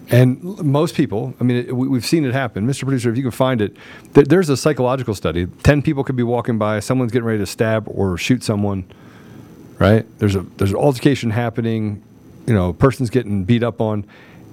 And 0.09 0.43
most 0.59 0.95
people, 0.95 1.33
I 1.39 1.43
mean, 1.43 1.75
we've 1.75 2.05
seen 2.05 2.25
it 2.25 2.33
happen. 2.33 2.67
Mr. 2.67 2.83
Producer, 2.83 3.09
if 3.09 3.17
you 3.17 3.23
can 3.23 3.31
find 3.31 3.59
it, 3.59 3.75
th- 4.13 4.27
there's 4.27 4.49
a 4.49 4.57
psychological 4.57 5.15
study. 5.15 5.47
10 5.63 5.81
people 5.81 6.03
could 6.03 6.15
be 6.15 6.23
walking 6.23 6.59
by, 6.59 6.79
someone's 6.79 7.11
getting 7.11 7.25
ready 7.25 7.39
to 7.39 7.45
stab 7.45 7.87
or 7.87 8.15
shoot 8.17 8.43
someone, 8.43 8.85
right? 9.79 10.05
There's 10.19 10.35
a 10.35 10.41
there's 10.41 10.71
an 10.71 10.77
altercation 10.77 11.31
happening, 11.31 12.03
you 12.47 12.53
know, 12.53 12.69
a 12.69 12.73
person's 12.73 13.09
getting 13.09 13.43
beat 13.43 13.63
up 13.63 13.81
on, 13.81 14.05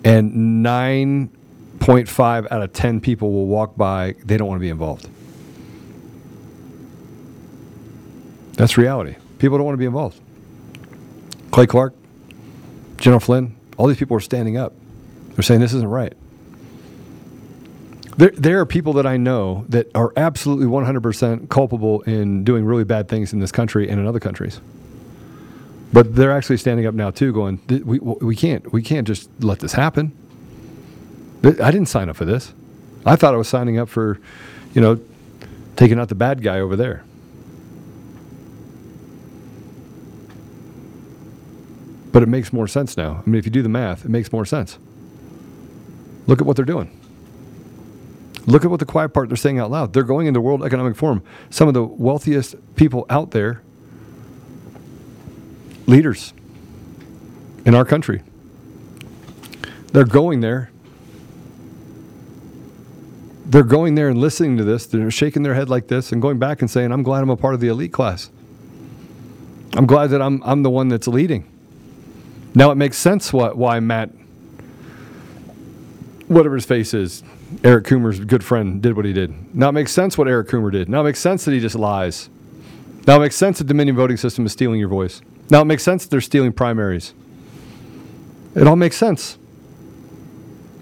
and 0.04 0.64
9.5 0.64 2.46
out 2.50 2.62
of 2.62 2.72
10 2.72 3.00
people 3.00 3.32
will 3.32 3.46
walk 3.46 3.76
by, 3.76 4.14
they 4.24 4.36
don't 4.36 4.48
want 4.48 4.58
to 4.58 4.62
be 4.62 4.70
involved. 4.70 5.08
That's 8.54 8.76
reality. 8.76 9.16
People 9.38 9.58
don't 9.58 9.64
want 9.64 9.74
to 9.74 9.78
be 9.78 9.86
involved. 9.86 10.20
Clay 11.50 11.66
Clark, 11.66 11.94
General 12.96 13.20
Flynn, 13.20 13.56
all 13.76 13.86
these 13.86 13.96
people 13.96 14.16
are 14.16 14.20
standing 14.20 14.56
up. 14.56 14.72
They're 15.34 15.42
saying 15.42 15.60
this 15.60 15.74
isn't 15.74 15.88
right. 15.88 16.12
There, 18.16 18.30
there 18.30 18.60
are 18.60 18.66
people 18.66 18.92
that 18.94 19.06
I 19.06 19.16
know 19.16 19.64
that 19.70 19.90
are 19.94 20.12
absolutely 20.16 20.66
100% 20.66 21.48
culpable 21.48 22.02
in 22.02 22.44
doing 22.44 22.64
really 22.64 22.84
bad 22.84 23.08
things 23.08 23.32
in 23.32 23.40
this 23.40 23.50
country 23.50 23.88
and 23.88 23.98
in 23.98 24.06
other 24.06 24.20
countries. 24.20 24.60
But 25.92 26.14
they're 26.16 26.32
actually 26.32 26.56
standing 26.56 26.86
up 26.86 26.94
now 26.94 27.10
too, 27.10 27.32
going, 27.32 27.60
"We 27.84 27.98
we 27.98 28.34
can't 28.34 28.72
we 28.72 28.82
can't 28.82 29.06
just 29.06 29.28
let 29.40 29.58
this 29.60 29.72
happen." 29.74 30.12
I 31.44 31.70
didn't 31.70 31.86
sign 31.86 32.08
up 32.08 32.16
for 32.16 32.24
this. 32.24 32.54
I 33.04 33.16
thought 33.16 33.34
I 33.34 33.36
was 33.36 33.48
signing 33.48 33.78
up 33.78 33.88
for, 33.88 34.20
you 34.74 34.80
know, 34.80 35.00
taking 35.76 35.98
out 35.98 36.08
the 36.08 36.14
bad 36.14 36.42
guy 36.42 36.60
over 36.60 36.76
there. 36.76 37.04
But 42.12 42.22
it 42.22 42.28
makes 42.28 42.52
more 42.52 42.68
sense 42.68 42.96
now. 42.96 43.22
I 43.26 43.28
mean, 43.28 43.38
if 43.38 43.44
you 43.44 43.50
do 43.50 43.62
the 43.62 43.68
math, 43.68 44.04
it 44.04 44.10
makes 44.10 44.32
more 44.32 44.44
sense. 44.44 44.78
Look 46.26 46.40
at 46.40 46.46
what 46.46 46.56
they're 46.56 46.64
doing. 46.64 46.96
Look 48.46 48.64
at 48.64 48.70
what 48.70 48.80
the 48.80 48.86
quiet 48.86 49.08
part 49.10 49.28
they're 49.28 49.36
saying 49.36 49.58
out 49.58 49.70
loud. 49.70 49.92
They're 49.92 50.02
going 50.02 50.26
into 50.26 50.40
World 50.40 50.64
Economic 50.64 50.94
Forum. 50.94 51.22
Some 51.50 51.68
of 51.68 51.74
the 51.74 51.82
wealthiest 51.82 52.54
people 52.76 53.06
out 53.08 53.30
there, 53.32 53.62
leaders 55.86 56.32
in 57.64 57.74
our 57.74 57.84
country, 57.84 58.22
they're 59.92 60.04
going 60.04 60.40
there. 60.40 60.70
They're 63.44 63.62
going 63.62 63.96
there 63.96 64.08
and 64.08 64.18
listening 64.18 64.56
to 64.56 64.64
this. 64.64 64.86
They're 64.86 65.10
shaking 65.10 65.42
their 65.42 65.54
head 65.54 65.68
like 65.68 65.88
this 65.88 66.10
and 66.10 66.22
going 66.22 66.38
back 66.38 66.62
and 66.62 66.70
saying, 66.70 66.90
I'm 66.90 67.02
glad 67.02 67.22
I'm 67.22 67.28
a 67.28 67.36
part 67.36 67.52
of 67.52 67.60
the 67.60 67.68
elite 67.68 67.92
class. 67.92 68.30
I'm 69.74 69.86
glad 69.86 70.08
that 70.08 70.22
I'm, 70.22 70.42
I'm 70.42 70.62
the 70.62 70.70
one 70.70 70.88
that's 70.88 71.06
leading. 71.06 71.46
Now 72.54 72.70
it 72.70 72.76
makes 72.76 72.96
sense 72.96 73.32
why, 73.32 73.50
why 73.50 73.80
Matt, 73.80 74.10
whatever 76.28 76.54
his 76.54 76.64
face 76.64 76.94
is, 76.94 77.22
Eric 77.62 77.86
Coomer's 77.86 78.20
good 78.20 78.44
friend, 78.44 78.80
did 78.80 78.96
what 78.96 79.04
he 79.04 79.12
did. 79.12 79.54
Now 79.54 79.68
it 79.68 79.72
makes 79.72 79.92
sense 79.92 80.16
what 80.16 80.28
Eric 80.28 80.48
Coomer 80.48 80.72
did. 80.72 80.88
Now 80.88 81.00
it 81.00 81.04
makes 81.04 81.20
sense 81.20 81.44
that 81.44 81.52
he 81.52 81.60
just 81.60 81.74
lies. 81.74 82.30
Now 83.06 83.16
it 83.16 83.20
makes 83.20 83.36
sense 83.36 83.58
that 83.58 83.66
Dominion 83.66 83.96
voting 83.96 84.16
system 84.16 84.46
is 84.46 84.52
stealing 84.52 84.80
your 84.80 84.88
voice. 84.88 85.20
Now 85.50 85.62
it 85.62 85.66
makes 85.66 85.82
sense 85.82 86.04
that 86.04 86.10
they're 86.10 86.20
stealing 86.20 86.52
primaries. 86.52 87.14
It 88.54 88.66
all 88.66 88.76
makes 88.76 88.96
sense. 88.96 89.38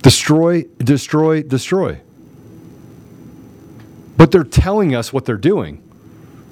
Destroy, 0.03 0.65
destroy, 0.79 1.43
destroy. 1.43 2.01
But 4.17 4.31
they're 4.31 4.45
telling 4.45 4.95
us 4.95 5.13
what 5.13 5.25
they're 5.25 5.37
doing. 5.37 5.83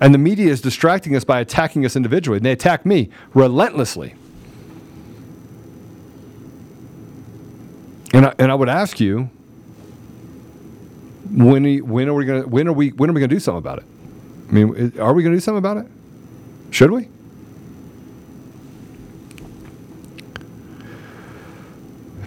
And 0.00 0.14
the 0.14 0.18
media 0.18 0.50
is 0.50 0.60
distracting 0.60 1.16
us 1.16 1.24
by 1.24 1.40
attacking 1.40 1.84
us 1.84 1.96
individually. 1.96 2.36
And 2.36 2.46
they 2.46 2.52
attack 2.52 2.86
me 2.86 3.10
relentlessly. 3.34 4.14
And 8.12 8.26
I, 8.26 8.34
and 8.38 8.50
I 8.50 8.54
would 8.54 8.68
ask 8.68 9.00
you, 9.00 9.30
when 11.30 11.78
when 11.86 12.08
are 12.08 12.14
we 12.14 12.24
going 12.24 12.42
to 12.42 12.48
when 12.48 12.68
are 12.68 12.72
we 12.72 12.88
when 12.90 13.10
are 13.10 13.12
we 13.12 13.20
going 13.20 13.28
to 13.28 13.36
do 13.36 13.40
something 13.40 13.58
about 13.58 13.78
it? 13.78 13.84
I 14.48 14.52
mean, 14.52 14.98
are 14.98 15.12
we 15.12 15.22
going 15.22 15.32
to 15.32 15.36
do 15.36 15.40
something 15.40 15.58
about 15.58 15.76
it? 15.76 15.86
Should 16.70 16.90
we? 16.90 17.08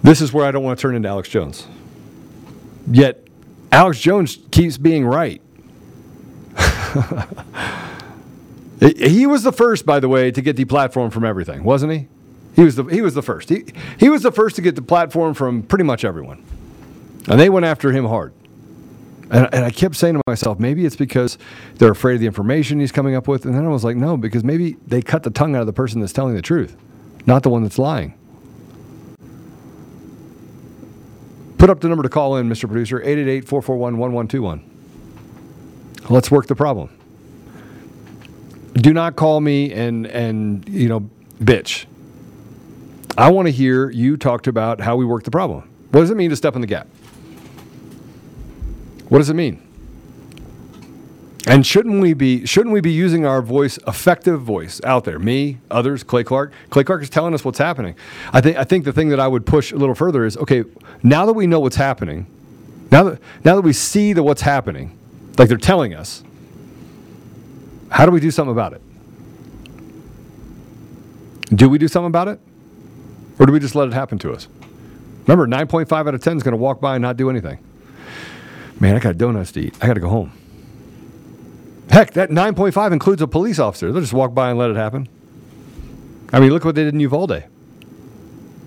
This 0.02 0.20
is 0.20 0.32
where 0.32 0.44
I 0.44 0.50
don't 0.50 0.62
want 0.64 0.78
to 0.78 0.82
turn 0.82 0.94
into 0.94 1.08
Alex 1.08 1.28
Jones. 1.28 1.66
Yet, 2.90 3.26
Alex 3.70 4.00
Jones 4.00 4.38
keeps 4.50 4.76
being 4.78 5.06
right. 5.06 5.40
He- 8.80 9.26
was 9.28 9.44
the 9.44 9.52
first, 9.52 9.86
by 9.86 10.00
the 10.00 10.08
way, 10.08 10.32
to 10.32 10.42
get 10.42 10.56
deplatformed 10.56 11.12
from 11.12 11.24
everything, 11.24 11.62
wasn't 11.62 11.92
he? 11.92 12.08
He 12.56 12.64
was 12.64 12.74
the 12.74 12.82
he 12.84 13.00
was 13.00 13.14
the 13.14 13.22
first. 13.22 13.48
He 13.48 13.64
he 13.98 14.08
was 14.08 14.22
the 14.22 14.32
first 14.32 14.56
to 14.56 14.62
get 14.62 14.74
the 14.74 14.82
platform 14.82 15.34
from 15.34 15.62
pretty 15.62 15.84
much 15.84 16.04
everyone, 16.04 16.44
and 17.28 17.38
they 17.38 17.48
went 17.48 17.64
after 17.64 17.92
him 17.92 18.04
hard. 18.06 18.32
And, 19.30 19.48
and 19.54 19.64
I 19.64 19.70
kept 19.70 19.94
saying 19.94 20.14
to 20.14 20.20
myself, 20.26 20.58
maybe 20.58 20.84
it's 20.84 20.96
because 20.96 21.38
they're 21.76 21.92
afraid 21.92 22.14
of 22.14 22.20
the 22.20 22.26
information 22.26 22.80
he's 22.80 22.90
coming 22.92 23.14
up 23.14 23.28
with. 23.28 23.46
And 23.46 23.54
then 23.54 23.64
I 23.64 23.68
was 23.68 23.84
like, 23.84 23.96
no, 23.96 24.16
because 24.18 24.42
maybe 24.44 24.76
they 24.86 25.00
cut 25.00 25.22
the 25.22 25.30
tongue 25.30 25.54
out 25.54 25.60
of 25.60 25.66
the 25.66 25.72
person 25.72 26.00
that's 26.00 26.12
telling 26.12 26.34
the 26.34 26.42
truth, 26.42 26.76
not 27.24 27.42
the 27.44 27.48
one 27.50 27.62
that's 27.62 27.78
lying. 27.78 28.12
Put 31.62 31.70
up 31.70 31.78
the 31.78 31.88
number 31.88 32.02
to 32.02 32.08
call 32.08 32.38
in, 32.38 32.48
Mr. 32.48 32.66
Producer, 32.66 33.00
888 33.00 33.46
441 33.46 33.96
1121. 33.96 36.10
Let's 36.10 36.28
work 36.28 36.48
the 36.48 36.56
problem. 36.56 36.90
Do 38.72 38.92
not 38.92 39.14
call 39.14 39.40
me 39.40 39.72
and, 39.72 40.08
and 40.08 40.68
you 40.68 40.88
know, 40.88 41.08
bitch. 41.38 41.84
I 43.16 43.30
want 43.30 43.46
to 43.46 43.52
hear 43.52 43.90
you 43.90 44.16
talk 44.16 44.48
about 44.48 44.80
how 44.80 44.96
we 44.96 45.04
work 45.04 45.22
the 45.22 45.30
problem. 45.30 45.70
What 45.92 46.00
does 46.00 46.10
it 46.10 46.16
mean 46.16 46.30
to 46.30 46.36
step 46.36 46.56
in 46.56 46.62
the 46.62 46.66
gap? 46.66 46.88
What 49.08 49.18
does 49.18 49.30
it 49.30 49.34
mean? 49.34 49.62
And 51.46 51.66
shouldn't 51.66 52.00
we 52.00 52.14
be 52.14 52.46
shouldn't 52.46 52.72
we 52.72 52.80
be 52.80 52.92
using 52.92 53.26
our 53.26 53.42
voice, 53.42 53.76
effective 53.86 54.40
voice 54.42 54.80
out 54.84 55.04
there? 55.04 55.18
Me, 55.18 55.58
others, 55.70 56.04
Clay 56.04 56.22
Clark. 56.22 56.52
Clay 56.70 56.84
Clark 56.84 57.02
is 57.02 57.10
telling 57.10 57.34
us 57.34 57.44
what's 57.44 57.58
happening. 57.58 57.96
I 58.32 58.40
think 58.40 58.56
I 58.56 58.64
think 58.64 58.84
the 58.84 58.92
thing 58.92 59.08
that 59.08 59.18
I 59.18 59.26
would 59.26 59.44
push 59.44 59.72
a 59.72 59.76
little 59.76 59.96
further 59.96 60.24
is 60.24 60.36
okay. 60.36 60.62
Now 61.02 61.26
that 61.26 61.32
we 61.32 61.48
know 61.48 61.58
what's 61.58 61.76
happening, 61.76 62.26
now 62.92 63.02
that 63.04 63.20
now 63.44 63.56
that 63.56 63.62
we 63.62 63.72
see 63.72 64.12
the 64.12 64.22
what's 64.22 64.42
happening, 64.42 64.96
like 65.36 65.48
they're 65.48 65.56
telling 65.56 65.94
us, 65.94 66.22
how 67.90 68.06
do 68.06 68.12
we 68.12 68.20
do 68.20 68.30
something 68.30 68.52
about 68.52 68.72
it? 68.74 68.82
Do 71.52 71.68
we 71.68 71.76
do 71.76 71.88
something 71.88 72.06
about 72.06 72.28
it, 72.28 72.38
or 73.40 73.46
do 73.46 73.52
we 73.52 73.58
just 73.58 73.74
let 73.74 73.88
it 73.88 73.94
happen 73.94 74.16
to 74.20 74.32
us? 74.32 74.46
Remember, 75.26 75.48
nine 75.48 75.66
point 75.66 75.88
five 75.88 76.06
out 76.06 76.14
of 76.14 76.22
ten 76.22 76.36
is 76.36 76.44
going 76.44 76.52
to 76.52 76.56
walk 76.56 76.80
by 76.80 76.94
and 76.94 77.02
not 77.02 77.16
do 77.16 77.28
anything. 77.28 77.58
Man, 78.78 78.94
I 78.94 79.00
got 79.00 79.18
donuts 79.18 79.50
to 79.52 79.60
eat. 79.60 79.74
I 79.82 79.88
got 79.88 79.94
to 79.94 80.00
go 80.00 80.08
home. 80.08 80.32
Heck, 81.92 82.14
that 82.14 82.30
9.5 82.30 82.90
includes 82.94 83.20
a 83.20 83.26
police 83.26 83.58
officer. 83.58 83.92
They'll 83.92 84.00
just 84.00 84.14
walk 84.14 84.32
by 84.32 84.48
and 84.48 84.58
let 84.58 84.70
it 84.70 84.76
happen. 84.76 85.10
I 86.32 86.40
mean, 86.40 86.48
look 86.48 86.64
what 86.64 86.74
they 86.74 86.84
did 86.84 86.94
in 86.94 87.00
Uvalde. 87.00 87.44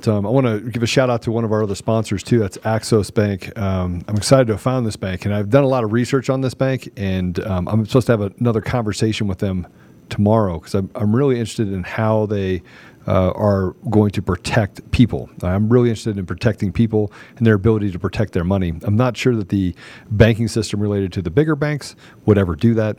Um, 0.05 0.27
I 0.27 0.29
want 0.29 0.45
to 0.45 0.59
give 0.69 0.83
a 0.83 0.87
shout 0.87 1.09
out 1.09 1.23
to 1.23 1.31
one 1.31 1.43
of 1.43 1.51
our 1.51 1.63
other 1.63 1.73
sponsors 1.73 2.21
too. 2.21 2.37
That's 2.37 2.59
Axos 2.59 3.11
Bank. 3.11 3.57
Um, 3.57 4.03
I'm 4.07 4.15
excited 4.15 4.45
to 4.45 4.53
have 4.53 4.61
found 4.61 4.85
this 4.85 4.95
bank, 4.95 5.25
and 5.25 5.33
I've 5.33 5.49
done 5.49 5.63
a 5.63 5.67
lot 5.67 5.83
of 5.83 5.91
research 5.91 6.29
on 6.29 6.41
this 6.41 6.53
bank, 6.53 6.87
and 6.97 7.39
um, 7.39 7.67
I'm 7.67 7.83
supposed 7.87 8.05
to 8.05 8.13
have 8.13 8.21
another 8.39 8.61
conversation 8.61 9.25
with 9.25 9.39
them 9.39 9.65
tomorrow 10.09 10.59
because 10.59 10.75
I'm, 10.75 10.91
I'm 10.93 11.15
really 11.15 11.39
interested 11.39 11.73
in 11.73 11.81
how 11.81 12.27
they 12.27 12.61
uh, 13.07 13.31
are 13.31 13.71
going 13.89 14.11
to 14.11 14.21
protect 14.21 14.89
people. 14.91 15.29
I'm 15.41 15.69
really 15.69 15.89
interested 15.89 16.17
in 16.17 16.25
protecting 16.25 16.71
people 16.71 17.11
and 17.37 17.45
their 17.45 17.55
ability 17.55 17.91
to 17.91 17.99
protect 17.99 18.33
their 18.33 18.43
money. 18.43 18.73
I'm 18.83 18.95
not 18.95 19.17
sure 19.17 19.35
that 19.35 19.49
the 19.49 19.75
banking 20.09 20.47
system 20.47 20.79
related 20.79 21.13
to 21.13 21.21
the 21.21 21.29
bigger 21.29 21.55
banks 21.55 21.95
would 22.25 22.37
ever 22.37 22.55
do 22.55 22.73
that. 22.75 22.97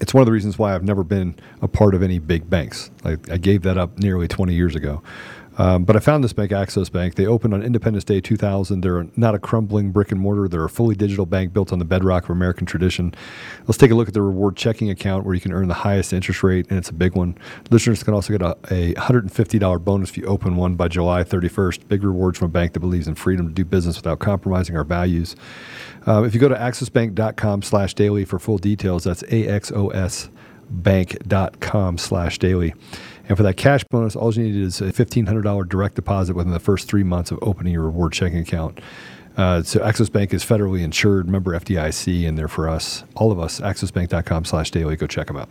It's 0.00 0.14
one 0.14 0.22
of 0.22 0.26
the 0.26 0.32
reasons 0.32 0.58
why 0.58 0.74
I've 0.74 0.84
never 0.84 1.02
been 1.02 1.34
a 1.60 1.66
part 1.66 1.94
of 1.94 2.02
any 2.02 2.18
big 2.20 2.48
banks. 2.48 2.90
I, 3.04 3.16
I 3.30 3.36
gave 3.36 3.62
that 3.62 3.76
up 3.76 3.98
nearly 3.98 4.28
20 4.28 4.54
years 4.54 4.76
ago. 4.76 5.02
Um, 5.58 5.84
but 5.84 5.96
I 5.96 5.98
found 5.98 6.22
this 6.22 6.32
bank, 6.32 6.52
Axos 6.52 6.90
Bank. 6.90 7.16
They 7.16 7.26
opened 7.26 7.52
on 7.52 7.62
Independence 7.62 8.04
Day 8.04 8.20
2000. 8.20 8.80
They're 8.80 9.06
not 9.16 9.34
a 9.34 9.40
crumbling 9.40 9.90
brick 9.90 10.12
and 10.12 10.20
mortar. 10.20 10.48
They're 10.48 10.64
a 10.64 10.70
fully 10.70 10.94
digital 10.94 11.26
bank 11.26 11.52
built 11.52 11.72
on 11.72 11.80
the 11.80 11.84
bedrock 11.84 12.24
of 12.24 12.30
American 12.30 12.64
tradition. 12.64 13.12
Let's 13.66 13.76
take 13.76 13.90
a 13.90 13.94
look 13.96 14.06
at 14.06 14.14
the 14.14 14.22
reward 14.22 14.56
checking 14.56 14.88
account 14.88 15.26
where 15.26 15.34
you 15.34 15.40
can 15.40 15.52
earn 15.52 15.66
the 15.66 15.74
highest 15.74 16.12
interest 16.12 16.44
rate, 16.44 16.66
and 16.70 16.78
it's 16.78 16.90
a 16.90 16.94
big 16.94 17.16
one. 17.16 17.36
Listeners 17.70 18.04
can 18.04 18.14
also 18.14 18.32
get 18.32 18.40
a, 18.40 18.56
a 18.70 18.94
$150 18.94 19.84
bonus 19.84 20.10
if 20.10 20.16
you 20.16 20.24
open 20.26 20.54
one 20.54 20.76
by 20.76 20.86
July 20.86 21.24
31st. 21.24 21.88
Big 21.88 22.04
rewards 22.04 22.38
from 22.38 22.46
a 22.46 22.50
bank 22.50 22.72
that 22.74 22.80
believes 22.80 23.08
in 23.08 23.16
freedom 23.16 23.48
to 23.48 23.52
do 23.52 23.64
business 23.64 23.96
without 23.96 24.20
compromising 24.20 24.76
our 24.76 24.84
values. 24.84 25.34
Uh, 26.06 26.22
if 26.22 26.34
you 26.34 26.40
go 26.40 26.48
to 26.48 26.54
axosbank.com 26.54 27.62
slash 27.62 27.94
daily 27.94 28.24
for 28.24 28.38
full 28.38 28.58
details, 28.58 29.04
that's 29.04 29.24
A-X-O-S 29.24 30.30
bank.com 30.70 31.98
slash 31.98 32.38
daily. 32.38 32.74
And 33.28 33.36
for 33.36 33.42
that 33.42 33.56
cash 33.58 33.84
bonus, 33.84 34.16
all 34.16 34.32
you 34.34 34.42
need 34.42 34.56
is 34.56 34.80
a 34.80 34.84
$1,500 34.84 35.68
direct 35.68 35.94
deposit 35.94 36.34
within 36.34 36.52
the 36.52 36.58
first 36.58 36.88
three 36.88 37.02
months 37.02 37.30
of 37.30 37.38
opening 37.42 37.74
your 37.74 37.82
reward 37.82 38.12
checking 38.12 38.38
account. 38.38 38.80
Uh, 39.36 39.62
so 39.62 39.80
Axos 39.80 40.10
Bank 40.10 40.32
is 40.34 40.44
federally 40.44 40.82
insured, 40.82 41.28
member 41.28 41.52
FDIC, 41.52 42.26
and 42.26 42.36
they're 42.36 42.48
for 42.48 42.68
us, 42.68 43.04
all 43.14 43.30
of 43.30 43.38
us, 43.38 43.60
axosbank.com 43.60 44.44
slash 44.46 44.70
daily. 44.70 44.96
Go 44.96 45.06
check 45.06 45.28
them 45.28 45.36
out. 45.36 45.48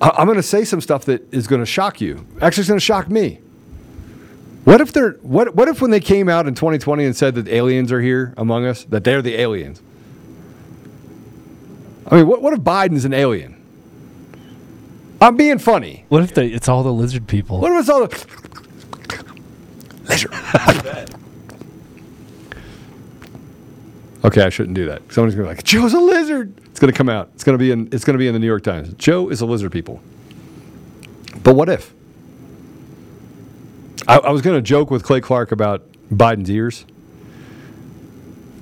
I- 0.00 0.14
I'm 0.16 0.26
going 0.26 0.36
to 0.36 0.42
say 0.42 0.64
some 0.64 0.80
stuff 0.80 1.04
that 1.04 1.32
is 1.32 1.46
going 1.46 1.60
to 1.60 1.66
shock 1.66 2.00
you. 2.00 2.26
Actually, 2.40 2.62
it's 2.62 2.68
going 2.68 2.80
to 2.80 2.84
shock 2.84 3.08
me. 3.08 3.40
What 4.64 4.80
if 4.80 4.92
they're 4.92 5.12
what 5.22 5.54
what 5.54 5.68
if 5.68 5.80
when 5.80 5.90
they 5.90 6.00
came 6.00 6.28
out 6.28 6.46
in 6.46 6.54
2020 6.54 7.04
and 7.04 7.16
said 7.16 7.34
that 7.36 7.48
aliens 7.48 7.90
are 7.92 8.00
here 8.00 8.34
among 8.36 8.66
us, 8.66 8.84
that 8.84 9.04
they're 9.04 9.22
the 9.22 9.36
aliens? 9.36 9.80
I 12.06 12.16
mean, 12.16 12.26
what 12.26 12.42
what 12.42 12.52
if 12.52 12.60
Biden's 12.60 13.04
an 13.04 13.14
alien? 13.14 13.59
I'm 15.20 15.36
being 15.36 15.58
funny. 15.58 16.04
What 16.08 16.22
if 16.22 16.34
they, 16.34 16.48
it's 16.48 16.68
all 16.68 16.82
the 16.82 16.92
lizard 16.92 17.26
people? 17.26 17.60
What 17.60 17.72
if 17.72 17.80
it's 17.80 17.88
all 17.88 18.06
the 18.06 18.26
lizard? 20.08 20.32
okay, 24.24 24.42
I 24.42 24.48
shouldn't 24.48 24.74
do 24.74 24.86
that. 24.86 25.02
Somebody's 25.12 25.34
gonna 25.34 25.48
be 25.48 25.54
like, 25.54 25.64
Joe's 25.64 25.92
a 25.92 26.00
lizard. 26.00 26.54
It's 26.66 26.80
gonna 26.80 26.92
come 26.92 27.08
out. 27.08 27.30
It's 27.34 27.44
gonna 27.44 27.58
be 27.58 27.70
in. 27.70 27.88
It's 27.92 28.04
gonna 28.04 28.18
be 28.18 28.26
in 28.26 28.32
the 28.32 28.38
New 28.38 28.46
York 28.46 28.62
Times. 28.62 28.94
Joe 28.94 29.28
is 29.28 29.40
a 29.40 29.46
lizard 29.46 29.72
people. 29.72 30.00
But 31.42 31.54
what 31.54 31.68
if? 31.68 31.92
I, 34.08 34.18
I 34.18 34.30
was 34.30 34.40
gonna 34.40 34.62
joke 34.62 34.90
with 34.90 35.02
Clay 35.02 35.20
Clark 35.20 35.52
about 35.52 35.84
Biden's 36.10 36.50
ears. 36.50 36.86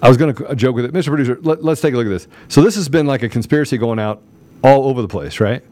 I 0.01 0.09
was 0.09 0.17
going 0.17 0.35
to 0.35 0.55
joke 0.55 0.77
with 0.77 0.85
it, 0.85 0.93
Mr. 0.93 1.09
Producer. 1.09 1.39
Let, 1.43 1.65
let's 1.65 1.81
take 1.81 1.93
a 1.93 1.97
look 1.97 2.07
at 2.07 2.11
this. 2.11 2.29
So 2.47 2.63
this 2.63 2.77
has 2.77 2.89
been 2.89 3.07
like 3.07 3.25
a 3.25 3.29
conspiracy 3.29 3.79
going 3.79 3.99
out 3.99 4.23
all 4.63 4.87
over 4.87 5.03
the 5.03 5.09
place, 5.09 5.41
right? 5.41 5.65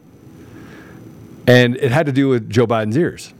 And 1.46 1.76
it 1.76 1.92
had 1.92 2.06
to 2.06 2.12
do 2.12 2.28
with 2.28 2.50
Joe 2.50 2.66
Biden's 2.66 2.96
ears. 2.96 3.32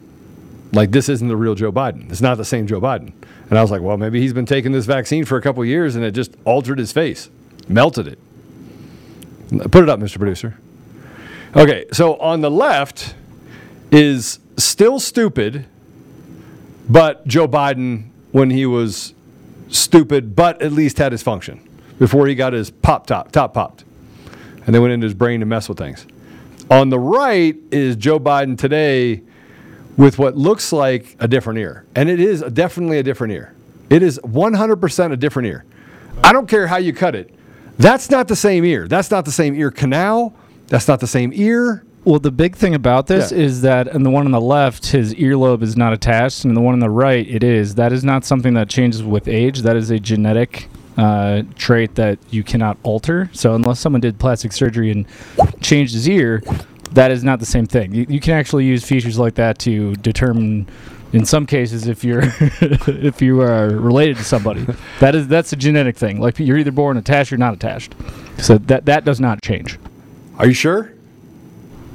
Like, 0.72 0.90
this 0.90 1.08
isn't 1.08 1.28
the 1.28 1.36
real 1.36 1.54
Joe 1.54 1.72
Biden. 1.72 2.10
It's 2.10 2.20
not 2.20 2.36
the 2.36 2.44
same 2.44 2.66
Joe 2.66 2.80
Biden. 2.80 3.12
And 3.48 3.58
I 3.58 3.62
was 3.62 3.70
like, 3.70 3.82
well, 3.82 3.96
maybe 3.96 4.20
he's 4.20 4.32
been 4.32 4.46
taking 4.46 4.72
this 4.72 4.86
vaccine 4.86 5.24
for 5.24 5.36
a 5.38 5.42
couple 5.42 5.64
years 5.64 5.96
and 5.96 6.04
it 6.04 6.12
just 6.12 6.34
altered 6.44 6.78
his 6.78 6.92
face, 6.92 7.30
melted 7.68 8.08
it. 8.08 8.18
Put 9.70 9.84
it 9.84 9.88
up, 9.88 10.00
Mr. 10.00 10.18
Producer. 10.18 10.58
Okay, 11.54 11.86
so 11.92 12.16
on 12.16 12.40
the 12.40 12.50
left 12.50 13.14
is 13.90 14.40
still 14.56 14.98
stupid, 14.98 15.66
but 16.88 17.26
Joe 17.26 17.46
Biden 17.46 18.10
when 18.32 18.50
he 18.50 18.66
was 18.66 19.14
stupid, 19.68 20.34
but 20.36 20.60
at 20.60 20.72
least 20.72 20.98
had 20.98 21.12
his 21.12 21.22
function 21.22 21.66
before 21.98 22.26
he 22.26 22.34
got 22.34 22.52
his 22.52 22.70
pop 22.70 23.06
top, 23.06 23.32
top 23.32 23.54
popped. 23.54 23.84
And 24.66 24.74
they 24.74 24.78
went 24.78 24.92
into 24.92 25.04
his 25.04 25.14
brain 25.14 25.40
to 25.40 25.46
mess 25.46 25.68
with 25.68 25.78
things. 25.78 26.06
On 26.70 26.90
the 26.90 26.98
right 26.98 27.56
is 27.70 27.96
Joe 27.96 28.18
Biden 28.18 28.58
today 28.58 29.22
with 29.96 30.18
what 30.18 30.36
looks 30.36 30.72
like 30.72 31.16
a 31.20 31.28
different 31.28 31.58
ear. 31.60 31.84
And 31.94 32.08
it 32.08 32.20
is 32.20 32.42
definitely 32.42 32.98
a 32.98 33.02
different 33.02 33.32
ear. 33.32 33.54
It 33.88 34.02
is 34.02 34.18
100% 34.24 35.12
a 35.12 35.16
different 35.16 35.46
ear. 35.48 35.64
I 36.24 36.32
don't 36.32 36.48
care 36.48 36.66
how 36.66 36.78
you 36.78 36.92
cut 36.92 37.14
it. 37.14 37.32
That's 37.78 38.10
not 38.10 38.26
the 38.26 38.36
same 38.36 38.64
ear. 38.64 38.88
That's 38.88 39.10
not 39.10 39.24
the 39.24 39.32
same 39.32 39.54
ear 39.54 39.70
canal. 39.70 40.34
That's 40.66 40.88
not 40.88 40.98
the 41.00 41.06
same 41.06 41.30
ear. 41.34 41.84
Well, 42.04 42.18
the 42.18 42.30
big 42.32 42.56
thing 42.56 42.74
about 42.74 43.06
this 43.06 43.30
Yeah. 43.32 43.38
is 43.38 43.62
that, 43.62 43.88
and 43.88 44.04
the 44.04 44.10
one 44.10 44.26
on 44.26 44.32
the 44.32 44.40
left, 44.40 44.86
his 44.86 45.14
earlobe 45.14 45.62
is 45.62 45.76
not 45.76 45.92
attached, 45.92 46.44
and 46.44 46.56
the 46.56 46.60
one 46.60 46.72
on 46.72 46.80
the 46.80 46.90
right, 46.90 47.26
it 47.28 47.42
is. 47.44 47.74
That 47.76 47.92
is 47.92 48.04
not 48.04 48.24
something 48.24 48.54
that 48.54 48.68
changes 48.68 49.02
with 49.02 49.28
age. 49.28 49.62
That 49.62 49.76
is 49.76 49.90
a 49.90 49.98
genetic 49.98 50.68
uh, 50.96 51.42
trait 51.56 51.94
that 51.96 52.18
you 52.30 52.42
cannot 52.42 52.78
alter. 52.82 53.30
So, 53.32 53.54
unless 53.54 53.80
someone 53.80 54.00
did 54.00 54.18
plastic 54.18 54.52
surgery 54.52 54.90
and 54.90 55.06
changed 55.60 55.94
his 55.94 56.08
ear, 56.08 56.42
that 56.92 57.10
is 57.10 57.22
not 57.22 57.40
the 57.40 57.46
same 57.46 57.66
thing. 57.66 57.94
You, 57.94 58.06
you 58.08 58.20
can 58.20 58.34
actually 58.34 58.64
use 58.64 58.84
features 58.84 59.18
like 59.18 59.34
that 59.34 59.58
to 59.60 59.94
determine, 59.96 60.68
in 61.12 61.24
some 61.24 61.46
cases, 61.46 61.86
if 61.86 62.04
you're 62.04 62.22
if 62.60 63.20
you 63.20 63.40
are 63.42 63.68
related 63.68 64.16
to 64.16 64.24
somebody. 64.24 64.66
that 65.00 65.14
is 65.14 65.28
that's 65.28 65.52
a 65.52 65.56
genetic 65.56 65.96
thing. 65.96 66.20
Like 66.20 66.38
you're 66.38 66.58
either 66.58 66.72
born 66.72 66.96
attached 66.96 67.32
or 67.32 67.36
not 67.36 67.54
attached. 67.54 67.94
So 68.38 68.58
that 68.58 68.86
that 68.86 69.04
does 69.04 69.20
not 69.20 69.42
change. 69.42 69.78
Are 70.38 70.46
you 70.46 70.54
sure? 70.54 70.92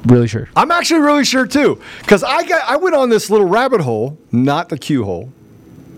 Really 0.04 0.26
sure. 0.26 0.48
I'm 0.56 0.72
actually 0.72 1.00
really 1.00 1.24
sure 1.24 1.46
too, 1.46 1.80
because 2.00 2.24
I 2.24 2.46
got 2.46 2.68
I 2.68 2.76
went 2.76 2.96
on 2.96 3.08
this 3.08 3.30
little 3.30 3.46
rabbit 3.46 3.80
hole, 3.80 4.18
not 4.32 4.68
the 4.68 4.78
Q 4.78 5.04
hole. 5.04 5.32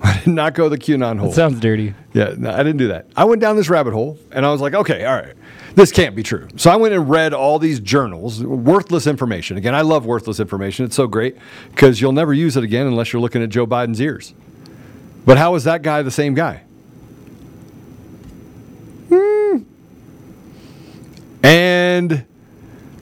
I 0.07 0.19
did 0.19 0.35
not 0.35 0.53
go 0.53 0.69
the 0.69 0.77
QAnon 0.77 1.19
hole. 1.19 1.31
That 1.31 1.35
sounds 1.35 1.61
dirty. 1.61 1.95
Yeah, 2.13 2.35
no, 2.37 2.51
I 2.51 2.59
didn't 2.59 2.77
do 2.77 2.89
that. 2.89 3.07
I 3.17 3.25
went 3.25 3.41
down 3.41 3.57
this 3.57 3.71
rabbit 3.71 3.95
hole, 3.95 4.19
and 4.33 4.45
I 4.45 4.53
was 4.53 4.61
like, 4.61 4.75
okay, 4.75 5.07
all 5.07 5.17
right, 5.17 5.35
this 5.77 5.91
can't 5.91 6.15
be 6.15 6.23
true. 6.23 6.47
So 6.57 6.71
I 6.71 6.77
went 6.77 6.93
and 6.93 7.09
read 7.09 7.33
all 7.33 7.59
these 7.59 7.81
journals, 7.81 8.45
worthless 8.45 9.07
information. 9.07 9.57
Again, 9.57 9.75
I 9.75 9.81
love 9.81 10.05
worthless 10.05 10.41
information. 10.41 10.85
It's 10.85 10.95
so 10.95 11.07
great 11.07 11.39
because 11.71 12.03
you'll 12.03 12.13
never 12.13 12.35
use 12.35 12.55
it 12.59 12.65
again 12.65 12.87
unless 12.87 13.15
you're 13.15 13.23
looking 13.23 13.43
at 13.43 13.49
Joe 13.49 13.67
Biden's 13.67 13.99
ears. 13.99 14.35
But 15.25 15.39
how 15.39 15.55
is 15.55 15.65
that 15.65 15.81
guy 15.81 16.03
the 16.03 16.11
same 16.11 16.35
guy? 16.35 16.65
Hmm. 19.09 19.59
And 21.43 22.27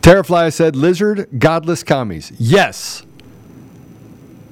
Terrafly 0.02 0.52
said, 0.52 0.76
lizard, 0.76 1.28
godless 1.36 1.82
commies. 1.82 2.32
Yes. 2.38 3.02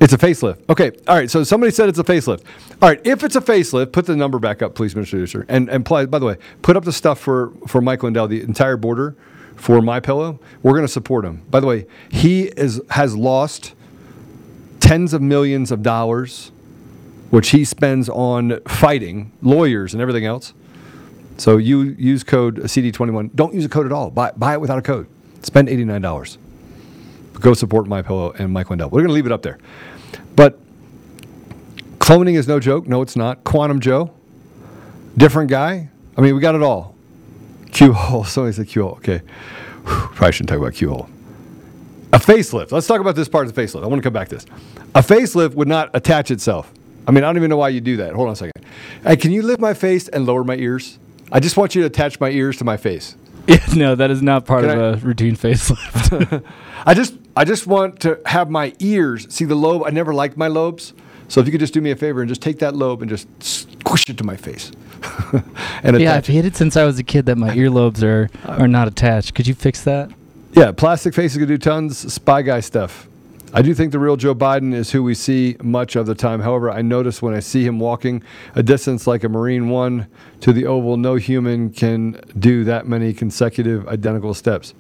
It's 0.00 0.14
a 0.14 0.18
facelift. 0.18 0.68
Okay. 0.70 0.92
All 1.06 1.14
right. 1.14 1.30
So 1.30 1.44
somebody 1.44 1.70
said 1.70 1.90
it's 1.90 1.98
a 1.98 2.04
facelift. 2.04 2.42
All 2.80 2.88
right. 2.88 3.00
If 3.04 3.22
it's 3.22 3.36
a 3.36 3.40
facelift, 3.40 3.92
put 3.92 4.06
the 4.06 4.16
number 4.16 4.38
back 4.38 4.62
up, 4.62 4.74
please, 4.74 4.94
Mr. 4.94 5.10
Producer. 5.10 5.44
And 5.48 5.68
and 5.68 5.84
by 5.84 6.06
the 6.06 6.26
way, 6.26 6.36
put 6.62 6.76
up 6.76 6.84
the 6.84 6.92
stuff 6.92 7.20
for 7.20 7.52
for 7.66 7.80
Mike 7.82 8.02
Lindell, 8.02 8.26
the 8.26 8.40
entire 8.40 8.78
border 8.78 9.14
for 9.56 9.82
My 9.82 10.00
Pillow. 10.00 10.40
We're 10.62 10.72
going 10.72 10.86
to 10.86 10.88
support 10.88 11.24
him. 11.26 11.42
By 11.50 11.60
the 11.60 11.66
way, 11.66 11.86
he 12.10 12.44
is 12.44 12.80
has 12.90 13.14
lost 13.14 13.74
tens 14.80 15.12
of 15.12 15.20
millions 15.20 15.70
of 15.70 15.82
dollars, 15.82 16.50
which 17.28 17.50
he 17.50 17.64
spends 17.64 18.08
on 18.08 18.58
fighting 18.66 19.32
lawyers 19.42 19.92
and 19.92 20.00
everything 20.00 20.24
else. 20.24 20.54
So 21.36 21.58
you 21.58 21.82
use 21.98 22.24
code 22.24 22.56
CD21. 22.60 23.34
Don't 23.34 23.54
use 23.54 23.64
a 23.64 23.68
code 23.68 23.86
at 23.86 23.92
all. 23.92 24.10
Buy, 24.10 24.30
buy 24.32 24.54
it 24.54 24.60
without 24.60 24.78
a 24.78 24.82
code. 24.82 25.08
Spend 25.42 25.68
$89. 25.68 26.38
Go 27.40 27.54
support 27.54 27.86
My 27.86 28.02
Pillow 28.02 28.32
and 28.32 28.52
Mike 28.52 28.70
Lindell. 28.70 28.90
We're 28.90 29.00
going 29.00 29.08
to 29.08 29.14
leave 29.14 29.26
it 29.26 29.32
up 29.32 29.42
there. 29.42 29.58
But 30.36 30.58
cloning 31.98 32.34
is 32.34 32.46
no 32.46 32.60
joke. 32.60 32.86
No, 32.86 33.02
it's 33.02 33.16
not. 33.16 33.44
Quantum 33.44 33.80
Joe, 33.80 34.12
different 35.16 35.50
guy. 35.50 35.90
I 36.16 36.20
mean, 36.20 36.34
we 36.34 36.40
got 36.40 36.54
it 36.54 36.62
all. 36.62 36.94
Q 37.72 37.92
hole. 37.92 38.24
Somebody 38.24 38.54
said 38.54 38.68
Q 38.68 38.82
hole. 38.82 38.92
Okay. 38.96 39.18
Whew, 39.84 40.08
probably 40.14 40.32
shouldn't 40.32 40.50
talk 40.50 40.58
about 40.58 40.74
Q 40.74 40.90
hole. 40.90 41.08
A 42.12 42.18
facelift. 42.18 42.72
Let's 42.72 42.86
talk 42.86 43.00
about 43.00 43.14
this 43.14 43.28
part 43.28 43.46
of 43.46 43.54
the 43.54 43.60
facelift. 43.60 43.84
I 43.84 43.86
want 43.86 44.02
to 44.02 44.06
come 44.06 44.12
back 44.12 44.28
to 44.28 44.34
this. 44.36 44.46
A 44.94 45.00
facelift 45.00 45.54
would 45.54 45.68
not 45.68 45.90
attach 45.94 46.30
itself. 46.30 46.72
I 47.06 47.12
mean, 47.12 47.24
I 47.24 47.28
don't 47.28 47.36
even 47.36 47.50
know 47.50 47.56
why 47.56 47.68
you 47.68 47.80
do 47.80 47.96
that. 47.98 48.14
Hold 48.14 48.26
on 48.26 48.32
a 48.32 48.36
second. 48.36 48.64
Hey, 49.04 49.16
can 49.16 49.30
you 49.30 49.42
lift 49.42 49.60
my 49.60 49.74
face 49.74 50.08
and 50.08 50.26
lower 50.26 50.44
my 50.44 50.56
ears? 50.56 50.98
I 51.32 51.38
just 51.40 51.56
want 51.56 51.74
you 51.74 51.82
to 51.82 51.86
attach 51.86 52.18
my 52.20 52.30
ears 52.30 52.56
to 52.58 52.64
my 52.64 52.76
face. 52.76 53.16
Yeah, 53.46 53.64
no, 53.74 53.94
that 53.96 54.10
is 54.10 54.22
not 54.22 54.44
part 54.44 54.64
Can 54.64 54.78
of 54.78 55.02
a 55.02 55.06
routine 55.06 55.34
facelift. 55.34 56.44
I 56.86 56.94
just 56.94 57.14
I 57.36 57.44
just 57.44 57.66
want 57.66 58.00
to 58.00 58.20
have 58.26 58.50
my 58.50 58.74
ears 58.80 59.26
see 59.32 59.44
the 59.44 59.54
lobe. 59.54 59.84
I 59.86 59.90
never 59.90 60.12
liked 60.12 60.36
my 60.36 60.48
lobes. 60.48 60.92
So 61.28 61.40
if 61.40 61.46
you 61.46 61.52
could 61.52 61.60
just 61.60 61.72
do 61.72 61.80
me 61.80 61.92
a 61.92 61.96
favor 61.96 62.20
and 62.20 62.28
just 62.28 62.42
take 62.42 62.58
that 62.58 62.74
lobe 62.74 63.02
and 63.02 63.08
just 63.08 63.28
squish 63.42 64.08
it 64.10 64.18
to 64.18 64.24
my 64.24 64.36
face. 64.36 64.72
and 65.82 66.00
yeah, 66.00 66.16
I've 66.16 66.26
hated 66.26 66.56
since 66.56 66.76
I 66.76 66.84
was 66.84 66.98
a 66.98 67.04
kid 67.04 67.26
that 67.26 67.36
my 67.36 67.50
earlobes 67.50 68.02
are 68.02 68.28
are 68.46 68.68
not 68.68 68.88
attached. 68.88 69.34
Could 69.34 69.46
you 69.46 69.54
fix 69.54 69.84
that? 69.84 70.10
Yeah, 70.52 70.72
plastic 70.72 71.14
faces 71.14 71.38
can 71.38 71.46
do 71.46 71.56
tons. 71.56 72.12
Spy 72.12 72.42
guy 72.42 72.60
stuff. 72.60 73.08
I 73.52 73.62
do 73.62 73.74
think 73.74 73.90
the 73.90 73.98
real 73.98 74.16
Joe 74.16 74.34
Biden 74.34 74.72
is 74.72 74.92
who 74.92 75.02
we 75.02 75.14
see 75.14 75.56
much 75.60 75.96
of 75.96 76.06
the 76.06 76.14
time. 76.14 76.40
However, 76.40 76.70
I 76.70 76.82
notice 76.82 77.20
when 77.20 77.34
I 77.34 77.40
see 77.40 77.64
him 77.64 77.80
walking 77.80 78.22
a 78.54 78.62
distance 78.62 79.08
like 79.08 79.24
a 79.24 79.28
Marine 79.28 79.68
One 79.68 80.06
to 80.40 80.52
the 80.52 80.66
Oval, 80.66 80.96
no 80.96 81.16
human 81.16 81.70
can 81.70 82.20
do 82.38 82.62
that 82.64 82.86
many 82.86 83.12
consecutive 83.12 83.88
identical 83.88 84.34
steps. 84.34 84.74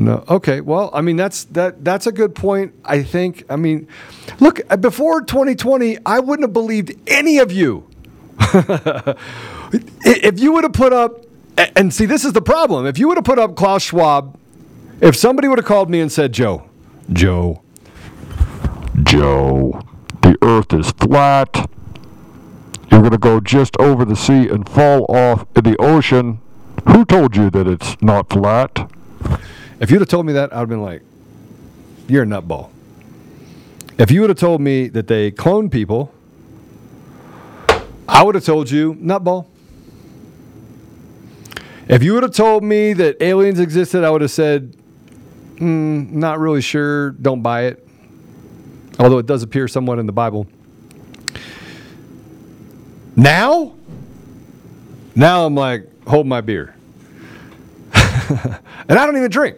No. 0.00 0.24
Okay. 0.30 0.62
Well, 0.62 0.90
I 0.94 1.02
mean 1.02 1.16
that's 1.16 1.44
that 1.44 1.84
that's 1.84 2.06
a 2.06 2.12
good 2.12 2.34
point. 2.34 2.72
I 2.86 3.02
think. 3.02 3.44
I 3.50 3.56
mean, 3.56 3.86
look, 4.40 4.62
before 4.80 5.20
2020, 5.20 5.98
I 6.06 6.20
wouldn't 6.20 6.44
have 6.44 6.54
believed 6.54 6.94
any 7.06 7.38
of 7.38 7.52
you. 7.52 7.86
if 10.02 10.40
you 10.40 10.52
would 10.52 10.64
have 10.64 10.72
put 10.72 10.94
up 10.94 11.26
and 11.76 11.92
see 11.92 12.06
this 12.06 12.24
is 12.24 12.32
the 12.32 12.40
problem. 12.40 12.86
If 12.86 12.98
you 12.98 13.08
would 13.08 13.18
have 13.18 13.26
put 13.26 13.38
up 13.38 13.54
Klaus 13.56 13.82
Schwab, 13.82 14.38
if 15.02 15.14
somebody 15.14 15.48
would 15.48 15.58
have 15.58 15.66
called 15.66 15.90
me 15.90 16.00
and 16.00 16.10
said, 16.10 16.32
"Joe, 16.32 16.64
Joe, 17.12 17.60
Joe, 19.02 19.82
the 20.22 20.38
earth 20.40 20.72
is 20.72 20.92
flat. 20.92 21.68
You're 22.90 23.00
going 23.00 23.12
to 23.12 23.18
go 23.18 23.38
just 23.38 23.76
over 23.76 24.06
the 24.06 24.16
sea 24.16 24.48
and 24.48 24.66
fall 24.66 25.04
off 25.10 25.44
in 25.54 25.64
the 25.64 25.76
ocean. 25.78 26.40
Who 26.88 27.04
told 27.04 27.36
you 27.36 27.50
that 27.50 27.66
it's 27.66 28.00
not 28.00 28.30
flat?" 28.30 28.90
If 29.80 29.90
you'd 29.90 30.00
have 30.00 30.08
told 30.08 30.26
me 30.26 30.34
that, 30.34 30.52
I'd 30.52 30.58
have 30.58 30.68
been 30.68 30.82
like, 30.82 31.02
you're 32.06 32.24
a 32.24 32.26
nutball. 32.26 32.70
If 33.96 34.10
you 34.10 34.20
would 34.20 34.30
have 34.30 34.38
told 34.38 34.60
me 34.60 34.88
that 34.88 35.06
they 35.06 35.30
clone 35.30 35.70
people, 35.70 36.12
I 38.06 38.22
would 38.22 38.34
have 38.34 38.44
told 38.44 38.70
you, 38.70 38.94
nutball. 38.94 39.46
If 41.88 42.02
you 42.02 42.12
would 42.14 42.22
have 42.22 42.34
told 42.34 42.62
me 42.62 42.92
that 42.92 43.22
aliens 43.22 43.58
existed, 43.58 44.04
I 44.04 44.10
would 44.10 44.20
have 44.20 44.30
said, 44.30 44.76
mm, 45.56 46.10
not 46.10 46.38
really 46.38 46.60
sure, 46.60 47.12
don't 47.12 47.40
buy 47.40 47.64
it. 47.64 47.88
Although 48.98 49.18
it 49.18 49.26
does 49.26 49.42
appear 49.42 49.66
somewhat 49.66 49.98
in 49.98 50.06
the 50.06 50.12
Bible. 50.12 50.46
Now, 53.16 53.74
now 55.14 55.46
I'm 55.46 55.54
like, 55.54 55.88
hold 56.06 56.26
my 56.26 56.42
beer. 56.42 56.74
and 57.94 58.98
I 58.98 59.06
don't 59.06 59.16
even 59.16 59.30
drink. 59.30 59.56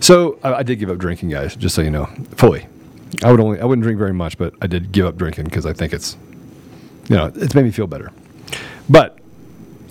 So 0.00 0.38
I, 0.42 0.54
I 0.54 0.62
did 0.62 0.78
give 0.78 0.90
up 0.90 0.98
drinking, 0.98 1.30
guys, 1.30 1.56
just 1.56 1.74
so 1.74 1.82
you 1.82 1.90
know, 1.90 2.06
fully. 2.36 2.66
I 3.22 3.30
would 3.30 3.40
only 3.40 3.60
I 3.60 3.64
wouldn't 3.64 3.82
drink 3.82 3.98
very 3.98 4.12
much, 4.12 4.38
but 4.38 4.54
I 4.60 4.66
did 4.66 4.92
give 4.92 5.06
up 5.06 5.16
drinking 5.16 5.44
because 5.44 5.66
I 5.66 5.72
think 5.72 5.92
it's 5.92 6.16
you 7.08 7.16
know, 7.16 7.32
it's 7.34 7.54
made 7.54 7.64
me 7.64 7.70
feel 7.70 7.86
better. 7.86 8.12
But 8.88 9.18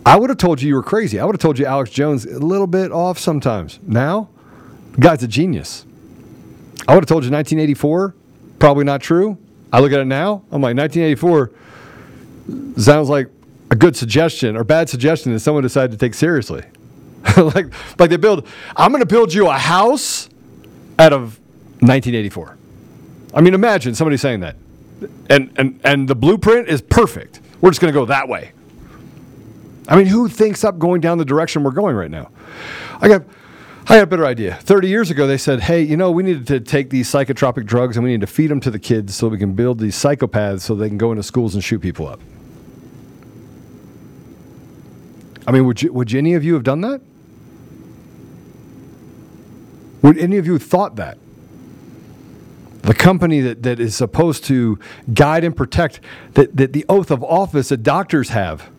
I 0.05 0.17
would 0.17 0.29
have 0.29 0.37
told 0.37 0.61
you 0.61 0.69
you 0.69 0.75
were 0.75 0.83
crazy. 0.83 1.19
I 1.19 1.25
would 1.25 1.33
have 1.33 1.41
told 1.41 1.59
you 1.59 1.65
Alex 1.65 1.89
Jones 1.89 2.25
a 2.25 2.39
little 2.39 2.67
bit 2.67 2.91
off 2.91 3.17
sometimes. 3.17 3.79
Now, 3.83 4.29
guy's 4.99 5.23
a 5.23 5.27
genius. 5.27 5.85
I 6.87 6.93
would 6.93 7.03
have 7.03 7.07
told 7.07 7.25
you 7.25 7.31
1984, 7.31 8.15
probably 8.59 8.85
not 8.85 9.01
true. 9.01 9.37
I 9.73 9.79
look 9.79 9.91
at 9.91 9.99
it 9.99 10.05
now, 10.05 10.43
I'm 10.51 10.61
like 10.61 10.77
1984 10.77 11.51
sounds 12.77 13.09
like 13.09 13.27
a 13.69 13.75
good 13.75 13.95
suggestion 13.95 14.55
or 14.55 14.63
bad 14.63 14.89
suggestion 14.89 15.33
that 15.33 15.39
someone 15.39 15.63
decided 15.63 15.91
to 15.91 15.97
take 15.97 16.13
seriously. 16.13 16.63
like 17.37 17.73
like 17.99 18.09
they 18.09 18.17
build 18.17 18.47
I'm 18.75 18.91
going 18.91 19.01
to 19.01 19.07
build 19.07 19.33
you 19.33 19.47
a 19.47 19.57
house 19.57 20.29
out 20.99 21.13
of 21.13 21.39
1984. 21.79 22.57
I 23.33 23.41
mean 23.41 23.53
imagine 23.53 23.95
somebody 23.95 24.17
saying 24.17 24.41
that. 24.41 24.55
And 25.29 25.51
and 25.57 25.79
and 25.83 26.07
the 26.07 26.15
blueprint 26.15 26.67
is 26.67 26.81
perfect. 26.81 27.41
We're 27.61 27.71
just 27.71 27.81
going 27.81 27.93
to 27.93 27.99
go 27.99 28.05
that 28.05 28.27
way. 28.27 28.51
I 29.87 29.95
mean, 29.95 30.07
who 30.07 30.27
thinks 30.27 30.63
up 30.63 30.77
going 30.79 30.99
down 31.01 31.17
the 31.17 31.25
direction 31.25 31.63
we're 31.63 31.71
going 31.71 31.95
right 31.95 32.11
now? 32.11 32.29
I 32.99 33.07
got 33.07 33.23
I 33.89 33.93
had 33.93 34.03
a 34.03 34.07
better 34.07 34.25
idea. 34.25 34.55
30 34.55 34.89
years 34.89 35.09
ago, 35.11 35.27
they 35.27 35.37
said, 35.37 35.61
hey, 35.61 35.81
you 35.81 35.95
know, 35.95 36.11
we 36.11 36.21
needed 36.21 36.45
to 36.47 36.59
take 36.59 36.89
these 36.89 37.09
psychotropic 37.09 37.65
drugs 37.65 37.95
and 37.95 38.03
we 38.03 38.11
need 38.11 38.19
to 38.19 38.27
feed 38.27 38.47
them 38.47 38.59
to 38.59 38.69
the 38.69 38.79
kids 38.79 39.15
so 39.15 39.29
we 39.29 39.37
can 39.37 39.53
build 39.53 39.79
these 39.79 39.95
psychopaths 39.95 40.59
so 40.59 40.75
they 40.75 40.89
can 40.89 40.97
go 40.97 41.11
into 41.11 41.23
schools 41.23 41.55
and 41.55 41.63
shoot 41.63 41.79
people 41.79 42.05
up. 42.05 42.19
I 45.47 45.51
mean, 45.51 45.65
would, 45.65 45.81
you, 45.81 45.93
would 45.93 46.13
any 46.13 46.33
of 46.33 46.43
you 46.43 46.53
have 46.55 46.63
done 46.63 46.81
that? 46.81 46.99
Would 50.01 50.17
any 50.17 50.37
of 50.37 50.45
you 50.45 50.59
thought 50.59 50.95
that? 50.97 51.17
The 52.81 52.93
company 52.93 53.41
that, 53.41 53.63
that 53.63 53.79
is 53.79 53.95
supposed 53.95 54.45
to 54.45 54.79
guide 55.13 55.43
and 55.43 55.55
protect, 55.55 55.99
that, 56.33 56.55
that 56.55 56.73
the 56.73 56.85
oath 56.87 57.11
of 57.11 57.23
office 57.23 57.69
that 57.69 57.83
doctors 57.83 58.29
have, 58.29 58.69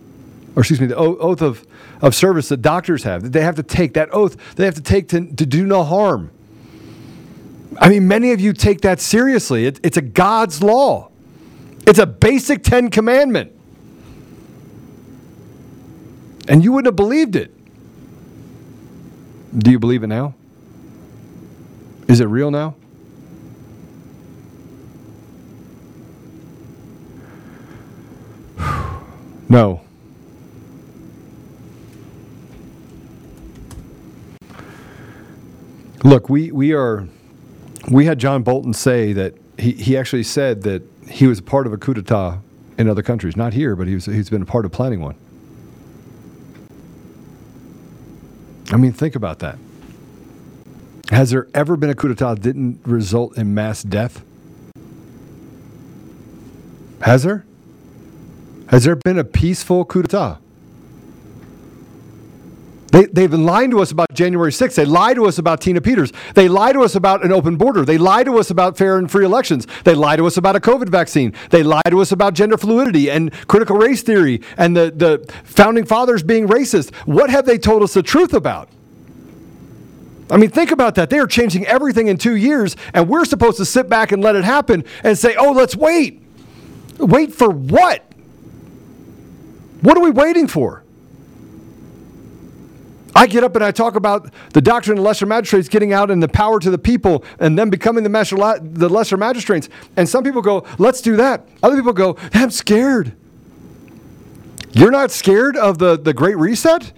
or 0.57 0.61
excuse 0.61 0.81
me, 0.81 0.87
the 0.87 0.97
oath 0.97 1.43
of, 1.43 1.67
of 2.01 2.15
service 2.15 2.49
that 2.49 2.63
doctors 2.63 3.03
have, 3.03 3.23
that 3.23 3.33
they 3.33 3.43
have 3.43 3.57
to 3.57 3.63
take, 3.63 3.95
that 3.95 4.09
oath 4.13 4.37
they 4.55 4.65
have 4.65 4.77
to 4.77 4.81
take 4.81 5.09
to, 5.09 5.27
to 5.35 5.45
do 5.45 5.67
no 5.67 5.85
harm. 5.85 6.31
I 7.81 7.91
mean, 7.91 8.09
many 8.09 8.33
of 8.33 8.41
you 8.41 8.53
take 8.53 8.81
that 8.81 9.01
seriously. 9.01 9.67
It, 9.67 9.79
it's 9.83 9.97
a 9.97 10.03
God's 10.03 10.63
law, 10.63 11.11
it's 11.87 11.99
a 11.99 12.07
basic 12.07 12.63
Ten 12.63 12.91
Commandment. 12.91 13.53
And 16.49 16.65
you 16.65 16.73
wouldn't 16.73 16.87
have 16.87 16.97
believed 16.97 17.37
it. 17.37 17.55
Do 19.57 19.71
you 19.71 19.79
believe 19.79 20.03
it 20.03 20.07
now? 20.07 20.35
Is 22.09 22.21
it 22.21 22.27
real 22.27 22.51
now? 22.51 22.75
No. 29.51 29.81
Look, 36.05 36.29
we, 36.29 36.53
we 36.53 36.75
are, 36.75 37.09
we 37.91 38.05
had 38.05 38.19
John 38.19 38.43
Bolton 38.43 38.75
say 38.75 39.15
that 39.15 39.35
he, 39.59 39.73
he 39.73 39.97
actually 39.97 40.23
said 40.23 40.63
that 40.65 40.83
he 41.09 41.27
was 41.27 41.39
a 41.39 41.43
part 41.43 41.67
of 41.67 41.73
a 41.73 41.79
coup 41.79 41.95
d'etat 41.95 42.41
in 42.77 42.89
other 42.89 43.03
countries. 43.03 43.37
Not 43.37 43.55
here, 43.55 43.75
but 43.75 43.87
he 43.87 43.95
was, 43.95 44.05
he's 44.05 44.29
been 44.29 44.43
a 44.43 44.47
part 44.47 44.67
of 44.67 44.73
planning 44.73 45.01
one. 45.01 45.17
I 48.71 48.77
mean, 48.77 48.93
think 48.93 49.17
about 49.17 49.39
that. 49.39 49.59
Has 51.11 51.31
there 51.31 51.49
ever 51.55 51.77
been 51.77 51.91
a 51.91 51.95
coup 51.95 52.09
d'etat 52.09 52.35
that 52.35 52.43
didn't 52.43 52.81
result 52.85 53.37
in 53.39 53.55
mass 53.55 53.83
death? 53.83 54.23
Has 57.01 57.23
there? 57.23 57.47
Has 58.69 58.85
there 58.85 58.97
been 58.97 59.19
a 59.19 59.25
peaceful 59.25 59.85
coup 59.85 60.03
d'etat? 60.03 60.39
They, 62.91 63.05
they've 63.07 63.31
been 63.31 63.45
lying 63.45 63.71
to 63.71 63.81
us 63.81 63.91
about 63.91 64.13
January 64.15 64.51
6th. 64.51 64.75
They 64.75 64.85
lie 64.87 65.13
to 65.15 65.27
us 65.27 65.39
about 65.39 65.61
Tina 65.61 65.81
Peters. 65.81 66.11
They 66.35 66.49
lie 66.49 66.73
to 66.73 66.81
us 66.81 66.95
about 66.95 67.25
an 67.25 67.33
open 67.33 67.57
border. 67.57 67.85
They 67.85 67.99
lie 67.99 68.25
to 68.25 68.39
us 68.39 68.51
about 68.51 68.79
fair 68.79 68.97
and 68.97 69.11
free 69.11 69.25
elections. 69.25 69.67
They 69.85 69.95
lie 69.95 70.17
to 70.17 70.27
us 70.27 70.37
about 70.37 70.57
a 70.57 70.61
COVID 70.61 70.89
vaccine. 70.89 71.35
They 71.51 71.63
lie 71.63 71.83
to 71.91 72.01
us 72.01 72.13
about 72.13 72.35
gender 72.35 72.57
fluidity 72.57 73.11
and 73.11 73.31
critical 73.47 73.77
race 73.77 74.03
theory 74.03 74.41
and 74.57 74.77
the, 74.77 74.91
the 74.95 75.33
founding 75.45 75.85
fathers 75.85 76.23
being 76.23 76.49
racist. 76.49 76.95
What 77.05 77.29
have 77.31 77.45
they 77.45 77.59
told 77.59 77.83
us 77.83 77.93
the 77.93 78.03
truth 78.03 78.33
about? 78.33 78.71
I 80.31 80.37
mean, 80.37 80.51
think 80.51 80.71
about 80.71 80.95
that. 80.97 81.11
They 81.11 81.19
are 81.19 81.27
changing 81.27 81.67
everything 81.67 82.09
in 82.09 82.19
two 82.19 82.37
years, 82.37 82.77
and 82.93 83.09
we're 83.09 83.25
supposed 83.25 83.57
to 83.59 83.65
sit 83.65 83.89
back 83.89 84.13
and 84.13 84.23
let 84.23 84.37
it 84.37 84.45
happen 84.45 84.85
and 85.03 85.17
say, 85.17 85.35
oh, 85.37 85.53
let's 85.53 85.75
wait. 85.75 86.23
Wait 86.99 87.33
for 87.33 87.49
what? 87.49 88.05
What 89.81 89.97
are 89.97 90.03
we 90.03 90.11
waiting 90.11 90.49
for? 90.49 90.85
I 93.15 93.27
get 93.27 93.43
up 93.43 93.57
and 93.57 93.65
I 93.65 93.73
talk 93.73 93.97
about 93.97 94.33
the 94.53 94.61
doctrine 94.61 94.99
of 94.99 95.05
lesser 95.05 95.27
magistrates 95.27 95.69
getting 95.69 95.93
out 95.93 96.11
and 96.11 96.23
the 96.23 96.29
power 96.29 96.61
to 96.61 96.71
the 96.71 96.79
people 96.79 97.25
and 97.41 97.59
them 97.59 97.71
becoming 97.71 98.05
the, 98.05 98.11
lesser, 98.11 98.37
the 98.61 98.89
lesser 98.89 99.17
magistrates. 99.17 99.69
And 99.97 100.09
some 100.09 100.23
people 100.23 100.43
go, 100.43 100.65
let's 100.79 101.01
do 101.01 101.17
that. 101.17 101.49
Other 101.63 101.77
people 101.77 101.95
go, 101.95 102.17
I'm 102.35 102.51
scared. 102.51 103.17
You're 104.73 104.91
not 104.91 105.11
scared 105.11 105.57
of 105.57 105.79
the, 105.79 105.99
the 105.99 106.13
Great 106.13 106.37
Reset? 106.37 106.93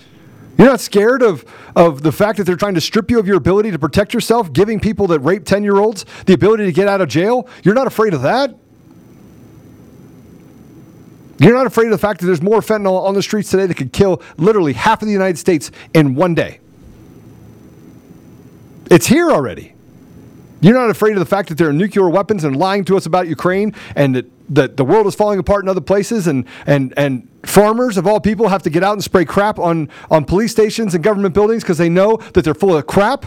You're 0.61 0.69
not 0.69 0.81
scared 0.81 1.23
of, 1.23 1.47
of 1.75 2.03
the 2.03 2.13
fact 2.13 2.37
that 2.37 2.45
they're 2.45 2.55
trying 2.55 2.75
to 2.75 2.83
strip 2.83 3.11
you 3.11 3.19
of 3.19 3.27
your 3.27 3.39
ability 3.39 3.71
to 3.71 3.79
protect 3.79 4.13
yourself, 4.13 4.53
giving 4.53 4.79
people 4.79 5.07
that 5.07 5.21
rape 5.21 5.47
10 5.47 5.65
year 5.65 5.79
olds 5.79 6.05
the 6.27 6.35
ability 6.35 6.67
to 6.67 6.73
get 6.73 6.87
out 6.87 7.01
of 7.01 7.09
jail? 7.09 7.49
You're 7.63 7.75
not 7.75 7.87
afraid 7.87 8.13
of 8.13 8.21
that? 8.21 8.55
You're 11.39 11.55
not 11.55 11.65
afraid 11.65 11.87
of 11.87 11.93
the 11.93 11.99
fact 11.99 12.21
that 12.21 12.27
there's 12.27 12.43
more 12.43 12.61
fentanyl 12.61 13.03
on 13.03 13.15
the 13.15 13.23
streets 13.23 13.51
today 13.51 13.65
that 13.65 13.79
could 13.79 13.95
kill 13.95 14.21
literally 14.37 14.75
half 14.75 15.01
of 15.01 15.07
the 15.07 15.13
United 15.13 15.39
States 15.39 15.71
in 15.95 16.15
one 16.15 16.35
day. 16.35 16.61
It's 18.91 19.07
here 19.07 19.31
already. 19.31 19.73
You're 20.61 20.75
not 20.75 20.91
afraid 20.91 21.13
of 21.13 21.21
the 21.21 21.25
fact 21.25 21.49
that 21.49 21.57
there 21.57 21.71
are 21.71 21.73
nuclear 21.73 22.11
weapons 22.11 22.45
and 22.45 22.55
lying 22.55 22.85
to 22.85 22.99
us 22.99 23.07
about 23.07 23.29
Ukraine 23.29 23.75
and 23.97 24.15
that, 24.15 24.27
that 24.51 24.77
the 24.77 24.85
world 24.85 25.07
is 25.07 25.15
falling 25.15 25.39
apart 25.39 25.65
in 25.65 25.69
other 25.69 25.81
places 25.81 26.27
and, 26.27 26.45
and, 26.67 26.93
and 26.97 27.29
farmers 27.45 27.97
of 27.97 28.07
all 28.07 28.21
people 28.21 28.49
have 28.49 28.63
to 28.65 28.71
get 28.71 28.85
out 28.85 28.93
and 28.93 29.03
spray 29.03 29.25
crap 29.25 29.59
on, 29.59 29.89
on 30.11 30.25
police 30.25 30.53
stations 30.53 30.95
and 30.95 31.03
government 31.03 31.35
buildings 31.35 31.63
because 31.63 31.79
they 31.79 31.89
know 31.89 32.17
that 32.35 32.45
they're 32.45 32.55
full 32.55 32.77
of 32.77 32.87
crap? 32.87 33.27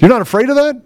You're 0.00 0.08
not 0.08 0.22
afraid 0.22 0.48
of 0.48 0.56
that? 0.56 0.82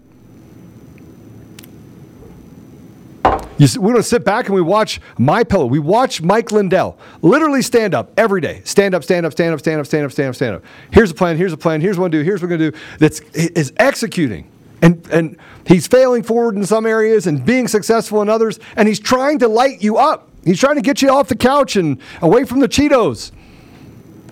You, 3.57 3.67
we 3.79 3.93
don't 3.93 4.03
sit 4.03 4.25
back 4.25 4.47
and 4.47 4.55
we 4.55 4.61
watch 4.61 4.99
My 5.17 5.43
Pillow. 5.43 5.65
We 5.67 5.79
watch 5.79 6.21
Mike 6.21 6.51
Lindell 6.51 6.97
literally 7.21 7.61
stand 7.61 7.93
up 7.93 8.11
every 8.17 8.41
day. 8.41 8.61
Stand 8.65 8.95
up, 8.95 9.03
stand 9.03 9.25
up, 9.25 9.31
stand 9.31 9.53
up, 9.53 9.59
stand 9.59 9.79
up, 9.79 9.85
stand 9.85 10.05
up, 10.05 10.11
stand 10.11 10.29
up, 10.29 10.35
stand 10.35 10.55
up. 10.55 10.63
Here's 10.91 11.11
a 11.11 11.13
plan. 11.13 11.37
Here's 11.37 11.53
a 11.53 11.57
plan. 11.57 11.79
Here's 11.79 11.97
what 11.97 12.11
to 12.11 12.17
do. 12.17 12.23
Here's 12.23 12.41
what 12.41 12.49
we're 12.49 12.57
to 12.57 12.71
do. 12.71 12.77
That's 12.97 13.19
is 13.33 13.71
executing, 13.77 14.49
and 14.83 15.07
and 15.11 15.37
he's 15.65 15.87
failing 15.87 16.21
forward 16.23 16.55
in 16.55 16.65
some 16.65 16.85
areas 16.85 17.25
and 17.25 17.43
being 17.43 17.67
successful 17.67 18.21
in 18.21 18.29
others. 18.29 18.59
And 18.75 18.87
he's 18.87 18.99
trying 18.99 19.39
to 19.39 19.47
light 19.47 19.81
you 19.81 19.97
up. 19.97 20.29
He's 20.43 20.59
trying 20.59 20.75
to 20.75 20.81
get 20.81 21.01
you 21.01 21.09
off 21.09 21.29
the 21.29 21.37
couch 21.37 21.77
and 21.77 21.99
away 22.21 22.43
from 22.43 22.59
the 22.59 22.67
Cheetos. 22.67 23.31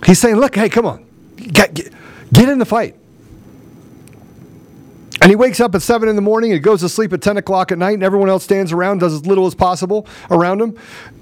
He's 0.06 0.20
saying, 0.20 0.36
"Look, 0.36 0.56
hey, 0.56 0.68
come 0.68 0.86
on, 0.86 1.06
get, 1.38 1.74
get, 1.74 1.93
get 2.34 2.49
in 2.49 2.60
the 2.60 2.66
fight." 2.66 2.95
And 5.22 5.30
he 5.30 5.36
wakes 5.36 5.60
up 5.60 5.76
at 5.76 5.84
7 5.84 6.10
in 6.10 6.16
the 6.16 6.22
morning 6.22 6.52
and 6.52 6.64
goes 6.64 6.80
to 6.82 6.89
sleep 6.89 7.14
at 7.14 7.22
10 7.22 7.38
o'clock 7.38 7.72
at 7.72 7.78
night, 7.78 7.93
and 7.93 8.02
everyone 8.02 8.28
else 8.28 8.43
stands 8.43 8.72
around, 8.72 9.02
does 9.02 9.14
as 9.14 9.24
little 9.24 9.45
as 9.45 9.54
possible 9.54 10.08
around 10.32 10.60
him. 10.60 10.76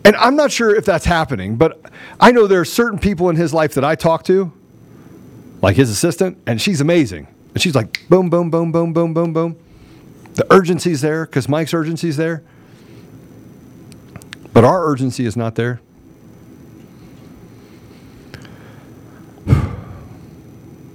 And 0.06 0.16
I'm 0.16 0.38
not 0.38 0.54
sure 0.54 0.74
if 0.74 0.86
that's 0.86 1.04
happening, 1.04 1.58
but 1.58 1.82
I 2.18 2.32
know 2.32 2.48
there 2.48 2.62
are 2.62 2.66
certain 2.66 2.98
people 2.98 3.30
in 3.30 3.36
his 3.36 3.54
life 3.54 3.74
that 3.74 3.84
I 3.84 3.96
talk 3.96 4.24
to, 4.24 4.54
like 5.62 5.76
his 5.76 5.90
assistant, 5.90 6.38
and 6.48 6.62
she's 6.62 6.80
amazing. 6.80 7.28
And 7.54 7.62
she's 7.62 7.76
like, 7.76 8.08
boom, 8.10 8.30
boom, 8.30 8.50
boom, 8.50 8.72
boom, 8.72 8.94
boom, 8.94 9.14
boom, 9.14 9.34
boom. 9.34 9.58
The 10.34 10.46
urgency's 10.54 11.02
there 11.02 11.26
because 11.26 11.50
Mike's 11.50 11.74
urgency's 11.74 12.18
there. 12.18 12.44
But 14.54 14.64
our 14.64 14.86
urgency 14.86 15.26
is 15.26 15.36
not 15.36 15.56
there. 15.56 15.82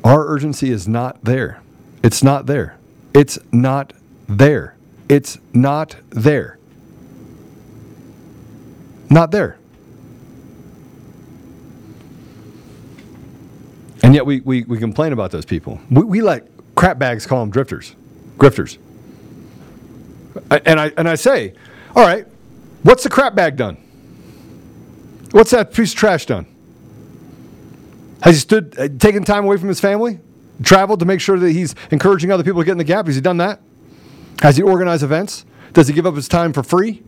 Our 0.04 0.26
urgency 0.26 0.70
is 0.70 0.86
not 0.86 1.24
there. 1.24 1.60
It's 2.02 2.22
not 2.22 2.46
there. 2.46 2.78
It's 3.14 3.38
not 3.52 3.92
there. 4.28 4.76
It's 5.08 5.38
not 5.52 5.96
there. 6.10 6.58
Not 9.08 9.30
there. 9.30 9.58
And 14.04 14.14
yet 14.14 14.26
we, 14.26 14.40
we, 14.40 14.64
we 14.64 14.76
complain 14.76 15.14
about 15.14 15.30
those 15.30 15.46
people. 15.46 15.80
We, 15.90 16.04
we 16.04 16.20
let 16.20 16.46
crap 16.74 16.98
bags 16.98 17.24
call 17.24 17.40
them 17.40 17.50
drifters, 17.50 17.96
grifters. 18.36 18.76
And 20.50 20.78
I, 20.78 20.92
and 20.98 21.08
I 21.08 21.14
say, 21.14 21.54
all 21.96 22.04
right, 22.04 22.26
what's 22.82 23.02
the 23.02 23.08
crap 23.08 23.34
bag 23.34 23.56
done? 23.56 23.78
What's 25.30 25.52
that 25.52 25.72
piece 25.72 25.92
of 25.92 25.98
trash 25.98 26.26
done? 26.26 26.44
Has 28.20 28.34
he 28.34 28.40
stood, 28.40 28.78
uh, 28.78 28.88
taken 28.98 29.24
time 29.24 29.44
away 29.44 29.56
from 29.56 29.68
his 29.68 29.80
family? 29.80 30.18
Traveled 30.62 31.00
to 31.00 31.06
make 31.06 31.22
sure 31.22 31.38
that 31.38 31.52
he's 31.52 31.74
encouraging 31.90 32.30
other 32.30 32.44
people 32.44 32.60
to 32.60 32.66
get 32.66 32.72
in 32.72 32.78
the 32.78 32.84
gap? 32.84 33.06
Has 33.06 33.14
he 33.14 33.22
done 33.22 33.38
that? 33.38 33.62
Has 34.42 34.58
he 34.58 34.62
organized 34.62 35.02
events? 35.02 35.46
Does 35.72 35.88
he 35.88 35.94
give 35.94 36.04
up 36.06 36.14
his 36.14 36.28
time 36.28 36.52
for 36.52 36.62
free? 36.62 37.02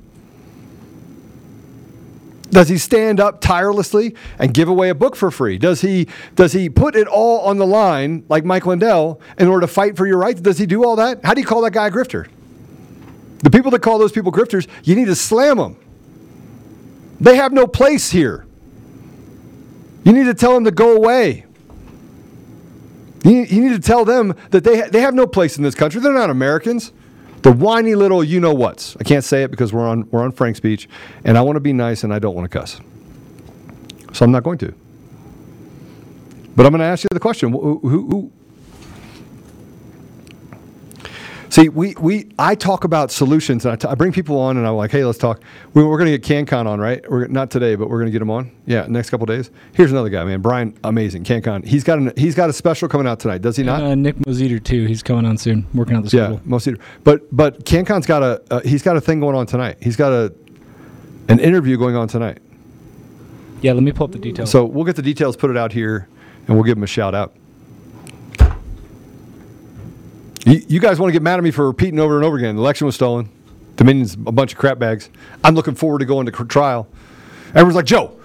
Does 2.57 2.71
he 2.71 2.79
stand 2.79 3.21
up 3.21 3.43
tirelessly 3.43 4.15
and 4.39 4.55
give 4.55 4.67
away 4.67 4.89
a 4.89 4.95
book 4.95 5.15
for 5.15 5.31
free? 5.31 5.59
Does 5.59 5.83
he 5.83 6.09
does 6.37 6.55
he 6.55 6.71
put 6.71 6.97
it 6.97 7.07
all 7.07 7.41
on 7.41 7.59
the 7.59 7.67
line 7.67 8.25
like 8.31 8.47
Mike 8.47 8.65
Lindell 8.65 9.21
in 9.37 9.47
order 9.47 9.67
to 9.67 9.71
fight 9.71 9.95
for 9.95 10.07
your 10.07 10.17
rights? 10.17 10.41
Does 10.41 10.57
he 10.57 10.65
do 10.65 10.83
all 10.83 10.97
that? 10.97 11.23
How 11.23 11.35
do 11.35 11.43
you 11.43 11.47
call 11.47 11.61
that 11.61 11.73
guy 11.73 11.89
a 11.89 11.91
grifter? 11.91 12.29
The 13.41 13.51
people 13.51 13.71
that 13.73 13.81
call 13.81 13.99
those 13.99 14.11
people 14.11 14.33
grifters, 14.33 14.67
you 14.85 14.97
need 14.97 15.05
to 15.05 15.15
slam 15.15 15.59
them. 15.59 15.77
They 17.21 17.37
have 17.37 17.53
no 17.53 17.67
place 17.67 18.11
here. 18.11 18.47
You 20.05 20.15
need 20.15 20.25
to 20.25 20.33
tell 20.33 20.55
them 20.55 20.65
to 20.65 20.71
go 20.71 20.97
away. 20.97 21.45
You, 23.23 23.45
need 23.45 23.75
to 23.75 23.81
tell 23.81 24.07
them 24.07 24.35
that 24.49 24.65
they, 24.65 24.81
ha- 24.81 24.89
they 24.91 25.03
have 25.03 25.13
no 25.13 25.27
place 25.27 25.59
in 25.59 25.63
this 25.63 25.75
country. 25.75 26.01
They're 26.01 26.11
not 26.11 26.31
Americans. 26.31 26.91
The 27.47 27.53
whiny 27.53 27.95
little 27.95 28.25
you 28.25 28.41
know 28.41 28.53
what's. 28.53 28.97
I 28.97 29.05
can't 29.05 29.23
say 29.23 29.45
it 29.45 29.53
because 29.53 29.73
we're 29.73 29.87
on, 29.87 30.11
we're 30.11 30.25
on 30.25 30.33
Frank 30.33 30.57
Speech, 30.57 30.89
and 31.23 31.39
I 31.39 31.43
want 31.43 31.55
to 31.55 31.61
be 31.61 31.73
nice 31.73 32.03
and 32.03 32.13
I 32.13 32.19
don't 32.19 32.35
want 32.35 32.51
to 32.51 32.59
cuss. 32.59 32.81
So 34.13 34.25
I'm 34.25 34.33
not 34.33 34.43
going 34.43 34.59
to. 34.59 34.75
But 36.57 36.67
I'm 36.67 36.73
going 36.73 36.81
to 36.81 36.87
ask 36.87 37.05
you 37.05 37.09
the 37.13 37.21
question 37.21 37.53
who, 37.53 37.79
who, 37.79 38.33
who, 40.99 41.09
See, 41.49 41.69
we, 41.69 41.95
we 42.01 42.29
I 42.39 42.55
talk 42.55 42.85
about 42.85 43.11
solutions, 43.11 43.65
and 43.65 43.73
I, 43.73 43.77
t- 43.77 43.89
I 43.89 43.95
bring 43.95 44.13
people 44.13 44.39
on, 44.39 44.57
and 44.57 44.67
I'm 44.67 44.75
like, 44.75 44.91
hey, 44.91 45.05
let's 45.05 45.19
talk. 45.19 45.41
We, 45.75 45.85
we're 45.85 45.99
going 45.99 46.11
to 46.11 46.19
get 46.19 46.47
CannCon 46.47 46.67
on, 46.67 46.81
right? 46.81 47.09
We're 47.09 47.27
not 47.29 47.51
today, 47.51 47.77
but 47.77 47.89
we're 47.89 47.99
going 47.99 48.07
to 48.07 48.13
get 48.13 48.21
him 48.21 48.31
on. 48.31 48.51
Yeah, 48.67 48.87
next 48.89 49.11
couple 49.11 49.27
days. 49.27 49.51
Here's 49.73 49.93
another 49.93 50.09
guy, 50.09 50.25
man, 50.25 50.41
Brian, 50.41 50.77
amazing 50.83 51.25
CannCon. 51.25 51.65
He's 51.65 51.85
got 51.85 51.99
an, 51.99 52.13
he's 52.17 52.35
got 52.35 52.51
a 52.51 52.53
special 52.53 52.89
coming 52.89 53.07
out 53.07 53.21
tonight, 53.21 53.43
does 53.43 53.57
he 53.57 53.63
not? 53.63 53.83
Uh, 53.83 53.95
Nick 53.95 54.17
Moseder 54.17 54.63
too. 54.63 54.87
He's 54.87 55.03
coming 55.03 55.25
on 55.25 55.39
soon, 55.39 55.67
working 55.73 55.97
out 55.97 56.05
the 56.05 56.17
yeah, 56.17 56.27
schedule. 56.27 56.41
Moseder. 56.47 56.81
But 57.05 57.35
but 57.35 57.65
CannCon's 57.65 58.07
got 58.07 58.23
a 58.23 58.43
uh, 58.51 58.61
he's 58.61 58.83
got 58.83 58.97
a 58.97 59.01
thing 59.01 59.21
going 59.21 59.37
on 59.37 59.47
tonight. 59.47 59.79
He's 59.81 59.97
got 59.97 60.13
a 60.13 60.35
an 61.29 61.39
interview 61.39 61.77
going 61.77 61.97
on 61.97 62.09
tonight. 62.09 62.39
Yeah, 63.63 63.73
let 63.73 63.83
me 63.83 63.93
pull 63.93 64.05
up 64.05 64.13
the 64.13 64.19
details. 64.19 64.51
So 64.51 64.65
we'll 64.65 64.85
get 64.85 64.97
the 64.97 65.03
details, 65.03 65.37
put 65.37 65.51
it 65.51 65.57
out 65.57 65.73
here, 65.73 66.09
and 66.47 66.57
we'll 66.57 66.65
give 66.65 66.77
him 66.77 66.85
a 66.85 66.89
shout 66.89 67.15
out. 67.15 67.35
You, 70.47 70.79
guys 70.79 71.01
want 71.01 71.09
to 71.09 71.13
get 71.13 71.23
mad 71.23 71.39
at 71.39 71.43
me 71.43 71.51
for 71.51 71.67
repeating 71.67 71.99
over 71.99 72.15
and 72.15 72.25
over 72.25 72.37
again? 72.37 72.55
The 72.55 72.63
election 72.63 72.87
was 72.87 72.95
stolen. 72.95 73.29
Dominion's 73.75 74.15
a 74.15 74.33
bunch 74.33 74.53
of 74.53 74.59
crap 74.59 74.79
bags. 74.79 75.11
I'm 75.43 75.57
looking 75.57 75.75
forward 75.75 75.99
to 75.99 76.05
going 76.05 76.27
to 76.27 76.45
trial. 76.45 76.87
Everyone's 77.49 77.75
like, 77.75 77.85
Joe, 77.85 78.17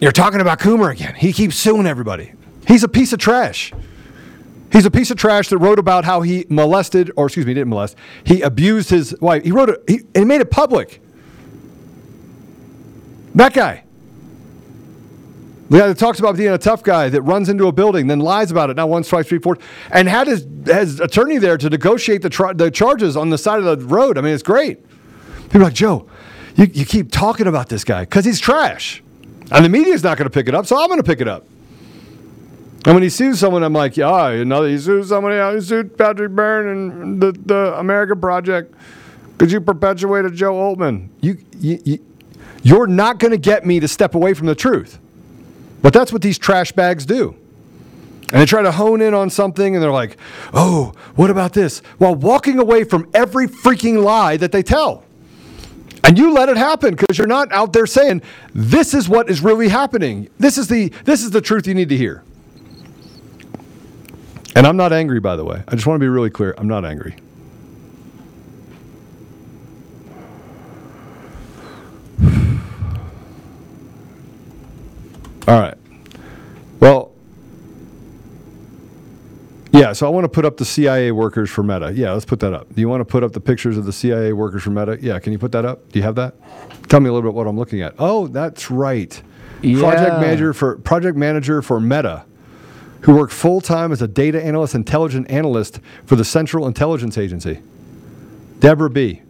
you're 0.00 0.10
talking 0.10 0.40
about 0.40 0.58
Coomer 0.58 0.90
again. 0.90 1.14
He 1.14 1.32
keeps 1.32 1.54
suing 1.54 1.86
everybody. 1.86 2.32
He's 2.66 2.82
a 2.82 2.88
piece 2.88 3.12
of 3.12 3.20
trash. 3.20 3.72
He's 4.72 4.84
a 4.84 4.90
piece 4.90 5.12
of 5.12 5.16
trash 5.16 5.48
that 5.50 5.58
wrote 5.58 5.78
about 5.78 6.04
how 6.04 6.22
he 6.22 6.44
molested, 6.48 7.12
or 7.14 7.26
excuse 7.26 7.46
me, 7.46 7.54
didn't 7.54 7.68
molest. 7.68 7.96
He 8.24 8.42
abused 8.42 8.90
his 8.90 9.18
wife. 9.20 9.44
He 9.44 9.52
wrote 9.52 9.70
it, 9.70 9.84
he, 9.86 10.00
he 10.12 10.24
made 10.24 10.40
it 10.40 10.50
public. 10.50 11.00
That 13.36 13.54
guy. 13.54 13.84
The 15.68 15.78
guy 15.78 15.88
that 15.88 15.98
talks 15.98 16.20
about 16.20 16.36
being 16.36 16.52
a 16.52 16.58
tough 16.58 16.84
guy 16.84 17.08
that 17.08 17.22
runs 17.22 17.48
into 17.48 17.66
a 17.66 17.72
building, 17.72 18.06
then 18.06 18.20
lies 18.20 18.52
about 18.52 18.70
it, 18.70 18.76
Now 18.76 18.86
one 18.86 19.02
twice, 19.02 19.26
three, 19.26 19.40
four, 19.40 19.58
and 19.90 20.08
had 20.08 20.28
his, 20.28 20.46
his 20.64 21.00
attorney 21.00 21.38
there 21.38 21.58
to 21.58 21.68
negotiate 21.68 22.22
the, 22.22 22.30
tri- 22.30 22.52
the 22.52 22.70
charges 22.70 23.16
on 23.16 23.30
the 23.30 23.38
side 23.38 23.58
of 23.58 23.64
the 23.64 23.86
road. 23.86 24.16
I 24.16 24.20
mean, 24.20 24.32
it's 24.32 24.44
great. 24.44 24.78
People 25.44 25.62
are 25.62 25.64
like, 25.64 25.74
Joe, 25.74 26.08
you, 26.54 26.66
you 26.66 26.84
keep 26.84 27.10
talking 27.10 27.48
about 27.48 27.68
this 27.68 27.82
guy 27.82 28.04
because 28.04 28.24
he's 28.24 28.38
trash. 28.38 29.02
And 29.50 29.64
the 29.64 29.68
media's 29.68 30.04
not 30.04 30.18
going 30.18 30.26
to 30.26 30.30
pick 30.30 30.48
it 30.48 30.54
up, 30.54 30.66
so 30.66 30.80
I'm 30.80 30.88
going 30.88 31.00
to 31.00 31.04
pick 31.04 31.20
it 31.20 31.28
up. 31.28 31.46
And 32.84 32.94
when 32.94 33.02
he 33.02 33.08
sues 33.08 33.40
someone, 33.40 33.64
I'm 33.64 33.72
like, 33.72 33.96
yeah, 33.96 34.44
know, 34.44 34.62
he 34.62 34.78
sued 34.78 35.06
somebody. 35.06 35.56
He 35.56 35.60
sued 35.60 35.98
Patrick 35.98 36.30
Byrne 36.30 36.68
and 36.68 37.20
the, 37.20 37.32
the 37.32 37.76
American 37.78 38.20
Project 38.20 38.72
because 39.36 39.52
you 39.52 39.60
perpetuated 39.60 40.34
Joe 40.34 40.54
Oltmann. 40.54 41.08
You, 41.20 41.36
you, 41.58 41.80
you, 41.84 41.98
you're 42.62 42.86
not 42.86 43.18
going 43.18 43.32
to 43.32 43.38
get 43.38 43.66
me 43.66 43.80
to 43.80 43.88
step 43.88 44.14
away 44.14 44.34
from 44.34 44.46
the 44.46 44.54
truth. 44.54 45.00
But 45.86 45.92
that's 45.92 46.12
what 46.12 46.20
these 46.20 46.36
trash 46.36 46.72
bags 46.72 47.06
do. 47.06 47.36
And 48.32 48.40
they 48.40 48.44
try 48.44 48.60
to 48.60 48.72
hone 48.72 49.00
in 49.00 49.14
on 49.14 49.30
something 49.30 49.76
and 49.76 49.80
they're 49.80 49.92
like, 49.92 50.16
oh, 50.52 50.92
what 51.14 51.30
about 51.30 51.52
this? 51.52 51.78
While 51.98 52.16
walking 52.16 52.58
away 52.58 52.82
from 52.82 53.08
every 53.14 53.46
freaking 53.46 54.02
lie 54.02 54.36
that 54.38 54.50
they 54.50 54.64
tell. 54.64 55.04
And 56.02 56.18
you 56.18 56.32
let 56.32 56.48
it 56.48 56.56
happen 56.56 56.96
because 56.96 57.16
you're 57.16 57.28
not 57.28 57.52
out 57.52 57.72
there 57.72 57.86
saying, 57.86 58.22
this 58.52 58.94
is 58.94 59.08
what 59.08 59.30
is 59.30 59.42
really 59.42 59.68
happening. 59.68 60.28
This 60.40 60.58
is 60.58 60.66
the 60.66 60.88
this 61.04 61.22
is 61.22 61.30
the 61.30 61.40
truth 61.40 61.68
you 61.68 61.74
need 61.74 61.90
to 61.90 61.96
hear. 61.96 62.24
And 64.56 64.66
I'm 64.66 64.76
not 64.76 64.92
angry, 64.92 65.20
by 65.20 65.36
the 65.36 65.44
way. 65.44 65.62
I 65.68 65.76
just 65.76 65.86
want 65.86 66.00
to 66.00 66.04
be 66.04 66.08
really 66.08 66.30
clear. 66.30 66.52
I'm 66.58 66.66
not 66.66 66.84
angry. 66.84 67.14
All 75.46 75.60
right. 75.60 75.78
Well, 76.80 77.12
yeah, 79.72 79.92
so 79.92 80.06
I 80.06 80.10
want 80.10 80.24
to 80.24 80.28
put 80.28 80.44
up 80.44 80.56
the 80.56 80.64
CIA 80.64 81.12
workers 81.12 81.50
for 81.50 81.62
Meta. 81.62 81.92
Yeah, 81.92 82.12
let's 82.12 82.24
put 82.24 82.40
that 82.40 82.52
up. 82.52 82.74
Do 82.74 82.80
you 82.80 82.88
want 82.88 83.00
to 83.00 83.04
put 83.04 83.22
up 83.22 83.32
the 83.32 83.40
pictures 83.40 83.76
of 83.76 83.84
the 83.84 83.92
CIA 83.92 84.32
workers 84.32 84.62
for 84.62 84.70
Meta? 84.70 84.98
Yeah, 85.00 85.18
can 85.18 85.32
you 85.32 85.38
put 85.38 85.52
that 85.52 85.64
up? 85.64 85.92
Do 85.92 85.98
you 85.98 86.02
have 86.02 86.14
that? 86.14 86.34
Tell 86.88 87.00
me 87.00 87.08
a 87.08 87.12
little 87.12 87.30
bit 87.30 87.34
what 87.34 87.46
I'm 87.46 87.58
looking 87.58 87.82
at. 87.82 87.94
Oh, 87.98 88.26
that's 88.26 88.70
right. 88.70 89.22
Yeah. 89.62 89.80
Project 89.80 90.20
manager 90.20 90.52
for 90.52 90.78
project 90.78 91.16
manager 91.16 91.62
for 91.62 91.80
Meta, 91.80 92.24
who 93.02 93.16
worked 93.16 93.32
full 93.32 93.60
time 93.60 93.92
as 93.92 94.02
a 94.02 94.08
data 94.08 94.42
analyst, 94.42 94.74
intelligent 94.74 95.30
analyst 95.30 95.80
for 96.04 96.16
the 96.16 96.24
Central 96.24 96.66
Intelligence 96.66 97.18
Agency. 97.18 97.60
Deborah 98.60 98.90
B. 98.90 99.22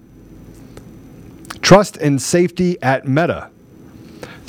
Trust 1.60 1.96
and 1.96 2.22
safety 2.22 2.80
at 2.82 3.06
Meta. 3.06 3.50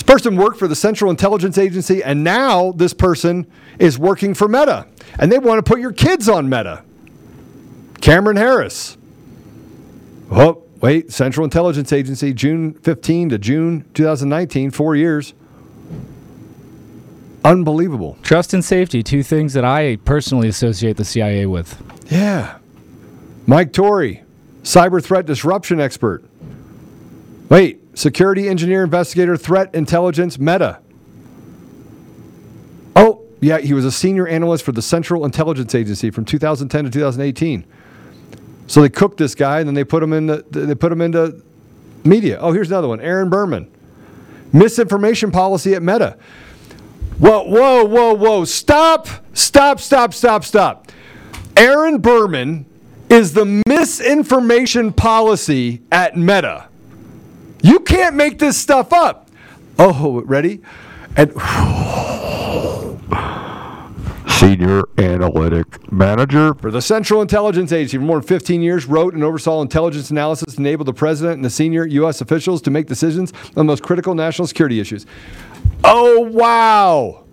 Person 0.08 0.38
worked 0.38 0.58
for 0.58 0.70
the 0.70 0.76
Central 0.76 1.12
Intelligence 1.12 1.58
Agency, 1.58 2.02
and 2.02 2.24
now 2.24 2.72
this 2.72 2.94
person 2.94 3.46
is 3.78 4.00
working 4.00 4.34
for 4.34 4.48
Meta. 4.48 4.88
And 5.20 5.30
they 5.30 5.38
want 5.38 5.64
to 5.64 5.70
put 5.70 5.82
your 5.82 5.92
kids 5.92 6.30
on 6.30 6.50
Meta. 6.50 6.84
Cameron 8.00 8.38
Harris. 8.38 8.98
Oh, 10.32 10.64
wait, 10.80 11.12
Central 11.12 11.44
Intelligence 11.44 11.92
Agency, 11.92 12.34
June 12.34 12.74
15 12.74 13.30
to 13.30 13.38
June 13.38 13.86
2019, 13.94 14.72
four 14.72 14.96
years. 14.96 15.34
Unbelievable. 17.44 18.18
Trust 18.24 18.54
and 18.54 18.64
safety, 18.64 19.04
two 19.04 19.24
things 19.24 19.54
that 19.54 19.66
I 19.66 19.98
personally 19.98 20.48
associate 20.48 20.96
the 20.96 21.06
CIA 21.06 21.46
with. 21.46 21.82
Yeah. 22.10 22.60
Mike 23.46 23.74
Torrey, 23.74 24.24
cyber 24.64 25.04
threat 25.04 25.26
disruption 25.26 25.82
expert. 25.82 26.24
Wait, 27.50 27.87
security 27.98 28.48
engineer, 28.48 28.84
investigator, 28.84 29.36
threat 29.36 29.74
intelligence, 29.74 30.38
Meta. 30.38 30.80
Oh, 32.96 33.24
yeah, 33.42 33.58
he 33.60 33.74
was 33.74 33.86
a 33.86 33.92
senior 33.92 34.28
analyst 34.28 34.64
for 34.64 34.72
the 34.72 34.82
Central 34.82 35.26
Intelligence 35.26 35.74
Agency 35.74 36.12
from 36.12 36.26
2010 36.26 36.86
to 36.86 36.92
2018. 36.92 37.66
So 38.68 38.82
they 38.82 38.90
cooked 38.90 39.18
this 39.18 39.34
guy 39.34 39.60
and 39.60 39.68
then 39.68 39.74
they 39.74 39.84
put 39.84 40.04
him 40.04 40.14
in 40.14 40.28
the, 40.28 40.46
they 40.50 40.76
put 40.76 40.92
him 40.92 41.02
into 41.02 41.42
media. 42.04 42.38
Oh, 42.40 42.52
here's 42.52 42.70
another 42.70 42.88
one. 42.88 43.00
Aaron 43.00 43.30
Berman. 43.30 43.72
Misinformation 44.54 45.32
policy 45.32 45.74
at 45.74 45.82
Meta. 45.82 46.18
Whoa, 47.18 47.44
whoa, 47.44 47.84
whoa, 47.84 48.14
whoa. 48.14 48.46
Stop, 48.46 49.08
stop, 49.34 49.80
stop, 49.80 50.14
stop, 50.14 50.44
stop. 50.44 50.92
Aaron 51.56 51.78
Aaron 51.88 52.02
Berman 52.02 52.66
is 53.10 53.34
the 53.34 53.64
misinformation 53.68 54.94
policy 54.94 55.82
at 55.92 56.18
Meta. 56.18 56.68
You 57.62 57.80
can't 57.80 58.16
make 58.16 58.40
this 58.40 58.58
stuff 58.58 58.94
up. 58.94 59.30
Oh, 59.80 60.22
ready? 60.22 60.62
And 61.16 61.32
Senior 64.30 64.84
Analytic 65.00 65.92
Manager 65.92 66.54
for 66.54 66.70
the 66.70 66.82
Central 66.82 67.22
Intelligence 67.22 67.72
Agency 67.72 67.98
for 67.98 68.04
more 68.04 68.20
than 68.20 68.28
15 68.28 68.62
years, 68.62 68.86
wrote 68.86 69.16
and 69.16 69.24
oversaw 69.24 69.62
intelligence 69.62 70.12
analysis 70.12 70.56
to 70.56 70.62
enable 70.62 70.86
the 70.86 70.94
president 70.94 71.38
and 71.38 71.46
the 71.46 71.50
senior 71.50 71.88
U.S. 71.88 72.22
officials 72.22 72.62
to 72.64 72.72
make 72.72 72.88
decisions 72.88 73.34
on 73.50 73.54
the 73.56 73.64
most 73.64 73.82
critical 73.82 74.14
national 74.14 74.48
security 74.48 74.80
issues. 74.80 75.08
Oh, 75.84 76.22
wow. 76.22 77.24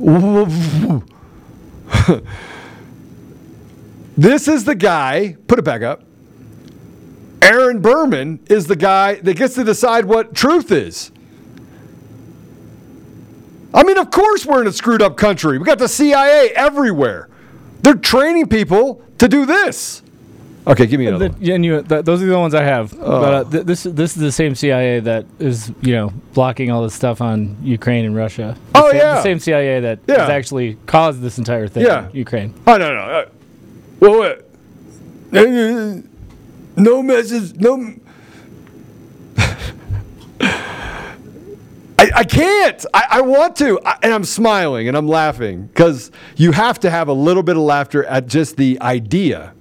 this 4.16 4.48
is 4.48 4.64
the 4.64 4.74
guy, 4.74 5.36
put 5.46 5.58
it 5.58 5.62
back 5.62 5.82
up. 5.82 6.04
Aaron 7.42 7.80
Berman 7.80 8.40
is 8.48 8.66
the 8.66 8.76
guy 8.76 9.14
that 9.16 9.34
gets 9.36 9.54
to 9.54 9.64
decide 9.64 10.04
what 10.04 10.34
truth 10.34 10.70
is. 10.72 11.10
I 13.72 13.82
mean, 13.84 13.98
of 13.98 14.10
course, 14.10 14.44
we're 14.44 14.60
in 14.62 14.66
a 14.66 14.72
screwed 14.72 15.00
up 15.02 15.16
country. 15.16 15.56
We 15.58 15.64
got 15.64 15.78
the 15.78 15.88
CIA 15.88 16.50
everywhere. 16.56 17.28
They're 17.82 17.94
training 17.94 18.48
people 18.48 19.02
to 19.18 19.28
do 19.28 19.46
this. 19.46 20.02
Okay, 20.66 20.86
give 20.86 21.00
me 21.00 21.06
another. 21.06 21.30
The- 21.30 21.44
yeah, 21.44 21.54
and 21.54 21.64
you, 21.64 21.82
th- 21.82 22.04
those 22.04 22.22
are 22.22 22.26
the 22.26 22.38
ones 22.38 22.54
I 22.54 22.62
have. 22.64 22.90
But 22.98 23.06
uh, 23.34 23.44
th- 23.50 23.64
this 23.64 23.82
this 23.84 24.14
is 24.14 24.20
the 24.20 24.30
same 24.32 24.54
CIA 24.54 25.00
that 25.00 25.24
is 25.38 25.72
you 25.80 25.94
know 25.94 26.12
blocking 26.34 26.70
all 26.70 26.82
this 26.82 26.94
stuff 26.94 27.20
on 27.22 27.56
Ukraine 27.62 28.04
and 28.04 28.14
Russia. 28.14 28.56
The 28.74 28.78
Oh, 28.78 28.90
same, 28.90 29.00
yeah. 29.00 29.14
the 29.14 29.22
same 29.22 29.38
CIA 29.38 29.80
that 29.80 30.00
Yeah. 30.06 30.18
has 30.20 30.28
actually 30.28 30.76
caused 30.86 31.22
this 31.22 31.38
entire 31.38 31.66
thing. 31.66 31.84
Yeah. 31.86 32.10
in 32.10 32.16
Ukraine. 32.16 32.54
Oh 32.66 32.76
no 32.76 32.94
no. 32.94 33.00
Uh, 33.00 33.24
well, 34.00 34.20
wait. 34.20 36.04
No 36.80 37.02
message. 37.02 37.54
No. 37.56 37.94
I, 41.98 42.10
I 42.16 42.24
can't. 42.24 42.86
I, 42.94 43.06
I 43.10 43.20
want 43.20 43.56
to, 43.56 43.78
I, 43.84 43.98
and 44.02 44.14
I'm 44.14 44.24
smiling 44.24 44.88
and 44.88 44.96
I'm 44.96 45.06
laughing 45.06 45.66
because 45.66 46.10
you 46.36 46.52
have 46.52 46.80
to 46.80 46.90
have 46.90 47.08
a 47.08 47.12
little 47.12 47.42
bit 47.42 47.56
of 47.56 47.62
laughter 47.62 48.04
at 48.06 48.26
just 48.26 48.56
the 48.56 48.80
idea 48.80 49.52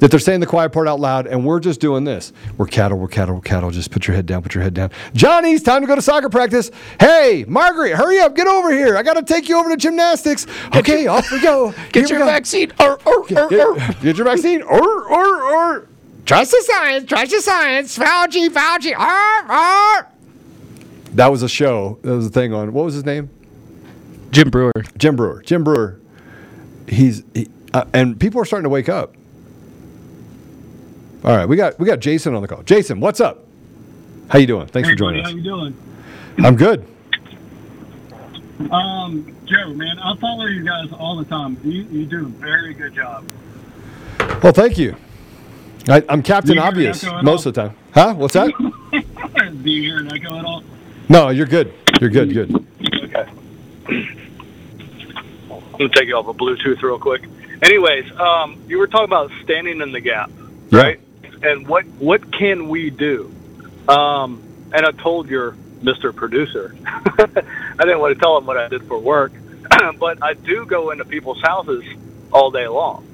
that 0.00 0.10
they're 0.10 0.18
saying 0.18 0.40
the 0.40 0.46
quiet 0.46 0.72
part 0.72 0.88
out 0.88 0.98
loud, 0.98 1.28
and 1.28 1.46
we're 1.46 1.60
just 1.60 1.78
doing 1.80 2.02
this. 2.02 2.32
We're 2.58 2.66
cattle. 2.66 2.98
We're 2.98 3.06
cattle. 3.06 3.36
We're 3.36 3.40
cattle. 3.42 3.70
Just 3.70 3.92
put 3.92 4.08
your 4.08 4.16
head 4.16 4.26
down. 4.26 4.42
Put 4.42 4.52
your 4.56 4.64
head 4.64 4.74
down. 4.74 4.90
Johnny's 5.14 5.62
time 5.62 5.82
to 5.82 5.86
go 5.86 5.94
to 5.94 6.02
soccer 6.02 6.28
practice. 6.28 6.72
Hey, 6.98 7.44
Margaret, 7.46 7.94
hurry 7.94 8.18
up. 8.18 8.34
Get 8.34 8.48
over 8.48 8.72
here. 8.72 8.96
I 8.96 9.04
got 9.04 9.14
to 9.14 9.22
take 9.22 9.48
you 9.48 9.56
over 9.56 9.68
to 9.70 9.76
gymnastics. 9.76 10.48
okay, 10.74 11.06
off 11.06 11.30
we 11.30 11.40
go. 11.40 11.70
Get 11.92 12.08
Here 12.08 12.18
your 12.18 12.26
go. 12.26 12.32
vaccine. 12.32 12.72
Or, 12.80 12.98
or, 13.06 13.24
Get, 13.28 13.48
get- 13.48 14.00
get 14.02 14.16
your 14.16 14.24
vaccine. 14.24 14.62
Or, 14.62 15.04
or, 15.08 15.42
or. 15.44 15.88
Trust 16.24 16.52
the 16.52 16.62
science. 16.66 17.08
Trust 17.08 17.30
the 17.30 17.40
science. 17.40 17.98
Fauci, 17.98 18.48
Fauci. 18.48 18.96
Arr, 18.96 19.50
arr. 19.50 20.08
That 21.14 21.30
was 21.30 21.42
a 21.42 21.48
show. 21.48 21.98
That 22.02 22.16
was 22.16 22.26
a 22.26 22.30
thing 22.30 22.54
on, 22.54 22.72
what 22.72 22.84
was 22.84 22.94
his 22.94 23.04
name? 23.04 23.28
Jim 24.30 24.48
Breuer. 24.48 24.72
Jim 24.96 25.16
Breuer. 25.16 25.42
Jim 25.42 25.62
Breuer. 25.62 26.00
He's, 26.88 27.22
he, 27.34 27.48
uh, 27.74 27.84
and 27.92 28.18
people 28.18 28.40
are 28.40 28.44
starting 28.44 28.64
to 28.64 28.70
wake 28.70 28.88
up. 28.88 29.14
All 31.24 31.36
right, 31.36 31.46
we 31.46 31.56
got 31.56 31.78
we 31.78 31.86
got 31.86 32.00
Jason 32.00 32.34
on 32.34 32.42
the 32.42 32.48
call. 32.48 32.64
Jason, 32.64 32.98
what's 32.98 33.20
up? 33.20 33.46
How 34.28 34.40
you 34.40 34.46
doing? 34.46 34.66
Thanks 34.66 34.88
hey, 34.88 34.94
for 34.94 34.98
joining 34.98 35.22
buddy, 35.22 35.28
us. 35.28 35.30
How 35.30 35.36
you 35.36 35.42
doing? 35.44 36.44
I'm 36.44 36.56
good. 36.56 36.84
Um, 38.70 39.36
Joe, 39.44 39.72
man, 39.74 39.98
I 40.00 40.16
follow 40.16 40.46
you 40.46 40.64
guys 40.64 40.90
all 40.98 41.16
the 41.16 41.24
time. 41.24 41.58
You, 41.62 41.84
you 41.84 42.06
do 42.06 42.26
a 42.26 42.28
very 42.28 42.74
good 42.74 42.94
job. 42.94 43.24
Well, 44.42 44.52
thank 44.52 44.78
you. 44.78 44.96
I, 45.88 46.02
I'm 46.08 46.22
Captain 46.22 46.48
Do 46.48 46.54
you 46.54 46.60
hear 46.60 46.68
an 46.68 46.74
Obvious 46.74 47.04
most 47.22 47.46
of 47.46 47.54
the 47.54 47.62
time. 47.62 47.76
Huh? 47.92 48.14
What's 48.14 48.34
that? 48.34 48.52
do 49.62 49.70
you 49.70 49.82
hear 49.82 49.98
an 49.98 50.12
echo 50.12 50.38
at 50.38 50.44
all? 50.44 50.62
No, 51.08 51.30
you're 51.30 51.46
good. 51.46 51.72
You're 52.00 52.10
good. 52.10 52.32
Good. 52.32 52.66
Okay. 53.04 53.26
I'm 55.50 55.78
gonna 55.78 55.88
take 55.88 56.06
you 56.06 56.16
off 56.16 56.26
of 56.28 56.36
Bluetooth 56.36 56.80
real 56.82 56.98
quick. 56.98 57.24
Anyways, 57.62 58.10
um, 58.12 58.62
you 58.68 58.78
were 58.78 58.86
talking 58.86 59.06
about 59.06 59.30
standing 59.42 59.80
in 59.80 59.92
the 59.92 60.00
gap, 60.00 60.30
right? 60.70 61.00
And 61.42 61.66
what 61.66 61.84
what 61.98 62.32
can 62.32 62.68
we 62.68 62.90
do? 62.90 63.34
Um, 63.88 64.42
and 64.72 64.86
I 64.86 64.92
told 64.92 65.28
your 65.28 65.56
Mr. 65.82 66.14
Producer, 66.14 66.76
I 66.86 67.84
didn't 67.84 67.98
want 67.98 68.14
to 68.16 68.20
tell 68.20 68.38
him 68.38 68.46
what 68.46 68.56
I 68.56 68.68
did 68.68 68.86
for 68.86 68.98
work, 68.98 69.32
but 69.98 70.22
I 70.22 70.34
do 70.34 70.64
go 70.64 70.90
into 70.92 71.04
people's 71.04 71.40
houses 71.42 71.84
all 72.30 72.52
day 72.52 72.68
long. 72.68 73.08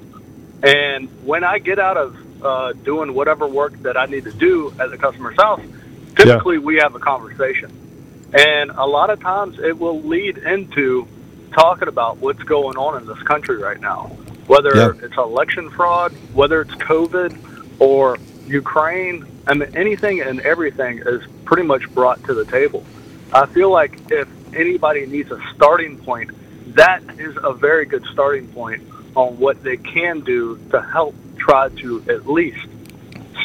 And 0.61 1.09
when 1.25 1.43
I 1.43 1.57
get 1.57 1.79
out 1.79 1.97
of 1.97 2.15
uh, 2.41 2.73
doing 2.73 3.13
whatever 3.13 3.47
work 3.47 3.73
that 3.83 3.97
I 3.97 4.05
need 4.05 4.25
to 4.25 4.31
do 4.31 4.73
at 4.79 4.91
the 4.91 4.97
customer's 4.97 5.35
house, 5.37 5.61
typically 6.15 6.57
we 6.57 6.77
have 6.77 6.95
a 6.95 6.99
conversation. 6.99 7.71
And 8.33 8.71
a 8.71 8.85
lot 8.85 9.09
of 9.09 9.19
times 9.19 9.59
it 9.59 9.77
will 9.77 10.01
lead 10.01 10.37
into 10.37 11.07
talking 11.51 11.87
about 11.87 12.17
what's 12.17 12.43
going 12.43 12.77
on 12.77 13.01
in 13.01 13.07
this 13.07 13.21
country 13.23 13.57
right 13.57 13.79
now. 13.79 14.11
Whether 14.47 14.75
Yeah. 14.75 14.91
it's 15.01 15.17
election 15.17 15.69
fraud, 15.69 16.11
whether 16.33 16.61
it's 16.61 16.73
COVID 16.75 17.35
or 17.79 18.17
Ukraine, 18.47 19.25
I 19.47 19.53
mean, 19.53 19.69
anything 19.75 20.21
and 20.21 20.39
everything 20.41 20.99
is 21.05 21.21
pretty 21.45 21.63
much 21.63 21.89
brought 21.93 22.23
to 22.25 22.33
the 22.33 22.45
table. 22.45 22.83
I 23.33 23.45
feel 23.45 23.69
like 23.69 24.11
if 24.11 24.27
anybody 24.53 25.05
needs 25.05 25.31
a 25.31 25.39
starting 25.55 25.97
point, 25.97 26.31
that 26.75 27.01
is 27.17 27.35
a 27.43 27.53
very 27.53 27.85
good 27.85 28.05
starting 28.11 28.47
point 28.47 28.83
on 29.15 29.39
what 29.39 29.63
they 29.63 29.77
can 29.77 30.21
do 30.21 30.59
to 30.71 30.81
help 30.81 31.15
try 31.49 31.69
to 31.69 32.03
at 32.07 32.27
least 32.27 32.67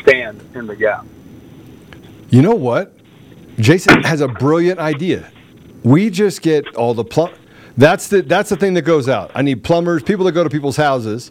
stand 0.02 0.42
in 0.55 0.66
the 0.66 0.76
gap. 0.76 1.07
You 2.28 2.42
know 2.42 2.55
what? 2.55 2.92
Jason 3.59 4.02
has 4.02 4.20
a 4.20 4.28
brilliant 4.28 4.78
idea. 4.78 5.30
We 5.84 6.11
just 6.11 6.42
get 6.42 6.74
all 6.76 6.92
the 6.92 7.05
plum. 7.05 7.32
That's 7.76 8.09
the 8.09 8.22
that's 8.22 8.50
the 8.50 8.57
thing 8.57 8.74
that 8.74 8.82
goes 8.82 9.09
out. 9.09 9.30
I 9.34 9.42
need 9.42 9.64
plumbers, 9.64 10.02
people 10.02 10.24
that 10.26 10.32
go 10.32 10.44
to 10.44 10.50
people's 10.50 10.76
houses. 10.76 11.30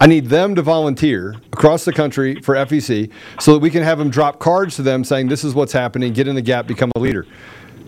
I 0.00 0.06
need 0.06 0.26
them 0.26 0.54
to 0.54 0.62
volunteer 0.62 1.36
across 1.52 1.84
the 1.84 1.92
country 1.92 2.40
for 2.40 2.54
FEC 2.54 3.10
so 3.40 3.52
that 3.54 3.58
we 3.60 3.70
can 3.70 3.82
have 3.82 3.98
them 3.98 4.10
drop 4.10 4.38
cards 4.38 4.76
to 4.76 4.82
them 4.82 5.02
saying 5.02 5.28
this 5.28 5.42
is 5.42 5.54
what's 5.54 5.72
happening, 5.72 6.12
get 6.12 6.28
in 6.28 6.36
the 6.36 6.42
gap, 6.42 6.66
become 6.66 6.90
a 6.94 7.00
leader. 7.00 7.26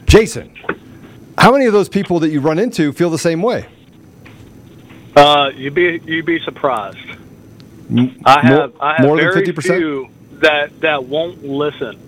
Jason, 0.06 0.52
how 1.38 1.52
many 1.52 1.66
of 1.66 1.72
those 1.72 1.88
people 1.88 2.18
that 2.20 2.30
you 2.30 2.40
run 2.40 2.58
into 2.58 2.92
feel 2.92 3.10
the 3.10 3.18
same 3.18 3.42
way? 3.42 3.66
Uh, 5.16 5.50
you'd 5.54 5.74
be 5.74 6.00
you'd 6.04 6.26
be 6.26 6.40
surprised. 6.40 6.98
I 8.24 8.48
more- 8.48 8.60
have 8.60 8.72
I 8.80 8.94
have 8.96 9.06
more 9.06 9.16
than 9.16 9.32
very 9.32 9.46
50%? 9.46 9.62
few 9.78 10.08
that 10.40 10.80
that 10.80 11.04
won't 11.04 11.44
listen. 11.44 11.98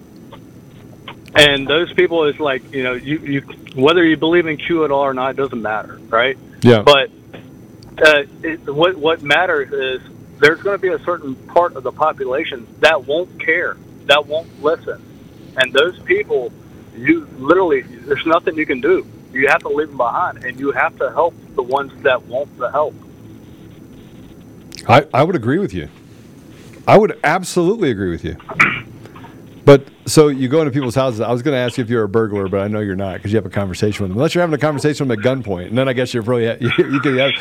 And 1.35 1.67
those 1.67 1.93
people 1.95 2.25
is 2.25 2.39
like 2.39 2.73
you 2.75 2.83
know 2.83 2.93
you, 2.93 3.19
you 3.19 3.41
whether 3.75 4.05
you 4.05 4.17
believe 4.17 4.47
in 4.47 4.57
Q 4.59 4.85
at 4.85 4.91
all 4.91 5.01
or 5.03 5.15
not 5.15 5.31
it 5.31 5.37
doesn't 5.37 5.63
matter 5.63 5.99
right 6.09 6.37
Yeah. 6.63 6.83
but 6.83 7.11
uh, 8.05 8.23
it, 8.43 8.61
what 8.73 8.97
what 8.97 9.23
matters 9.23 9.73
is 9.73 10.11
there's 10.39 10.61
going 10.63 10.77
to 10.77 10.81
be 10.83 10.89
a 10.89 10.99
certain 11.05 11.35
part 11.35 11.75
of 11.77 11.85
the 11.85 11.93
population 11.93 12.67
that 12.81 13.07
won't 13.07 13.41
care 13.41 13.77
that 14.07 14.27
won't 14.27 14.63
listen 14.63 15.01
and 15.57 15.73
those 15.73 15.99
people 16.01 16.53
you 16.95 17.27
literally 17.39 17.81
there's 17.81 18.27
nothing 18.27 18.57
you 18.57 18.67
can 18.67 18.81
do 18.81 19.07
you 19.33 19.49
have 19.49 19.61
to 19.61 19.69
leave 19.69 19.89
them 19.89 19.97
behind 19.97 20.45
and 20.45 20.61
you 20.61 20.71
have 20.73 20.97
to 20.99 21.11
help 21.13 21.35
the 21.55 21.63
ones 21.63 21.93
that 22.03 22.23
want 22.27 22.55
the 22.59 22.71
help 22.71 22.95
I, 24.89 25.07
I 25.15 25.23
would 25.23 25.37
agree 25.37 25.59
with 25.59 25.73
you. 25.73 25.89
I 26.87 26.99
would 26.99 27.19
absolutely 27.23 27.91
agree 27.91 28.11
with 28.11 28.25
you. 28.25 28.37
But 29.65 29.87
so 30.07 30.27
you 30.29 30.49
go 30.49 30.61
into 30.61 30.73
people's 30.73 30.97
houses. 30.97 31.21
I 31.21 31.31
was 31.31 31.43
going 31.43 31.55
to 31.55 31.59
ask 31.59 31.79
you 31.79 31.85
if 31.85 31.91
you're 31.91 32.03
a 32.03 32.09
burglar, 32.09 32.49
but 32.49 32.61
I 32.61 32.69
know 32.69 32.81
you're 32.81 32.97
not 32.97 33.15
because 33.15 33.31
you 33.33 33.37
have 33.37 33.47
a 33.47 33.51
conversation 33.51 34.03
with 34.03 34.11
them. 34.11 34.19
Unless 34.19 34.35
you're 34.35 34.43
having 34.43 34.55
a 34.55 34.59
conversation 34.59 35.07
with 35.07 35.23
them 35.23 35.33
at 35.33 35.45
gunpoint, 35.45 35.69
and 35.69 35.79
then 35.79 35.89
I 35.89 35.93
guess 35.93 36.13
you're 36.13 36.25
probably 36.25 36.47
you, 36.61 36.71
you 36.79 37.01
can 37.01 37.17
have, 37.19 37.33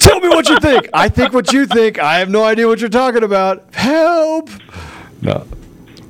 tell 0.00 0.18
me 0.18 0.28
what 0.28 0.48
you 0.48 0.58
think. 0.58 0.88
I 0.92 1.08
think 1.08 1.32
what 1.32 1.52
you 1.52 1.66
think. 1.66 2.00
I 2.00 2.18
have 2.18 2.28
no 2.28 2.42
idea 2.42 2.66
what 2.66 2.80
you're 2.80 2.88
talking 2.88 3.22
about. 3.22 3.72
Help! 3.72 4.50
No. 5.22 5.46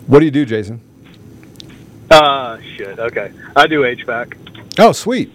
What 0.07 0.21
do 0.21 0.25
you 0.25 0.31
do, 0.31 0.47
Jason? 0.47 0.81
uh 2.09 2.57
shit 2.77 3.01
okay 3.01 3.33
I 3.57 3.67
do 3.67 3.83
HVAC 3.83 4.79
Oh, 4.79 4.93
sweet. 4.93 5.33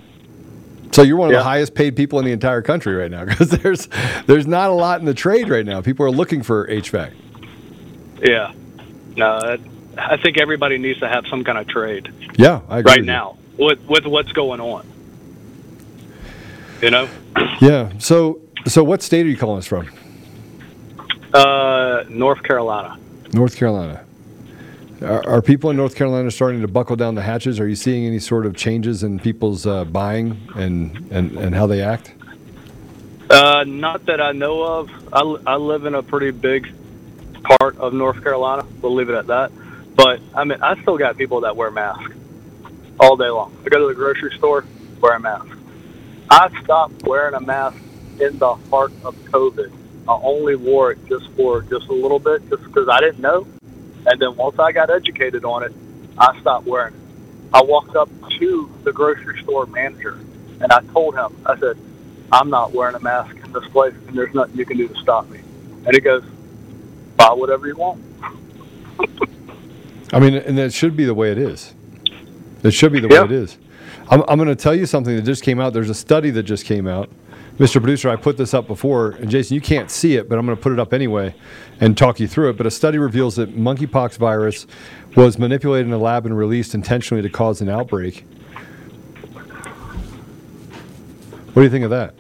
So 0.94 1.02
you're 1.04 1.18
one 1.18 1.30
of 1.30 1.34
Yeah. 1.34 1.40
the 1.40 1.44
highest 1.44 1.74
paid 1.74 1.96
people 1.96 2.20
in 2.20 2.26
the 2.26 2.32
entire 2.32 2.62
country 2.62 2.94
right 2.96 3.10
now 3.12 3.26
because 3.26 3.50
there's 3.50 3.88
there's 4.26 4.48
not 4.48 4.70
a 4.70 4.74
lot 4.74 5.00
in 5.00 5.06
the 5.06 5.14
trade 5.14 5.50
right 5.50 5.66
now. 5.66 5.82
People 5.82 6.06
are 6.06 6.12
looking 6.12 6.44
for 6.44 6.68
HVAC. 6.68 7.12
Yeah. 8.24 8.54
No, 9.16 9.58
I 9.98 10.18
think 10.18 10.38
everybody 10.40 10.78
needs 10.78 11.00
to 11.00 11.08
have 11.08 11.26
some 11.28 11.44
kind 11.44 11.58
of 11.58 11.68
trade 11.68 12.14
Yeah, 12.38 12.62
I 12.70 12.80
agree. 12.80 12.92
right 12.92 13.00
you. 13.00 13.06
now 13.06 13.38
with 13.58 13.80
with 13.88 14.06
what's 14.06 14.32
going 14.34 14.60
on. 14.62 14.86
You 16.82 16.92
know, 16.92 17.08
Yeah. 17.62 17.92
So 18.00 18.40
so 18.68 18.84
what 18.84 19.02
state 19.02 19.26
are 19.26 19.30
you 19.30 19.38
calling 19.38 19.58
us 19.60 19.68
from? 19.68 19.90
uh, 21.34 22.04
North 22.10 22.44
Carolina. 22.44 22.98
North 23.34 23.56
Carolina. 23.56 24.04
Are, 25.02 25.28
are 25.28 25.42
people 25.42 25.72
in 25.72 25.78
North 25.78 25.96
Carolina 25.96 26.30
starting 26.30 26.62
to 26.62 26.68
buckle 26.68 26.96
down 26.96 27.16
the 27.16 27.24
hatches? 27.24 27.60
Are 27.60 27.68
you 27.68 27.76
seeing 27.76 28.06
any 28.06 28.20
sort 28.20 28.46
of 28.46 28.56
changes 28.56 29.02
in 29.04 29.20
people's 29.20 29.66
uh, 29.66 29.86
buying 29.86 30.38
and, 30.56 31.12
and, 31.12 31.32
and 31.38 31.56
how 31.56 31.66
they 31.66 31.82
act? 31.82 32.14
Uh, 33.30 33.64
not 33.64 34.06
that 34.06 34.22
I 34.22 34.32
know 34.32 34.62
of. 34.62 34.90
I, 35.12 35.22
I 35.54 35.56
live 35.56 35.86
in 35.86 35.96
a 35.96 36.04
pretty 36.04 36.32
big 36.32 36.72
part 37.42 37.78
of 37.78 37.94
North 37.94 38.22
Carolina. 38.22 38.66
We'll 38.82 38.94
leave 38.94 39.10
it 39.10 39.16
at 39.16 39.28
that. 39.28 39.52
But 39.96 40.20
I 40.36 40.44
mean, 40.44 40.62
I 40.62 40.80
still 40.82 40.98
got 40.98 41.18
people 41.18 41.42
that 41.42 41.56
wear 41.56 41.72
masks 41.72 42.14
all 43.00 43.16
day 43.16 43.30
long. 43.30 43.56
I 43.66 43.70
go 43.70 43.80
to 43.80 43.88
the 43.88 43.96
grocery 43.96 44.38
store, 44.38 44.66
wear 45.00 45.16
a 45.16 45.20
mask. 45.20 45.58
I 46.30 46.62
stopped 46.64 47.04
wearing 47.04 47.34
a 47.34 47.42
mask 47.42 47.78
in 48.20 48.38
the 48.38 48.54
heart 48.54 48.94
of 49.04 49.16
COVID. 49.26 49.72
I 50.08 50.14
only 50.22 50.56
wore 50.56 50.92
it 50.92 51.06
just 51.08 51.28
for 51.32 51.62
just 51.64 51.88
a 51.88 51.94
little 51.94 52.20
bit, 52.20 52.48
just 52.50 52.64
because 52.64 52.88
I 52.88 53.00
didn't 53.00 53.20
know. 53.20 53.48
And 54.06 54.20
then 54.20 54.36
once 54.36 54.58
I 54.60 54.72
got 54.72 54.90
educated 54.90 55.46
on 55.46 55.64
it, 55.64 55.74
I 56.18 56.40
stopped 56.42 56.66
wearing 56.66 56.94
it. 56.94 57.00
I 57.54 57.62
walked 57.64 57.96
up 57.96 58.10
to 58.40 58.72
the 58.84 58.92
grocery 58.92 59.42
store 59.44 59.66
manager 59.66 60.20
and 60.62 60.72
I 60.72 60.82
told 60.94 61.16
him, 61.16 61.36
I 61.46 61.58
said, 61.60 61.78
I'm 62.32 62.50
not 62.50 62.72
wearing 62.72 62.96
a 62.96 63.00
mask 63.00 63.36
in 63.36 63.52
this 63.52 63.66
place 63.68 63.94
and 64.08 64.18
there's 64.18 64.34
nothing 64.34 64.58
you 64.58 64.66
can 64.66 64.78
do 64.78 64.88
to 64.88 64.96
stop 64.96 65.30
me. 65.30 65.40
And 65.86 65.94
he 65.94 66.00
goes, 66.00 66.24
buy 67.18 67.34
whatever 67.34 67.68
you 67.68 67.76
want. 67.76 68.02
I 70.14 70.20
mean, 70.20 70.36
and 70.36 70.58
that 70.58 70.74
should 70.74 70.96
be 70.96 71.06
the 71.06 71.14
way 71.14 71.32
it 71.32 71.38
is. 71.38 71.74
It 72.64 72.72
should 72.72 72.92
be 72.92 73.00
the 73.00 73.08
way 73.08 73.18
it 73.18 73.32
is. 73.32 73.58
I'm, 74.10 74.24
I'm 74.28 74.38
going 74.38 74.50
to 74.50 74.56
tell 74.56 74.76
you 74.76 74.86
something 74.86 75.16
that 75.16 75.24
just 75.24 75.44
came 75.44 75.60
out. 75.60 75.74
There's 75.74 75.90
a 75.90 75.96
study 75.96 76.30
that 76.32 76.44
just 76.44 76.66
came 76.66 76.88
out. 76.88 77.10
Mr. 77.62 77.74
Producer, 77.74 78.10
I 78.10 78.16
put 78.16 78.38
this 78.38 78.56
up 78.56 78.66
before, 78.66 79.12
and 79.12 79.30
Jason, 79.30 79.54
you 79.54 79.62
can't 79.62 79.92
see 79.92 80.16
it, 80.16 80.28
but 80.28 80.40
I'm 80.40 80.48
going 80.48 80.58
to 80.58 80.64
put 80.64 80.72
it 80.72 80.80
up 80.80 80.94
anyway 80.94 81.36
and 81.80 81.96
talk 81.96 82.20
you 82.20 82.28
through 82.28 82.50
it. 82.50 82.58
But 82.58 82.66
a 82.66 82.72
study 82.72 82.98
reveals 82.98 83.36
that 83.36 83.56
monkeypox 83.56 84.18
virus 84.18 84.66
was 85.16 85.38
manipulated 85.38 85.86
in 85.86 85.94
a 85.94 86.00
lab 86.00 86.26
and 86.26 86.36
released 86.36 86.74
intentionally 86.74 87.22
to 87.22 87.30
cause 87.30 87.62
an 87.62 87.70
outbreak. 87.70 88.26
What 91.54 91.54
do 91.54 91.62
you 91.62 91.70
think 91.70 91.84
of 91.86 91.92
that? 91.92 92.16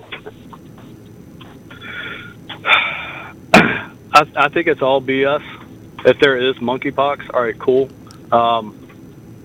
I, 4.13 4.45
I 4.45 4.49
think 4.49 4.67
it's 4.67 4.83
all 4.83 5.01
BS. 5.01 5.41
If 6.05 6.19
there 6.19 6.37
is 6.37 6.55
monkeypox, 6.57 7.33
all 7.33 7.41
right, 7.41 7.57
cool. 7.57 7.89
Um, 8.31 8.77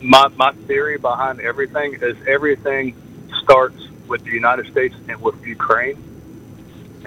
my 0.02 0.28
my 0.28 0.52
theory 0.66 0.98
behind 0.98 1.40
everything 1.40 1.94
is 2.02 2.18
everything 2.28 2.94
starts 3.42 3.85
with 4.08 4.24
the 4.24 4.30
United 4.30 4.70
States 4.70 4.94
and 5.08 5.20
with 5.20 5.44
Ukraine, 5.44 6.02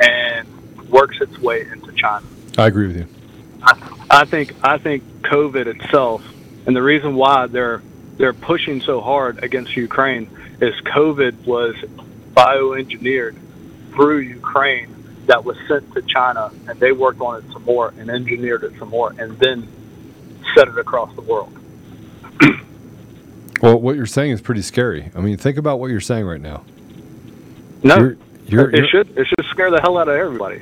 and 0.01 0.47
works 0.89 1.17
its 1.21 1.37
way 1.39 1.61
into 1.61 1.91
China. 1.93 2.25
I 2.57 2.67
agree 2.67 2.87
with 2.87 2.97
you. 2.97 3.07
I 4.09 4.25
think 4.25 4.55
I 4.63 4.77
think 4.77 5.03
COVID 5.21 5.67
itself, 5.67 6.23
and 6.65 6.75
the 6.75 6.81
reason 6.81 7.15
why 7.15 7.47
they're 7.47 7.81
they're 8.17 8.33
pushing 8.33 8.81
so 8.81 9.01
hard 9.01 9.43
against 9.43 9.75
Ukraine 9.75 10.29
is 10.61 10.73
COVID 10.81 11.45
was 11.45 11.75
bioengineered 12.33 13.35
through 13.93 14.19
Ukraine 14.19 14.95
that 15.27 15.43
was 15.43 15.57
sent 15.67 15.93
to 15.93 16.01
China, 16.01 16.51
and 16.67 16.79
they 16.79 16.91
worked 16.91 17.21
on 17.21 17.43
it 17.43 17.51
some 17.53 17.63
more 17.63 17.93
and 17.97 18.09
engineered 18.09 18.63
it 18.63 18.73
some 18.79 18.89
more, 18.89 19.13
and 19.17 19.37
then 19.39 19.67
set 20.55 20.67
it 20.67 20.77
across 20.77 21.13
the 21.15 21.21
world. 21.21 21.55
Well, 23.61 23.77
what 23.77 23.97
you're 23.97 24.05
saying 24.05 24.31
is 24.31 24.39
pretty 24.39 24.61
scary. 24.61 25.11
I 25.13 25.19
mean, 25.19 25.35
think 25.35 25.57
about 25.57 25.81
what 25.81 25.91
you're 25.91 25.99
saying 25.99 26.25
right 26.25 26.39
now. 26.39 26.63
No, 27.83 27.95
You're- 27.97 28.17
you're- 28.47 28.73
it 28.73 28.77
you're- 28.77 28.87
should 28.89 29.17
it 29.17 29.27
should 29.27 29.45
scare 29.51 29.71
the 29.71 29.79
hell 29.81 29.97
out 29.97 30.07
of 30.07 30.15
everybody. 30.15 30.61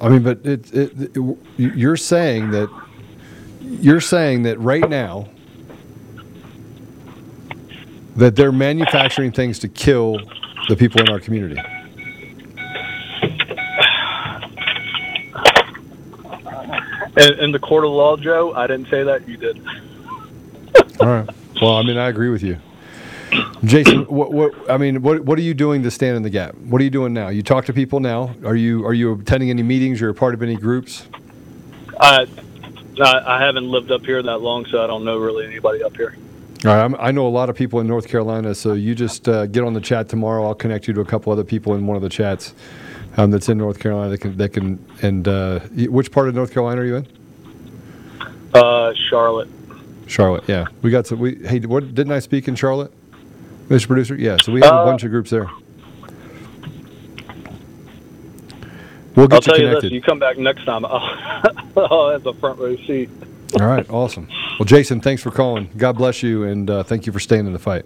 I 0.00 0.08
mean, 0.08 0.22
but 0.22 0.44
it, 0.44 0.72
it, 0.74 1.16
it, 1.16 1.36
you're 1.56 1.96
saying 1.96 2.50
that 2.50 2.68
you're 3.62 4.00
saying 4.00 4.42
that 4.42 4.58
right 4.60 4.88
now 4.88 5.28
that 8.16 8.36
they're 8.36 8.52
manufacturing 8.52 9.32
things 9.32 9.58
to 9.60 9.68
kill 9.68 10.18
the 10.68 10.76
people 10.76 11.00
in 11.00 11.08
our 11.08 11.20
community. 11.20 11.60
In, 17.16 17.32
in 17.38 17.52
the 17.52 17.58
court 17.60 17.84
of 17.84 17.90
law, 17.92 18.16
Joe, 18.16 18.52
I 18.54 18.66
didn't 18.66 18.88
say 18.90 19.04
that. 19.04 19.28
You 19.28 19.36
did. 19.36 19.64
All 21.00 21.06
right. 21.06 21.28
Well, 21.62 21.74
I 21.76 21.82
mean, 21.82 21.96
I 21.96 22.08
agree 22.08 22.28
with 22.30 22.42
you, 22.42 22.58
Jason. 23.64 24.04
What, 24.04 24.32
what 24.32 24.70
I 24.70 24.76
mean, 24.76 25.02
what 25.02 25.24
what 25.24 25.38
are 25.38 25.42
you 25.42 25.54
doing 25.54 25.82
to 25.82 25.90
stand 25.90 26.16
in 26.16 26.22
the 26.22 26.30
gap? 26.30 26.54
What 26.54 26.80
are 26.80 26.84
you 26.84 26.90
doing 26.90 27.12
now? 27.12 27.28
You 27.28 27.42
talk 27.42 27.64
to 27.66 27.72
people 27.72 28.00
now. 28.00 28.34
Are 28.44 28.56
you 28.56 28.86
are 28.86 28.94
you 28.94 29.12
attending 29.14 29.50
any 29.50 29.62
meetings? 29.62 30.00
You're 30.00 30.10
a 30.10 30.14
part 30.14 30.34
of 30.34 30.42
any 30.42 30.56
groups? 30.56 31.06
I, 32.00 32.26
I 33.00 33.36
I 33.36 33.40
haven't 33.40 33.70
lived 33.70 33.90
up 33.90 34.04
here 34.04 34.22
that 34.22 34.38
long, 34.38 34.66
so 34.66 34.82
I 34.82 34.86
don't 34.86 35.04
know 35.04 35.18
really 35.18 35.46
anybody 35.46 35.82
up 35.82 35.96
here. 35.96 36.16
All 36.64 36.70
right, 36.70 36.82
I'm, 36.82 36.94
I 36.98 37.10
know 37.10 37.26
a 37.26 37.28
lot 37.28 37.50
of 37.50 37.56
people 37.56 37.80
in 37.80 37.86
North 37.86 38.08
Carolina, 38.08 38.54
so 38.54 38.72
you 38.72 38.94
just 38.94 39.28
uh, 39.28 39.44
get 39.46 39.64
on 39.64 39.74
the 39.74 39.82
chat 39.82 40.08
tomorrow. 40.08 40.46
I'll 40.46 40.54
connect 40.54 40.88
you 40.88 40.94
to 40.94 41.02
a 41.02 41.04
couple 41.04 41.30
other 41.30 41.44
people 41.44 41.74
in 41.74 41.86
one 41.86 41.94
of 41.94 42.02
the 42.02 42.08
chats 42.08 42.54
um, 43.18 43.30
that's 43.30 43.50
in 43.50 43.58
North 43.58 43.78
Carolina. 43.78 44.10
That 44.10 44.18
can 44.18 44.36
that 44.36 44.52
can 44.52 44.84
and 45.02 45.28
uh, 45.28 45.60
which 45.60 46.10
part 46.10 46.28
of 46.28 46.34
North 46.34 46.52
Carolina 46.52 46.80
are 46.80 46.84
you 46.84 46.96
in? 46.96 47.08
Uh, 48.54 48.92
Charlotte. 49.10 49.48
Charlotte. 50.06 50.44
Yeah, 50.46 50.66
we 50.82 50.90
got 50.90 51.06
some. 51.06 51.18
We 51.18 51.36
hey, 51.46 51.60
what 51.60 51.94
didn't 51.94 52.12
I 52.12 52.18
speak 52.20 52.48
in 52.48 52.54
Charlotte, 52.54 52.92
Mr. 53.68 53.86
Producer? 53.86 54.14
Yeah, 54.16 54.36
so 54.42 54.52
we 54.52 54.60
have 54.60 54.72
a 54.72 54.76
Uh, 54.76 54.84
bunch 54.84 55.04
of 55.04 55.10
groups 55.10 55.30
there. 55.30 55.48
We'll 59.16 59.28
get 59.28 59.48
I'll 59.48 59.56
you 59.56 59.62
tell 59.64 59.74
you 59.74 59.80
this: 59.80 59.92
you 59.92 60.02
come 60.02 60.18
back 60.18 60.38
next 60.38 60.64
time, 60.64 60.84
I'll, 61.76 62.10
have 62.10 62.24
the 62.24 62.34
front 62.40 62.58
row 62.58 62.76
seat. 62.76 63.08
All 63.60 63.66
right, 63.66 63.88
awesome. 63.88 64.28
Well, 64.58 64.66
Jason, 64.66 65.00
thanks 65.00 65.22
for 65.22 65.30
calling. 65.30 65.70
God 65.76 65.96
bless 65.96 66.22
you, 66.22 66.42
and 66.44 66.68
uh, 66.68 66.82
thank 66.82 67.06
you 67.06 67.12
for 67.12 67.20
staying 67.20 67.46
in 67.46 67.52
the 67.52 67.58
fight. 67.60 67.84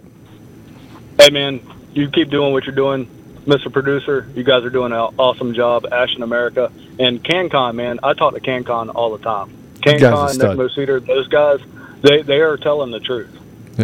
Hey, 1.19 1.29
man, 1.29 1.59
you 1.93 2.09
keep 2.09 2.29
doing 2.29 2.51
what 2.53 2.63
you're 2.65 2.73
doing, 2.75 3.05
Mr. 3.45 3.71
Producer. 3.71 4.27
You 4.33 4.43
guys 4.43 4.63
are 4.63 4.71
doing 4.71 4.91
an 4.91 4.97
awesome 5.19 5.53
job, 5.53 5.85
Ashton 5.91 6.23
America 6.23 6.71
and 6.97 7.23
CannCon. 7.23 7.75
Man, 7.75 7.99
I 8.01 8.13
talk 8.13 8.33
to 8.33 8.39
CannCon 8.39 8.93
all 8.95 9.15
the 9.15 9.23
time. 9.23 9.51
You 9.85 9.99
guys 9.99 10.03
are 10.03 10.29
CannCon. 10.29 10.57
Nick 10.57 10.71
Moseder, 10.71 11.05
those 11.05 11.27
guys, 11.27 11.59
they 12.01 12.23
they 12.23 12.39
are 12.39 12.57
telling 12.57 12.89
the 12.89 12.99
truth. 12.99 13.37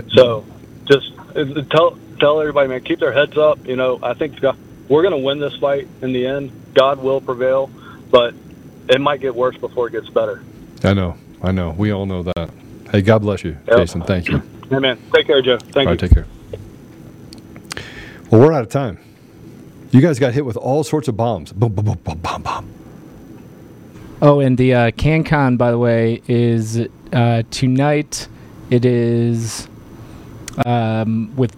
So 0.10 0.46
just 0.86 1.12
tell 1.36 1.98
tell 2.20 2.40
everybody, 2.40 2.70
man, 2.70 2.82
keep 2.82 3.00
their 3.00 3.12
heads 3.14 3.38
up. 3.38 3.66
You 3.68 3.76
know, 3.76 4.00
I 4.02 4.14
think 4.14 4.40
God- 4.40 4.58
we're 4.88 5.02
going 5.02 5.14
to 5.20 5.26
win 5.26 5.40
this 5.40 5.56
fight 5.58 5.88
in 6.02 6.14
the 6.14 6.26
end. 6.28 6.52
God 6.74 7.02
will 7.02 7.22
prevail, 7.22 7.70
but 8.12 8.34
it 8.90 9.02
might 9.02 9.20
get 9.22 9.36
worse 9.36 9.58
before 9.58 9.88
it 9.88 9.92
gets 9.92 10.10
better. 10.10 10.44
I 10.84 10.94
know, 10.94 11.16
I 11.42 11.52
know. 11.52 11.72
We 11.78 11.92
all 11.92 12.06
know 12.06 12.24
that. 12.24 12.50
Hey, 12.92 13.02
God 13.02 13.20
bless 13.24 13.44
you, 13.44 13.58
Yep. 13.68 13.78
Jason. 13.78 14.02
Thank 14.04 14.28
you. 14.30 14.42
Hey, 14.70 14.80
man, 14.80 15.00
take 15.14 15.28
care, 15.28 15.42
Joe. 15.42 15.58
Thank 15.58 15.76
All 15.78 15.84
you. 15.84 15.90
right, 15.90 16.00
take 16.00 16.12
care. 16.12 16.28
Well, 18.30 18.42
we're 18.42 18.54
out 18.54 18.62
of 18.64 18.70
time. 18.70 19.00
You 19.92 20.02
guys 20.02 20.20
got 20.20 20.34
hit 20.34 20.46
with 20.46 20.58
all 20.58 20.84
sorts 20.84 21.08
of 21.08 21.16
bombs. 21.18 21.54
Boom, 21.54 21.74
boom, 21.74 21.86
boom, 21.86 21.98
boom, 22.04 22.18
bomb, 22.20 22.42
bomb. 22.42 22.70
Oh, 24.22 24.40
and 24.40 24.58
the 24.58 24.74
uh, 24.74 24.92
CannCon, 24.92 25.58
by 25.58 25.72
the 25.72 25.78
way, 25.78 26.22
is 26.28 26.80
uh, 27.14 27.44
tonight. 27.52 28.28
It 28.70 28.84
is 28.86 29.68
um, 30.66 31.36
with 31.36 31.56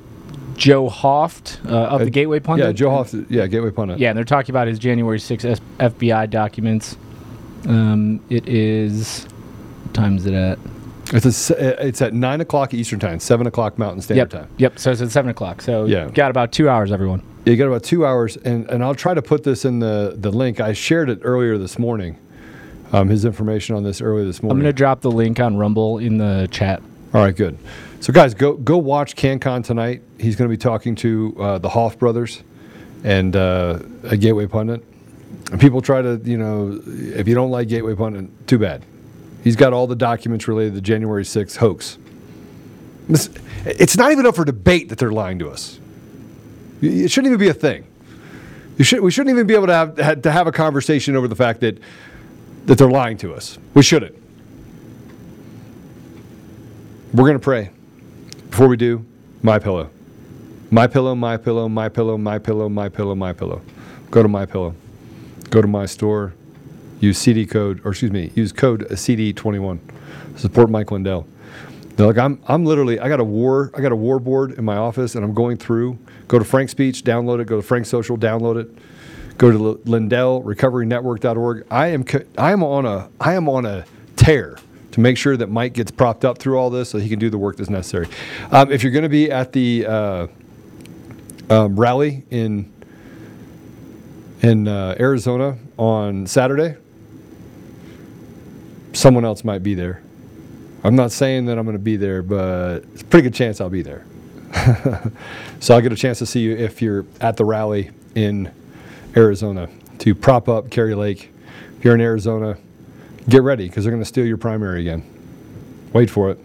Joe 0.55 0.89
Hoft 0.89 1.63
uh, 1.69 1.75
of 1.87 2.01
the 2.01 2.09
Gateway 2.09 2.39
Pundit. 2.39 2.65
Yeah, 2.65 2.71
Joe 2.71 2.89
Hoft. 2.89 3.27
Yeah, 3.29 3.47
Gateway 3.47 3.71
Pundit. 3.71 3.99
Yeah, 3.99 4.09
and 4.09 4.17
they're 4.17 4.25
talking 4.25 4.51
about 4.53 4.67
his 4.67 4.79
January 4.79 5.19
6th 5.19 5.45
S- 5.45 5.61
FBI 5.79 6.29
documents. 6.29 6.97
Um, 7.67 8.21
it 8.29 8.47
is. 8.47 9.25
What 9.83 9.93
time 9.93 10.17
is 10.17 10.25
it 10.25 10.33
at? 10.33 10.57
It's 11.13 11.49
a, 11.51 11.79
uh, 11.79 11.85
it's 11.85 12.01
at 12.01 12.13
nine 12.13 12.41
o'clock 12.41 12.73
Eastern 12.73 12.99
time, 12.99 13.19
seven 13.19 13.47
o'clock 13.47 13.77
Mountain 13.77 14.01
Standard 14.01 14.33
yep. 14.33 14.41
Time. 14.41 14.49
Yep. 14.57 14.79
So 14.79 14.91
it's 14.91 15.01
at 15.01 15.11
7 15.11 15.29
o'clock. 15.29 15.61
So 15.61 15.85
Yeah. 15.85 16.09
got 16.09 16.31
about 16.31 16.51
two 16.51 16.67
hours, 16.69 16.91
everyone. 16.91 17.21
You 17.45 17.55
got 17.55 17.67
about 17.67 17.83
two 17.83 18.05
hours, 18.05 18.35
and, 18.35 18.69
and 18.69 18.83
I'll 18.83 18.95
try 18.95 19.13
to 19.13 19.21
put 19.21 19.43
this 19.43 19.63
in 19.63 19.79
the, 19.79 20.15
the 20.17 20.31
link. 20.31 20.59
I 20.59 20.73
shared 20.73 21.09
it 21.09 21.19
earlier 21.21 21.57
this 21.57 21.79
morning. 21.79 22.17
Um, 22.91 23.09
his 23.09 23.23
information 23.25 23.75
on 23.75 23.83
this 23.83 24.01
earlier 24.01 24.25
this 24.25 24.41
morning. 24.41 24.57
I'm 24.57 24.61
going 24.63 24.73
to 24.73 24.77
drop 24.77 25.01
the 25.01 25.11
link 25.11 25.39
on 25.39 25.57
Rumble 25.57 25.97
in 25.97 26.17
the 26.17 26.47
chat. 26.51 26.81
All 27.13 27.21
right, 27.21 27.35
good. 27.35 27.57
So, 27.99 28.13
guys, 28.13 28.33
go 28.33 28.53
go 28.53 28.77
watch 28.77 29.15
CannCon 29.15 29.63
tonight. 29.63 30.01
He's 30.19 30.35
going 30.35 30.49
to 30.49 30.53
be 30.53 30.57
talking 30.61 30.95
to 30.95 31.35
uh, 31.39 31.57
the 31.57 31.69
Hoft 31.69 31.97
brothers 31.99 32.43
and 33.03 33.35
uh, 33.35 33.79
a 34.03 34.15
Gateway 34.17 34.47
Pundit. 34.47 34.83
And 35.51 35.59
people 35.59 35.81
try 35.81 36.01
to, 36.01 36.19
you 36.23 36.37
know, 36.37 36.79
if 36.85 37.27
you 37.27 37.35
don't 37.35 37.51
like 37.51 37.67
Gateway 37.67 37.95
Pundit, 37.95 38.47
too 38.47 38.59
bad. 38.59 38.85
He's 39.43 39.55
got 39.55 39.73
all 39.73 39.87
the 39.87 39.95
documents 39.95 40.47
related 40.47 40.69
to 40.71 40.75
the 40.75 40.81
January 40.81 41.23
6th 41.23 41.57
hoax. 41.57 41.97
This- 43.07 43.29
It's 43.65 43.97
not 43.97 44.11
even 44.11 44.25
up 44.25 44.35
for 44.35 44.45
debate 44.45 44.89
that 44.89 44.97
they're 44.97 45.11
lying 45.11 45.39
to 45.39 45.49
us. 45.49 45.79
It 46.81 47.09
shouldn't 47.11 47.31
even 47.31 47.39
be 47.39 47.49
a 47.49 47.53
thing. 47.53 47.85
Should, 48.79 48.99
we 49.01 49.09
shouldn't 49.09 49.33
even 49.33 49.47
be 49.47 49.55
able 49.55 49.67
to 49.67 49.73
have, 49.73 50.21
to 50.21 50.31
have 50.31 50.47
a 50.47 50.51
conversation 50.51 51.15
over 51.15 51.27
the 51.27 51.35
fact 51.35 51.61
that, 51.61 51.79
that 52.65 52.77
they're 52.77 52.89
lying 52.89 53.17
to 53.17 53.33
us. 53.33 53.57
We 53.73 53.81
shouldn't. 53.83 54.15
We're 57.13 57.23
going 57.23 57.33
to 57.33 57.39
pray. 57.39 57.71
Before 58.49 58.67
we 58.67 58.77
do, 58.77 59.05
my 59.43 59.59
pillow. 59.59 59.89
My 60.69 60.87
pillow, 60.87 61.15
my 61.15 61.37
pillow, 61.37 61.69
my 61.69 61.89
pillow, 61.89 62.17
my 62.17 62.39
pillow, 62.39 62.67
my 62.69 62.89
pillow, 62.89 63.15
my 63.15 63.33
pillow. 63.33 63.61
Go 64.11 64.21
to 64.21 64.27
my 64.27 64.45
pillow. 64.45 64.75
Go 65.49 65.61
to 65.61 65.67
my 65.67 65.85
store. 65.85 66.33
Use 66.99 67.17
CD 67.17 67.45
code, 67.45 67.81
or 67.85 67.91
excuse 67.91 68.11
me, 68.11 68.31
use 68.35 68.51
code 68.51 68.87
CD21. 68.89 69.79
Support 70.35 70.69
Mike 70.69 70.91
Lindell. 70.91 71.27
Now, 71.97 72.07
like 72.07 72.17
I'm, 72.17 72.41
I'm 72.47 72.65
literally, 72.65 72.99
I 72.99 73.07
got 73.09 73.19
a 73.19 73.23
war, 73.23 73.71
I 73.75 73.81
got 73.81 73.91
a 73.91 73.95
war 73.95 74.19
board 74.19 74.51
in 74.51 74.65
my 74.65 74.77
office, 74.77 75.15
and 75.15 75.23
I'm 75.23 75.33
going 75.33 75.57
through. 75.57 75.97
Go 76.27 76.39
to 76.39 76.45
Frank 76.45 76.69
Speech, 76.69 77.03
download 77.03 77.39
it. 77.39 77.45
Go 77.45 77.55
to 77.55 77.61
Frank 77.61 77.85
Social, 77.85 78.17
download 78.17 78.57
it. 78.59 78.69
Go 79.37 79.51
to 79.51 79.81
Lindell 79.89 80.41
RecoveryNetwork.org. 80.43 81.67
I 81.69 81.87
am, 81.87 82.05
I 82.37 82.51
am 82.51 82.63
on 82.63 82.85
a, 82.85 83.09
I 83.19 83.35
am 83.35 83.47
on 83.47 83.65
a 83.65 83.85
tear 84.15 84.57
to 84.97 85.01
make 85.01 85.15
sure 85.15 85.37
that 85.37 85.47
Mike 85.47 85.73
gets 85.73 85.91
propped 85.91 86.25
up 86.25 86.39
through 86.39 86.57
all 86.57 86.71
this 86.71 86.89
so 86.89 86.97
he 86.97 87.07
can 87.07 87.19
do 87.19 87.29
the 87.29 87.37
work 87.37 87.55
that's 87.55 87.69
necessary. 87.69 88.07
Um, 88.49 88.71
if 88.71 88.81
you're 88.81 88.91
going 88.91 89.03
to 89.03 89.09
be 89.09 89.31
at 89.31 89.53
the 89.53 89.85
uh, 89.85 90.27
um, 91.51 91.79
rally 91.79 92.25
in 92.31 92.73
in 94.41 94.67
uh, 94.67 94.95
Arizona 94.99 95.55
on 95.77 96.25
Saturday, 96.25 96.77
someone 98.93 99.23
else 99.23 99.43
might 99.43 99.61
be 99.61 99.75
there. 99.75 100.01
I'm 100.83 100.95
not 100.95 101.11
saying 101.11 101.45
that 101.45 101.59
I'm 101.59 101.65
going 101.65 101.77
to 101.77 101.83
be 101.83 101.95
there, 101.95 102.23
but 102.23 102.77
it's 102.93 103.03
a 103.03 103.05
pretty 103.05 103.29
good 103.29 103.35
chance 103.35 103.61
I'll 103.61 103.69
be 103.69 103.83
there. 103.83 104.03
so 105.59 105.75
I'll 105.75 105.81
get 105.81 105.91
a 105.91 105.95
chance 105.95 106.17
to 106.19 106.25
see 106.25 106.39
you 106.39 106.55
if 106.55 106.81
you're 106.81 107.05
at 107.21 107.37
the 107.37 107.45
rally 107.45 107.91
in 108.15 108.51
Arizona 109.15 109.69
to 109.99 110.15
prop 110.15 110.49
up 110.49 110.71
Kari 110.71 110.95
Lake. 110.95 111.31
If 111.77 111.85
you're 111.85 111.93
in 111.93 112.01
Arizona, 112.01 112.57
get 113.29 113.43
ready 113.43 113.67
because 113.67 113.83
they're 113.83 113.91
going 113.91 114.01
to 114.03 114.07
steal 114.07 114.25
your 114.25 114.37
primary 114.37 114.81
again. 114.81 115.03
Wait 115.93 116.09
for 116.09 116.31
it. 116.31 116.39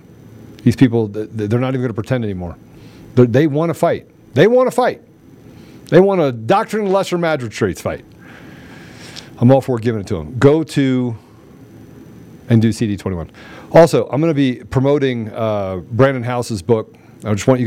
These 0.64 0.76
people, 0.76 1.08
th- 1.08 1.28
th- 1.36 1.50
they're 1.50 1.60
not 1.60 1.70
even 1.70 1.80
going 1.80 1.90
to 1.90 1.94
pretend 1.94 2.24
anymore. 2.24 2.56
They 3.14 3.46
want 3.46 3.70
to 3.70 3.74
fight. 3.74 4.08
They 4.34 4.46
want 4.46 4.68
to 4.68 4.70
fight. 4.70 5.02
They 5.86 6.00
want 6.00 6.20
a 6.20 6.32
doctrine 6.32 6.86
of 6.86 6.92
lesser 6.92 7.18
magistrates 7.18 7.80
fight. 7.80 8.04
I'm 9.38 9.50
all 9.50 9.60
for 9.60 9.78
giving 9.78 10.00
it 10.00 10.06
to 10.08 10.14
them. 10.14 10.38
Go 10.38 10.62
to 10.62 11.16
and 12.48 12.62
do 12.62 12.70
CD21. 12.70 13.30
Also, 13.72 14.08
I'm 14.08 14.20
going 14.20 14.30
to 14.30 14.34
be 14.34 14.62
promoting 14.64 15.32
uh, 15.32 15.76
Brannon 15.76 16.22
Howse's 16.22 16.62
book. 16.62 16.94
I 17.24 17.32
just 17.34 17.46
want 17.46 17.60
you 17.60 17.66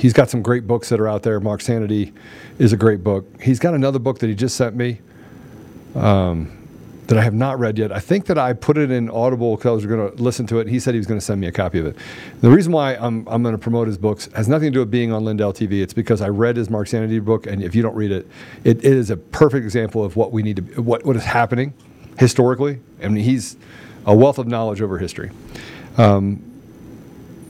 he's 0.00 0.14
got 0.14 0.30
some 0.30 0.40
great 0.40 0.66
books 0.66 0.88
that 0.88 0.98
are 0.98 1.06
out 1.06 1.22
there. 1.22 1.38
Marxianity 1.40 2.14
is 2.58 2.72
a 2.72 2.76
great 2.76 3.04
book. 3.04 3.26
He's 3.42 3.58
got 3.58 3.74
another 3.74 3.98
book 3.98 4.18
that 4.20 4.28
he 4.28 4.34
just 4.34 4.56
sent 4.56 4.74
me 4.74 4.98
um, 5.94 6.56
that 7.08 7.18
I 7.18 7.22
have 7.22 7.34
not 7.34 7.58
read 7.58 7.76
yet. 7.76 7.92
I 7.92 7.98
think 7.98 8.24
that 8.26 8.38
I 8.38 8.54
put 8.54 8.78
it 8.78 8.90
in 8.90 9.10
Audible 9.10 9.56
because 9.56 9.68
I 9.68 9.72
was 9.72 9.84
going 9.84 10.10
to 10.10 10.22
listen 10.22 10.46
to 10.46 10.58
it. 10.58 10.68
He 10.68 10.80
said 10.80 10.94
he 10.94 10.98
was 10.98 11.06
going 11.06 11.20
to 11.20 11.24
send 11.24 11.38
me 11.38 11.48
a 11.48 11.52
copy 11.52 11.80
of 11.80 11.86
it. 11.86 11.96
The 12.40 12.48
reason 12.48 12.72
why 12.72 12.94
I'm, 12.96 13.28
I'm 13.28 13.42
going 13.42 13.54
to 13.54 13.58
promote 13.58 13.88
his 13.88 13.98
books 13.98 14.30
has 14.34 14.48
nothing 14.48 14.68
to 14.68 14.72
do 14.72 14.78
with 14.78 14.90
being 14.90 15.12
on 15.12 15.22
Lindell 15.22 15.52
TV. 15.52 15.82
It's 15.82 15.92
because 15.92 16.22
I 16.22 16.28
read 16.28 16.56
his 16.56 16.68
Marxianity 16.68 17.22
book, 17.22 17.46
and 17.46 17.62
if 17.62 17.74
you 17.74 17.82
don't 17.82 17.94
read 17.94 18.10
it, 18.10 18.26
it, 18.64 18.78
it 18.78 18.84
is 18.84 19.10
a 19.10 19.18
perfect 19.18 19.64
example 19.64 20.02
of 20.02 20.16
what 20.16 20.32
we 20.32 20.42
need 20.42 20.56
to, 20.56 20.80
what, 20.80 21.04
what 21.04 21.14
is 21.16 21.24
happening 21.24 21.74
historically. 22.18 22.80
I 23.02 23.08
mean, 23.08 23.22
he's 23.22 23.58
a 24.06 24.16
wealth 24.16 24.38
of 24.38 24.46
knowledge 24.46 24.80
over 24.80 24.96
history. 24.96 25.30
Um, 25.98 26.49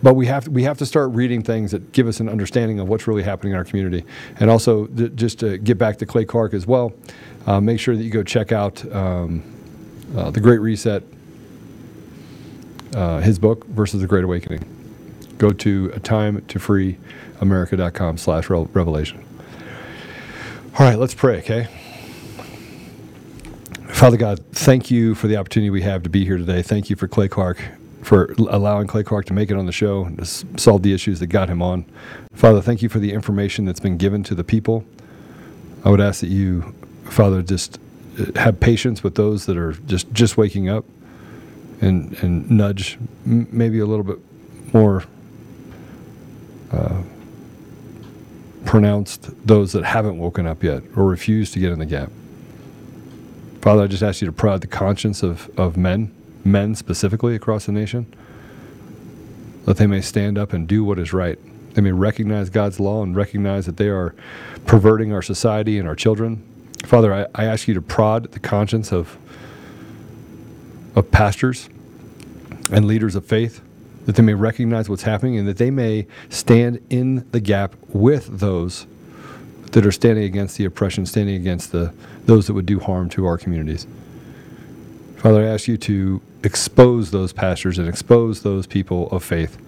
but 0.03 0.15
we 0.15 0.27
have 0.27 0.45
to, 0.45 0.51
we 0.51 0.63
have 0.63 0.79
to 0.79 0.87
start 0.87 1.11
reading 1.11 1.43
things 1.43 1.71
that 1.73 1.93
give 1.93 2.07
us 2.07 2.21
an 2.21 2.29
understanding 2.29 2.79
of 2.81 2.89
what's 2.89 3.07
really 3.07 3.23
happening 3.23 3.53
in 3.53 3.59
our 3.59 3.65
community, 3.65 4.05
and 4.39 4.51
also 4.51 4.87
th- 4.87 5.15
just 5.15 5.39
to 5.41 5.59
get 5.59 5.79
back 5.79 5.99
to 5.99 6.07
Clay 6.07 6.25
Clark 6.25 6.55
as 6.55 6.67
well. 6.67 6.93
Uh, 7.47 7.61
make 7.61 7.81
sure 7.81 7.97
that 7.97 8.03
you 8.03 8.11
go 8.11 8.23
check 8.23 8.53
out 8.53 8.85
um, 8.95 9.43
uh, 10.17 10.31
the 10.31 10.41
Great 10.41 10.59
Reset, 10.59 11.03
uh, 12.95 13.21
his 13.21 13.39
book 13.39 13.67
versus 13.67 14.01
the 14.01 14.07
Great 14.07 14.25
Awakening. 14.25 14.65
Go 15.39 15.51
to 15.51 15.91
a 15.95 16.01
time 16.01 16.45
to 16.49 16.59
free 16.59 16.99
america.com 17.41 18.19
slash 18.19 18.51
revelation. 18.51 19.25
All 20.79 20.87
right, 20.87 20.99
let's 20.99 21.15
pray, 21.15 21.39
okay? 21.39 21.69
Father 23.89 24.17
God, 24.17 24.41
thank 24.53 24.91
you 24.91 25.15
for 25.15 25.27
the 25.27 25.37
opportunity 25.37 25.69
we 25.71 25.83
have 25.83 26.03
to 26.05 26.11
be 26.11 26.25
here 26.25 26.39
today. 26.39 26.63
Thank 26.63 26.91
you 26.91 26.97
for 26.97 27.09
Clay 27.09 27.29
Clark, 27.29 27.59
for 28.03 28.35
allowing 28.49 28.87
Clay 28.87 29.03
Clark 29.03 29.27
to 29.27 29.33
make 29.33 29.51
it 29.51 29.57
on 29.57 29.67
the 29.67 29.73
show 29.73 30.05
and 30.05 30.27
solve 30.27 30.83
the 30.83 30.93
issues 30.95 31.21
that 31.21 31.27
got 31.27 31.49
him 31.49 31.61
on. 31.63 31.85
Father, 32.33 32.61
thank 32.63 32.83
you 32.83 32.89
for 32.89 32.99
the 32.99 33.13
information 33.13 33.65
that's 33.65 33.81
been 33.81 33.97
given 33.99 34.23
to 34.25 34.35
the 34.35 34.45
people. 34.45 34.85
I 35.85 35.91
would 35.91 36.01
ask 36.01 36.21
that 36.21 36.29
you, 36.29 36.75
Father, 37.05 37.43
just 37.43 37.79
uh, 38.19 38.39
have 38.41 38.61
patience 38.61 39.03
with 39.03 39.15
those 39.15 39.47
that 39.47 39.57
are 39.57 39.73
just, 39.73 40.11
just 40.13 40.37
waking 40.37 40.69
up 40.69 40.85
and, 41.81 42.13
and 42.23 42.51
nudge 42.51 42.99
m- 43.27 43.49
maybe 43.51 43.79
a 43.79 43.87
little 43.87 44.05
bit 44.05 44.19
more 44.73 45.05
uh, 46.71 47.03
pronounced 48.65 49.31
those 49.47 49.73
that 49.73 49.85
haven't 49.85 50.19
woken 50.19 50.47
up 50.47 50.63
yet 50.63 50.83
or 50.97 51.05
refuse 51.07 51.51
to 51.53 51.59
get 51.59 51.73
in 51.73 51.79
the 51.79 51.87
gap. 51.87 52.11
Father, 53.61 53.83
I 53.83 53.87
just 53.87 54.03
ask 54.03 54.23
you 54.23 54.27
to 54.27 54.33
prod 54.33 54.61
the 54.61 54.67
conscience 54.67 55.23
of, 55.23 55.51
of 55.59 55.77
men, 55.77 56.15
men 56.45 56.75
specifically 56.75 57.35
across 57.35 57.67
the 57.67 57.73
nation, 57.73 58.13
that 59.65 59.77
they 59.77 59.87
may 59.87 60.01
stand 60.01 60.39
up 60.39 60.53
and 60.53 60.67
do 60.67 60.85
what 60.85 60.99
is 60.99 61.13
right. 61.13 61.39
They 61.75 61.83
may 61.83 61.93
recognize 61.93 62.51
God's 62.51 62.81
law 62.81 63.03
and 63.03 63.15
recognize 63.15 63.67
that 63.67 63.77
they 63.77 63.89
are 63.89 64.15
perverting 64.67 65.13
our 65.13 65.23
society 65.23 65.79
and 65.79 65.87
our 65.87 65.95
children. 65.95 66.45
Father, 66.85 67.13
I, 67.15 67.27
I 67.35 67.45
ask 67.45 67.69
you 67.69 67.75
to 67.75 67.83
prod 67.83 68.33
the 68.33 68.41
conscience 68.41 68.93
of, 68.93 69.17
of 70.97 71.11
pastors 71.11 71.69
and 72.73 72.87
leaders 72.87 73.15
of 73.15 73.25
faith, 73.25 73.61
that 74.07 74.17
they 74.17 74.23
may 74.23 74.35
recognize 74.35 74.89
what's 74.89 75.03
happening 75.03 75.39
and 75.39 75.47
that 75.47 75.59
they 75.59 75.71
may 75.71 76.07
stand 76.31 76.85
in 76.91 77.29
the 77.31 77.41
gap 77.41 77.77
with 77.89 78.41
those 78.41 78.87
that 79.73 79.87
are 79.87 79.93
standing 79.93 80.25
against 80.25 80.57
the 80.57 80.65
oppression, 80.65 81.07
standing 81.07 81.37
against 81.37 81.71
the 81.71 81.93
those 82.27 82.47
that 82.47 82.55
would 82.55 82.67
do 82.67 82.81
harm 82.81 83.09
to 83.11 83.27
our 83.27 83.39
communities. 83.39 83.87
Father, 85.17 85.43
I 85.43 85.47
ask 85.47 85.69
you 85.69 85.77
to 85.79 86.21
expose 86.43 87.11
those 87.11 87.33
pastors 87.33 87.79
and 87.79 87.89
expose 87.89 88.43
those 88.43 88.67
people 88.67 89.09
of 89.11 89.23
faith 89.23 89.59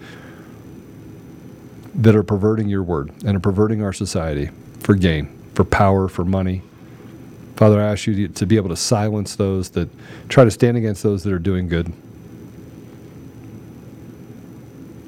that 1.95 2.15
are 2.15 2.23
perverting 2.23 2.67
your 2.67 2.83
word 2.83 3.11
and 3.25 3.37
are 3.37 3.39
perverting 3.39 3.83
our 3.83 3.93
society 3.93 4.49
for 4.79 4.95
gain, 4.95 5.29
for 5.53 5.63
power, 5.63 6.07
for 6.07 6.25
money. 6.25 6.61
Father, 7.55 7.79
I 7.79 7.91
ask 7.91 8.07
you 8.07 8.27
to, 8.27 8.45
be 8.45 8.55
able 8.55 8.69
to 8.69 8.75
silence 8.75 9.35
those 9.35 9.69
that 9.71 9.89
try 10.27 10.43
to 10.43 10.51
stand 10.51 10.75
against 10.75 11.03
those 11.03 11.23
that 11.23 11.31
are 11.31 11.39
doing 11.39 11.67
good. 11.67 11.93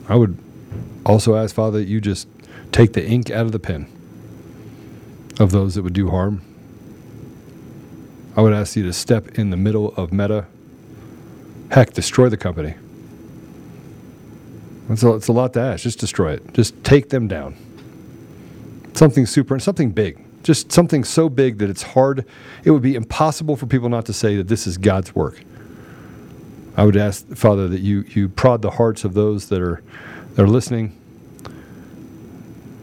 I 0.08 0.16
would 0.16 0.38
also 1.06 1.36
ask, 1.36 1.56
Father, 1.56 1.80
that 1.80 1.88
you 1.88 2.00
just 2.00 2.28
take 2.72 2.94
the 2.94 3.06
ink 3.06 3.32
out 3.32 3.48
of 3.48 3.52
the 3.52 3.60
pen 3.60 3.88
of 5.40 5.52
those 5.52 5.76
that 5.76 5.82
would 5.82 5.94
do 5.94 6.10
harm. 6.10 6.42
I 8.38 8.42
would 8.42 8.54
ask 8.54 8.76
you 8.76 8.84
to 8.84 8.94
step 8.94 9.40
in 9.40 9.50
the 9.50 9.58
middle 9.58 9.94
of 9.96 10.14
Meta. 10.14 10.46
Heck, 11.72 11.94
destroy 11.94 12.30
the 12.30 12.38
company. 12.38 12.76
It's 14.90 15.04
a, 15.04 15.14
it's 15.16 15.28
a 15.28 15.34
lot 15.34 15.54
to 15.54 15.62
ask. 15.62 15.84
Just 15.84 16.00
destroy 16.00 16.34
it. 16.34 16.54
Just 16.54 16.84
take 16.84 17.10
them 17.10 17.28
down. 17.28 17.56
Something 18.94 19.26
super, 19.26 19.60
something 19.60 19.92
big. 19.92 20.24
Just 20.44 20.72
something 20.72 21.04
so 21.04 21.28
big 21.28 21.58
that 21.58 21.70
it's 21.70 21.82
hard. 21.82 22.26
It 22.64 22.72
would 22.72 22.84
be 22.84 22.96
impossible 22.96 23.56
for 23.56 23.66
people 23.66 23.90
not 23.90 24.06
to 24.06 24.14
say 24.14 24.36
that 24.38 24.48
this 24.48 24.68
is 24.68 24.78
God's 24.78 25.16
work. 25.16 25.42
I 26.78 26.86
would 26.86 26.96
ask, 26.96 27.26
Father, 27.30 27.68
that 27.68 27.80
you, 27.82 28.02
you 28.02 28.30
prod 28.30 28.62
the 28.62 28.72
hearts 28.72 29.04
of 29.04 29.14
those 29.14 29.50
that 29.50 29.62
are, 29.62 29.82
that 30.36 30.44
are 30.44 30.48
listening, 30.48 30.96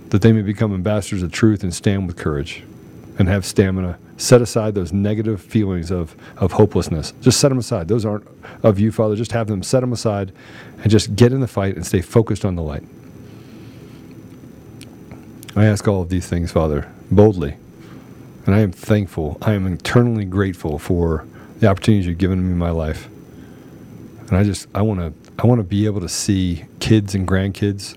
that 0.08 0.22
they 0.22 0.32
may 0.32 0.42
become 0.42 0.74
ambassadors 0.74 1.22
of 1.22 1.30
truth 1.30 1.62
and 1.62 1.72
stand 1.72 2.06
with 2.06 2.16
courage 2.16 2.64
and 3.22 3.28
have 3.28 3.46
stamina. 3.46 4.00
Set 4.16 4.42
aside 4.42 4.74
those 4.74 4.92
negative 4.92 5.40
feelings 5.40 5.92
of, 5.92 6.16
of 6.38 6.50
hopelessness. 6.50 7.12
Just 7.20 7.38
set 7.38 7.50
them 7.50 7.58
aside. 7.58 7.86
Those 7.86 8.04
aren't 8.04 8.26
of 8.64 8.80
you, 8.80 8.90
Father. 8.90 9.14
Just 9.14 9.30
have 9.30 9.46
them 9.46 9.62
set 9.62 9.78
them 9.78 9.92
aside 9.92 10.32
and 10.82 10.90
just 10.90 11.14
get 11.14 11.32
in 11.32 11.38
the 11.38 11.46
fight 11.46 11.76
and 11.76 11.86
stay 11.86 12.00
focused 12.00 12.44
on 12.44 12.56
the 12.56 12.62
light. 12.62 12.82
I 15.54 15.66
ask 15.66 15.86
all 15.86 16.02
of 16.02 16.08
these 16.08 16.26
things, 16.26 16.50
Father, 16.50 16.92
boldly. 17.12 17.54
And 18.44 18.56
I 18.56 18.58
am 18.58 18.72
thankful. 18.72 19.38
I 19.40 19.52
am 19.52 19.72
eternally 19.72 20.24
grateful 20.24 20.80
for 20.80 21.24
the 21.60 21.68
opportunities 21.68 22.06
you've 22.06 22.18
given 22.18 22.44
me 22.44 22.50
in 22.50 22.58
my 22.58 22.70
life. 22.70 23.08
And 24.26 24.36
I 24.36 24.42
just, 24.42 24.66
I 24.74 24.82
want 24.82 24.98
to, 24.98 25.32
I 25.40 25.46
want 25.46 25.60
to 25.60 25.64
be 25.64 25.86
able 25.86 26.00
to 26.00 26.08
see 26.08 26.64
kids 26.80 27.14
and 27.14 27.28
grandkids 27.28 27.96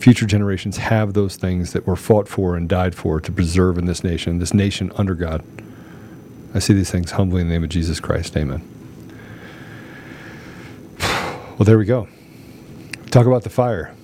future 0.00 0.24
generations 0.24 0.78
have 0.78 1.12
those 1.12 1.36
things 1.36 1.74
that 1.74 1.86
were 1.86 1.94
fought 1.94 2.26
for 2.26 2.56
and 2.56 2.68
died 2.68 2.94
for 2.94 3.20
to 3.20 3.30
preserve 3.30 3.76
in 3.76 3.84
this 3.84 4.02
nation, 4.02 4.38
this 4.38 4.54
nation 4.54 4.90
under 4.96 5.14
God. 5.14 5.44
I 6.54 6.58
see 6.58 6.72
these 6.72 6.90
things 6.90 7.12
humbly 7.12 7.42
in 7.42 7.48
the 7.48 7.52
name 7.52 7.62
of 7.62 7.68
Jesus 7.68 8.00
Christ. 8.00 8.36
Amen. 8.36 8.66
Well, 11.58 11.66
there 11.66 11.76
we 11.76 11.84
go. 11.84 12.08
Talk 13.10 13.26
about 13.26 13.42
the 13.42 13.50
fire. 13.50 13.94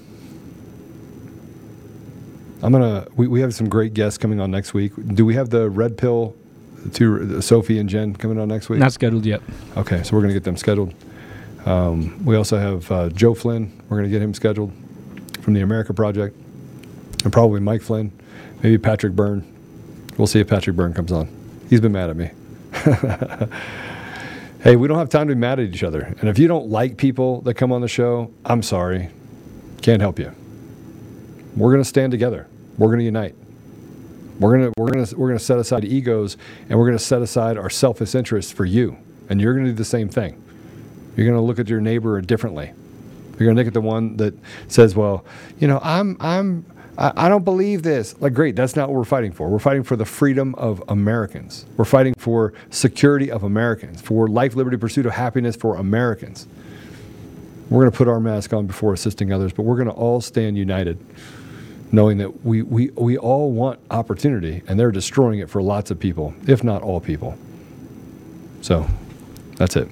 I'm 2.62 2.70
gonna. 2.70 3.06
We, 3.16 3.26
we 3.28 3.40
have 3.40 3.54
some 3.54 3.66
great 3.66 3.94
guests 3.94 4.18
coming 4.18 4.40
on 4.40 4.50
next 4.50 4.74
week. 4.74 4.92
Do 5.14 5.24
we 5.24 5.36
have 5.36 5.48
the 5.48 5.70
red 5.70 5.96
pill? 5.96 6.36
To 6.92 7.40
Sophie 7.40 7.78
and 7.78 7.88
Jen 7.88 8.14
coming 8.14 8.38
on 8.38 8.48
next 8.48 8.68
week. 8.68 8.78
Not 8.78 8.92
scheduled 8.92 9.24
yet. 9.24 9.40
Okay, 9.74 10.02
so 10.02 10.14
we're 10.14 10.20
gonna 10.20 10.34
get 10.34 10.44
them 10.44 10.58
scheduled. 10.58 10.92
Um, 11.64 12.22
we 12.26 12.36
also 12.36 12.58
have 12.58 12.92
uh, 12.92 13.08
Joe 13.08 13.32
Flynn. 13.32 13.72
We're 13.88 13.96
gonna 13.96 14.10
get 14.10 14.20
him 14.20 14.34
scheduled 14.34 14.70
from 15.46 15.54
the 15.54 15.60
America 15.60 15.94
Project, 15.94 16.36
and 17.22 17.32
probably 17.32 17.60
Mike 17.60 17.80
Flynn, 17.80 18.10
maybe 18.62 18.78
Patrick 18.78 19.14
Byrne. 19.14 19.46
We'll 20.18 20.26
see 20.26 20.40
if 20.40 20.48
Patrick 20.48 20.74
Byrne 20.74 20.92
comes 20.92 21.12
on. 21.12 21.28
He's 21.70 21.80
been 21.80 21.92
mad 21.92 22.10
at 22.10 22.16
me. 22.16 22.30
Hey, 24.66 24.74
we 24.74 24.88
don't 24.88 24.98
have 24.98 25.10
time 25.10 25.28
to 25.28 25.34
be 25.36 25.38
mad 25.38 25.60
at 25.60 25.66
each 25.66 25.84
other. 25.84 26.12
And 26.18 26.28
if 26.28 26.40
you 26.40 26.48
don't 26.48 26.66
like 26.66 26.96
people 26.96 27.40
that 27.42 27.54
come 27.54 27.70
on 27.70 27.82
the 27.82 27.88
show, 27.88 28.32
I'm 28.44 28.64
sorry. 28.64 29.10
Can't 29.80 30.00
help 30.00 30.18
you. 30.18 30.34
We're 31.56 31.70
going 31.70 31.84
to 31.84 31.88
stand 31.88 32.10
together. 32.10 32.48
We're 32.76 32.88
going 32.88 32.98
to 32.98 33.04
unite. 33.04 33.36
We're 34.40 34.58
going 34.58 34.72
to 34.72 34.72
we're 34.76 34.90
going 34.90 35.06
to 35.06 35.16
we're 35.16 35.28
going 35.28 35.38
to 35.38 35.44
set 35.44 35.60
aside 35.60 35.84
egos 35.84 36.36
and 36.68 36.76
we're 36.76 36.86
going 36.86 36.98
to 36.98 37.04
set 37.04 37.22
aside 37.22 37.56
our 37.58 37.70
selfish 37.70 38.16
interests 38.16 38.50
for 38.50 38.64
you. 38.64 38.96
And 39.28 39.40
you're 39.40 39.52
going 39.52 39.66
to 39.66 39.70
do 39.70 39.76
the 39.76 39.84
same 39.84 40.08
thing. 40.08 40.42
You're 41.16 41.26
going 41.26 41.38
to 41.38 41.46
look 41.46 41.60
at 41.60 41.68
your 41.68 41.80
neighbor 41.80 42.20
differently. 42.20 42.72
You're 43.38 43.46
going 43.46 43.56
to 43.56 43.60
look 43.60 43.66
at 43.68 43.74
the 43.74 43.80
one 43.80 44.16
that 44.16 44.34
says, 44.68 44.94
"Well, 44.94 45.24
you 45.58 45.68
know, 45.68 45.80
I'm 45.82 46.16
I'm 46.20 46.64
I, 46.98 47.28
don't 47.28 47.44
believe 47.44 47.82
this." 47.82 48.18
Like, 48.20 48.32
great, 48.32 48.56
that's 48.56 48.76
not 48.76 48.88
what 48.88 48.96
we're 48.96 49.04
fighting 49.04 49.32
for. 49.32 49.48
We're 49.48 49.58
fighting 49.58 49.82
for 49.82 49.96
the 49.96 50.06
freedom 50.06 50.54
of 50.54 50.82
Americans. 50.88 51.66
We're 51.76 51.84
fighting 51.84 52.14
for 52.14 52.54
security 52.70 53.30
of 53.30 53.42
Americans, 53.42 54.00
for 54.00 54.28
life, 54.28 54.54
liberty, 54.54 54.76
pursuit 54.76 55.06
of 55.06 55.12
happiness 55.12 55.56
for 55.56 55.76
Americans. 55.76 56.46
We're 57.68 57.82
going 57.82 57.92
to 57.92 57.98
put 57.98 58.08
our 58.08 58.20
mask 58.20 58.52
on 58.52 58.66
before 58.66 58.92
assisting 58.92 59.32
others, 59.32 59.52
but 59.52 59.64
we're 59.64 59.76
going 59.76 59.88
to 59.88 59.94
all 59.94 60.20
stand 60.20 60.56
united, 60.56 61.04
knowing 61.90 62.18
that 62.18 62.44
we, 62.44 62.62
we, 62.62 62.90
we 62.90 63.18
all 63.18 63.50
want 63.50 63.80
opportunity, 63.90 64.62
and 64.68 64.78
they're 64.78 64.92
destroying 64.92 65.40
it 65.40 65.50
for 65.50 65.60
lots 65.60 65.90
of 65.90 65.98
people, 65.98 66.32
if 66.46 66.62
not 66.62 66.82
all 66.82 67.00
people. 67.00 67.36
So 68.60 68.86
that's 69.56 69.74
it. 69.74 69.88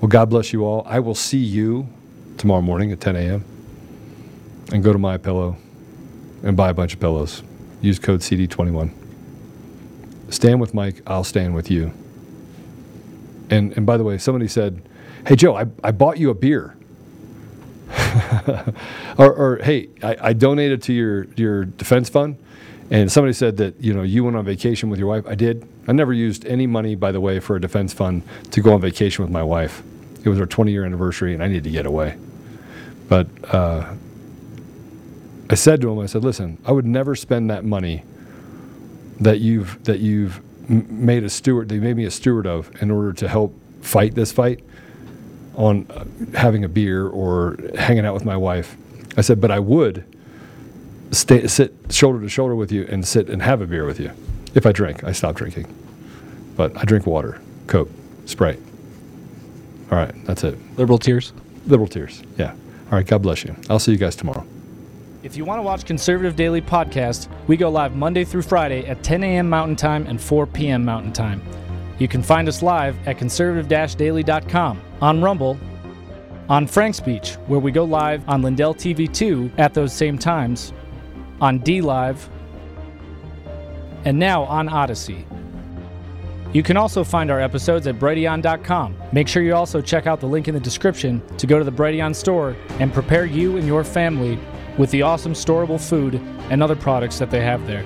Well, 0.00 0.08
God 0.08 0.30
bless 0.30 0.52
you 0.52 0.64
all. 0.64 0.82
I 0.84 0.98
will 0.98 1.14
see 1.14 1.38
you 1.38 1.86
tomorrow 2.36 2.62
morning 2.62 2.92
at 2.92 3.00
10 3.00 3.16
a.m. 3.16 3.44
and 4.72 4.82
go 4.82 4.92
to 4.92 4.98
my 4.98 5.16
pillow 5.16 5.56
and 6.42 6.56
buy 6.56 6.70
a 6.70 6.74
bunch 6.74 6.94
of 6.94 7.00
pillows. 7.00 7.42
Use 7.80 7.98
code 7.98 8.20
CD21. 8.20 8.92
Stand 10.30 10.60
with 10.60 10.74
Mike. 10.74 11.02
I'll 11.06 11.24
stand 11.24 11.54
with 11.54 11.70
you. 11.70 11.92
And 13.48 13.76
and 13.76 13.86
by 13.86 13.96
the 13.96 14.04
way, 14.04 14.18
somebody 14.18 14.48
said, 14.48 14.82
"Hey 15.26 15.36
Joe, 15.36 15.56
I, 15.56 15.66
I 15.84 15.92
bought 15.92 16.18
you 16.18 16.30
a 16.30 16.34
beer." 16.34 16.76
or, 19.18 19.32
or 19.32 19.60
hey, 19.62 19.88
I, 20.02 20.16
I 20.20 20.32
donated 20.32 20.82
to 20.82 20.92
your 20.92 21.24
your 21.36 21.64
defense 21.64 22.08
fund, 22.08 22.36
and 22.90 23.10
somebody 23.10 23.32
said 23.32 23.56
that 23.58 23.80
you 23.80 23.94
know 23.94 24.02
you 24.02 24.24
went 24.24 24.36
on 24.36 24.44
vacation 24.44 24.90
with 24.90 24.98
your 24.98 25.08
wife. 25.08 25.24
I 25.28 25.36
did. 25.36 25.68
I 25.86 25.92
never 25.92 26.12
used 26.12 26.44
any 26.46 26.66
money, 26.66 26.96
by 26.96 27.12
the 27.12 27.20
way, 27.20 27.38
for 27.38 27.54
a 27.54 27.60
defense 27.60 27.94
fund 27.94 28.22
to 28.50 28.60
go 28.60 28.74
on 28.74 28.80
vacation 28.80 29.22
with 29.22 29.30
my 29.30 29.44
wife. 29.44 29.84
It 30.24 30.28
was 30.28 30.40
our 30.40 30.46
20 30.46 30.72
year 30.72 30.84
anniversary, 30.84 31.34
and 31.34 31.42
I 31.42 31.46
needed 31.46 31.64
to 31.64 31.70
get 31.70 31.86
away. 31.86 32.16
But 33.08 33.28
uh, 33.52 33.94
I 35.48 35.54
said 35.54 35.80
to 35.82 35.90
him, 35.90 35.98
I 35.98 36.06
said, 36.06 36.24
"Listen, 36.24 36.58
I 36.64 36.72
would 36.72 36.86
never 36.86 37.14
spend 37.14 37.50
that 37.50 37.64
money 37.64 38.04
that 39.20 39.40
you've 39.40 39.82
that 39.84 40.00
you've 40.00 40.40
made 40.68 41.22
a 41.22 41.30
steward, 41.30 41.68
they 41.68 41.78
made 41.78 41.96
me 41.96 42.04
a 42.04 42.10
steward 42.10 42.46
of, 42.46 42.70
in 42.82 42.90
order 42.90 43.12
to 43.12 43.28
help 43.28 43.54
fight 43.82 44.14
this 44.14 44.32
fight." 44.32 44.62
on 45.56 45.86
uh, 45.90 46.04
having 46.38 46.64
a 46.64 46.68
beer 46.68 47.08
or 47.08 47.56
hanging 47.76 48.04
out 48.04 48.14
with 48.14 48.24
my 48.24 48.36
wife. 48.36 48.76
I 49.16 49.22
said, 49.22 49.40
but 49.40 49.50
I 49.50 49.58
would 49.58 50.04
stay, 51.10 51.46
sit 51.46 51.74
shoulder 51.90 52.20
to 52.20 52.28
shoulder 52.28 52.54
with 52.54 52.70
you 52.70 52.86
and 52.90 53.06
sit 53.06 53.28
and 53.28 53.42
have 53.42 53.60
a 53.62 53.66
beer 53.66 53.84
with 53.86 53.98
you. 53.98 54.12
If 54.54 54.66
I 54.66 54.72
drink, 54.72 55.02
I 55.04 55.12
stop 55.12 55.34
drinking. 55.34 55.66
But 56.56 56.76
I 56.76 56.84
drink 56.84 57.06
water, 57.06 57.40
Coke, 57.66 57.90
Sprite. 58.26 58.60
All 59.90 59.98
right, 59.98 60.14
that's 60.26 60.44
it. 60.44 60.58
Liberal 60.76 60.98
tears? 60.98 61.32
Liberal 61.66 61.88
tears, 61.88 62.22
yeah. 62.38 62.54
All 62.86 62.92
right, 62.92 63.06
God 63.06 63.22
bless 63.22 63.44
you. 63.44 63.54
I'll 63.68 63.78
see 63.78 63.92
you 63.92 63.98
guys 63.98 64.14
tomorrow. 64.14 64.46
If 65.22 65.36
you 65.36 65.44
want 65.44 65.58
to 65.58 65.62
watch 65.62 65.84
Conservative 65.84 66.36
Daily 66.36 66.60
Podcast, 66.60 67.28
we 67.48 67.56
go 67.56 67.68
live 67.68 67.96
Monday 67.96 68.24
through 68.24 68.42
Friday 68.42 68.86
at 68.86 69.02
10 69.02 69.24
a.m. 69.24 69.50
Mountain 69.50 69.74
Time 69.74 70.06
and 70.06 70.20
4 70.20 70.46
p.m. 70.46 70.84
Mountain 70.84 71.12
Time. 71.12 71.42
You 71.98 72.06
can 72.06 72.22
find 72.22 72.46
us 72.46 72.62
live 72.62 72.96
at 73.08 73.18
conservative-daily.com, 73.18 74.80
on 75.00 75.22
Rumble, 75.22 75.58
on 76.48 76.68
Frank 76.68 76.94
Speech, 76.94 77.34
where 77.48 77.58
we 77.58 77.72
go 77.72 77.82
live 77.82 78.28
on 78.28 78.42
Lindell 78.42 78.74
TV 78.74 79.12
2 79.12 79.50
at 79.58 79.74
those 79.74 79.92
same 79.92 80.16
times, 80.16 80.72
on 81.40 81.58
D 81.58 81.80
Live, 81.80 82.28
and 84.04 84.16
now 84.16 84.44
on 84.44 84.68
Odysee. 84.68 85.24
You 86.56 86.62
can 86.62 86.78
also 86.78 87.04
find 87.04 87.30
our 87.30 87.38
episodes 87.38 87.86
at 87.86 87.98
Brighteon.com. 87.98 88.96
Make 89.12 89.28
sure 89.28 89.42
you 89.42 89.54
also 89.54 89.82
check 89.82 90.06
out 90.06 90.20
the 90.20 90.26
link 90.26 90.48
in 90.48 90.54
the 90.54 90.60
description 90.60 91.20
to 91.36 91.46
go 91.46 91.58
to 91.58 91.64
the 91.66 91.70
Brighteon 91.70 92.16
store 92.16 92.56
and 92.80 92.94
prepare 92.94 93.26
you 93.26 93.58
and 93.58 93.66
your 93.66 93.84
family 93.84 94.38
with 94.78 94.90
the 94.90 95.02
awesome 95.02 95.34
storable 95.34 95.78
food 95.78 96.14
and 96.48 96.62
other 96.62 96.74
products 96.74 97.18
that 97.18 97.30
they 97.30 97.42
have 97.42 97.66
there. 97.66 97.84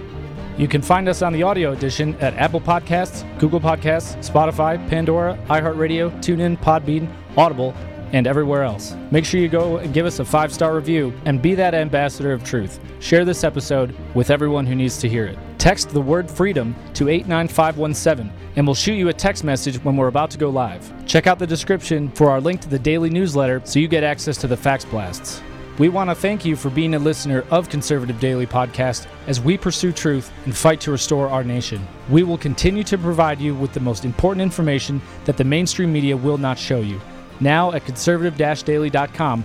You 0.57 0.69
can 0.69 0.83
find 0.83 1.09
us 1.09 1.21
on 1.21 1.33
the 1.33 1.43
audio 1.43 1.73
edition 1.73 2.15
at 2.21 2.35
Apple 2.35 2.61
Podcasts, 2.61 3.27
Google 3.41 3.59
Podcasts, 3.59 4.15
Spotify, 4.25 4.89
Pandora, 4.89 5.37
iHeartRadio, 5.49 6.13
TuneIn, 6.23 6.57
Podbean, 6.59 7.13
Audible, 7.37 7.75
and 8.13 8.29
everywhere 8.29 8.63
else. 8.63 8.95
Make 9.11 9.25
sure 9.25 9.41
you 9.41 9.49
go 9.49 9.79
and 9.79 9.93
give 9.93 10.07
us 10.07 10.21
a 10.21 10.25
five 10.25 10.55
star 10.55 10.77
review 10.77 11.13
and 11.25 11.43
be 11.43 11.57
that 11.57 11.75
ambassador 11.75 12.33
of 12.33 12.45
truth. 12.45 12.79
Share 13.01 13.25
this 13.25 13.43
episode 13.43 13.97
with 14.15 14.31
everyone 14.31 14.65
who 14.65 14.77
needs 14.77 14.99
to 14.99 15.09
hear 15.09 15.27
it. 15.27 15.37
Text 15.59 15.91
the 15.91 16.01
word 16.01 16.31
freedom 16.31 16.77
to 16.95 17.09
89517 17.09 18.40
and 18.57 18.67
we'll 18.67 18.75
shoot 18.75 18.95
you 18.95 19.09
a 19.09 19.13
text 19.13 19.45
message 19.45 19.83
when 19.85 19.97
we're 19.97 20.09
about 20.09 20.31
to 20.31 20.39
go 20.39 20.51
live. 20.51 20.93
Check 21.07 21.27
out 21.27 21.39
the 21.39 21.47
description 21.47 22.11
for 22.11 22.31
our 22.31 22.41
link 22.41 22.61
to 22.63 22.69
the 22.69 22.79
daily 22.79 23.11
newsletter 23.11 23.63
so 23.65 23.79
you 23.79 23.89
get 23.89 24.05
access 24.05 24.37
to 24.39 24.47
the 24.47 24.57
fax 24.57 24.85
blasts. 24.85 25.43
We 25.79 25.89
want 25.89 26.11
to 26.11 26.15
thank 26.15 26.45
you 26.45 26.57
for 26.57 26.69
being 26.69 26.95
a 26.95 26.99
listener 26.99 27.45
of 27.51 27.71
Conservative 27.71 28.21
Daily 28.21 28.47
Podcast 28.47 29.07
as 29.27 29.41
we 29.41 29.57
pursue 29.57 29.93
truth 29.93 30.31
and 30.45 30.55
fight 30.55 30.81
to 30.83 30.91
restore 30.91 31.29
our 31.29 31.43
nation. 31.43 31.87
We 32.11 32.23
will 32.23 32.37
continue 32.37 32.85
to 32.85 32.99
provide 32.99 33.41
you 33.41 33.55
with 33.55 33.73
the 33.73 33.81
most 33.81 34.05
important 34.05 34.43
information 34.43 35.01
that 35.25 35.39
the 35.39 35.45
mainstream 35.45 35.91
media 35.91 36.17
will 36.17 36.37
not 36.37 36.59
show 36.59 36.81
you. 36.81 37.01
Now 37.41 37.73
at 37.73 37.87
conservative 37.87 38.37
daily.com, 38.37 39.45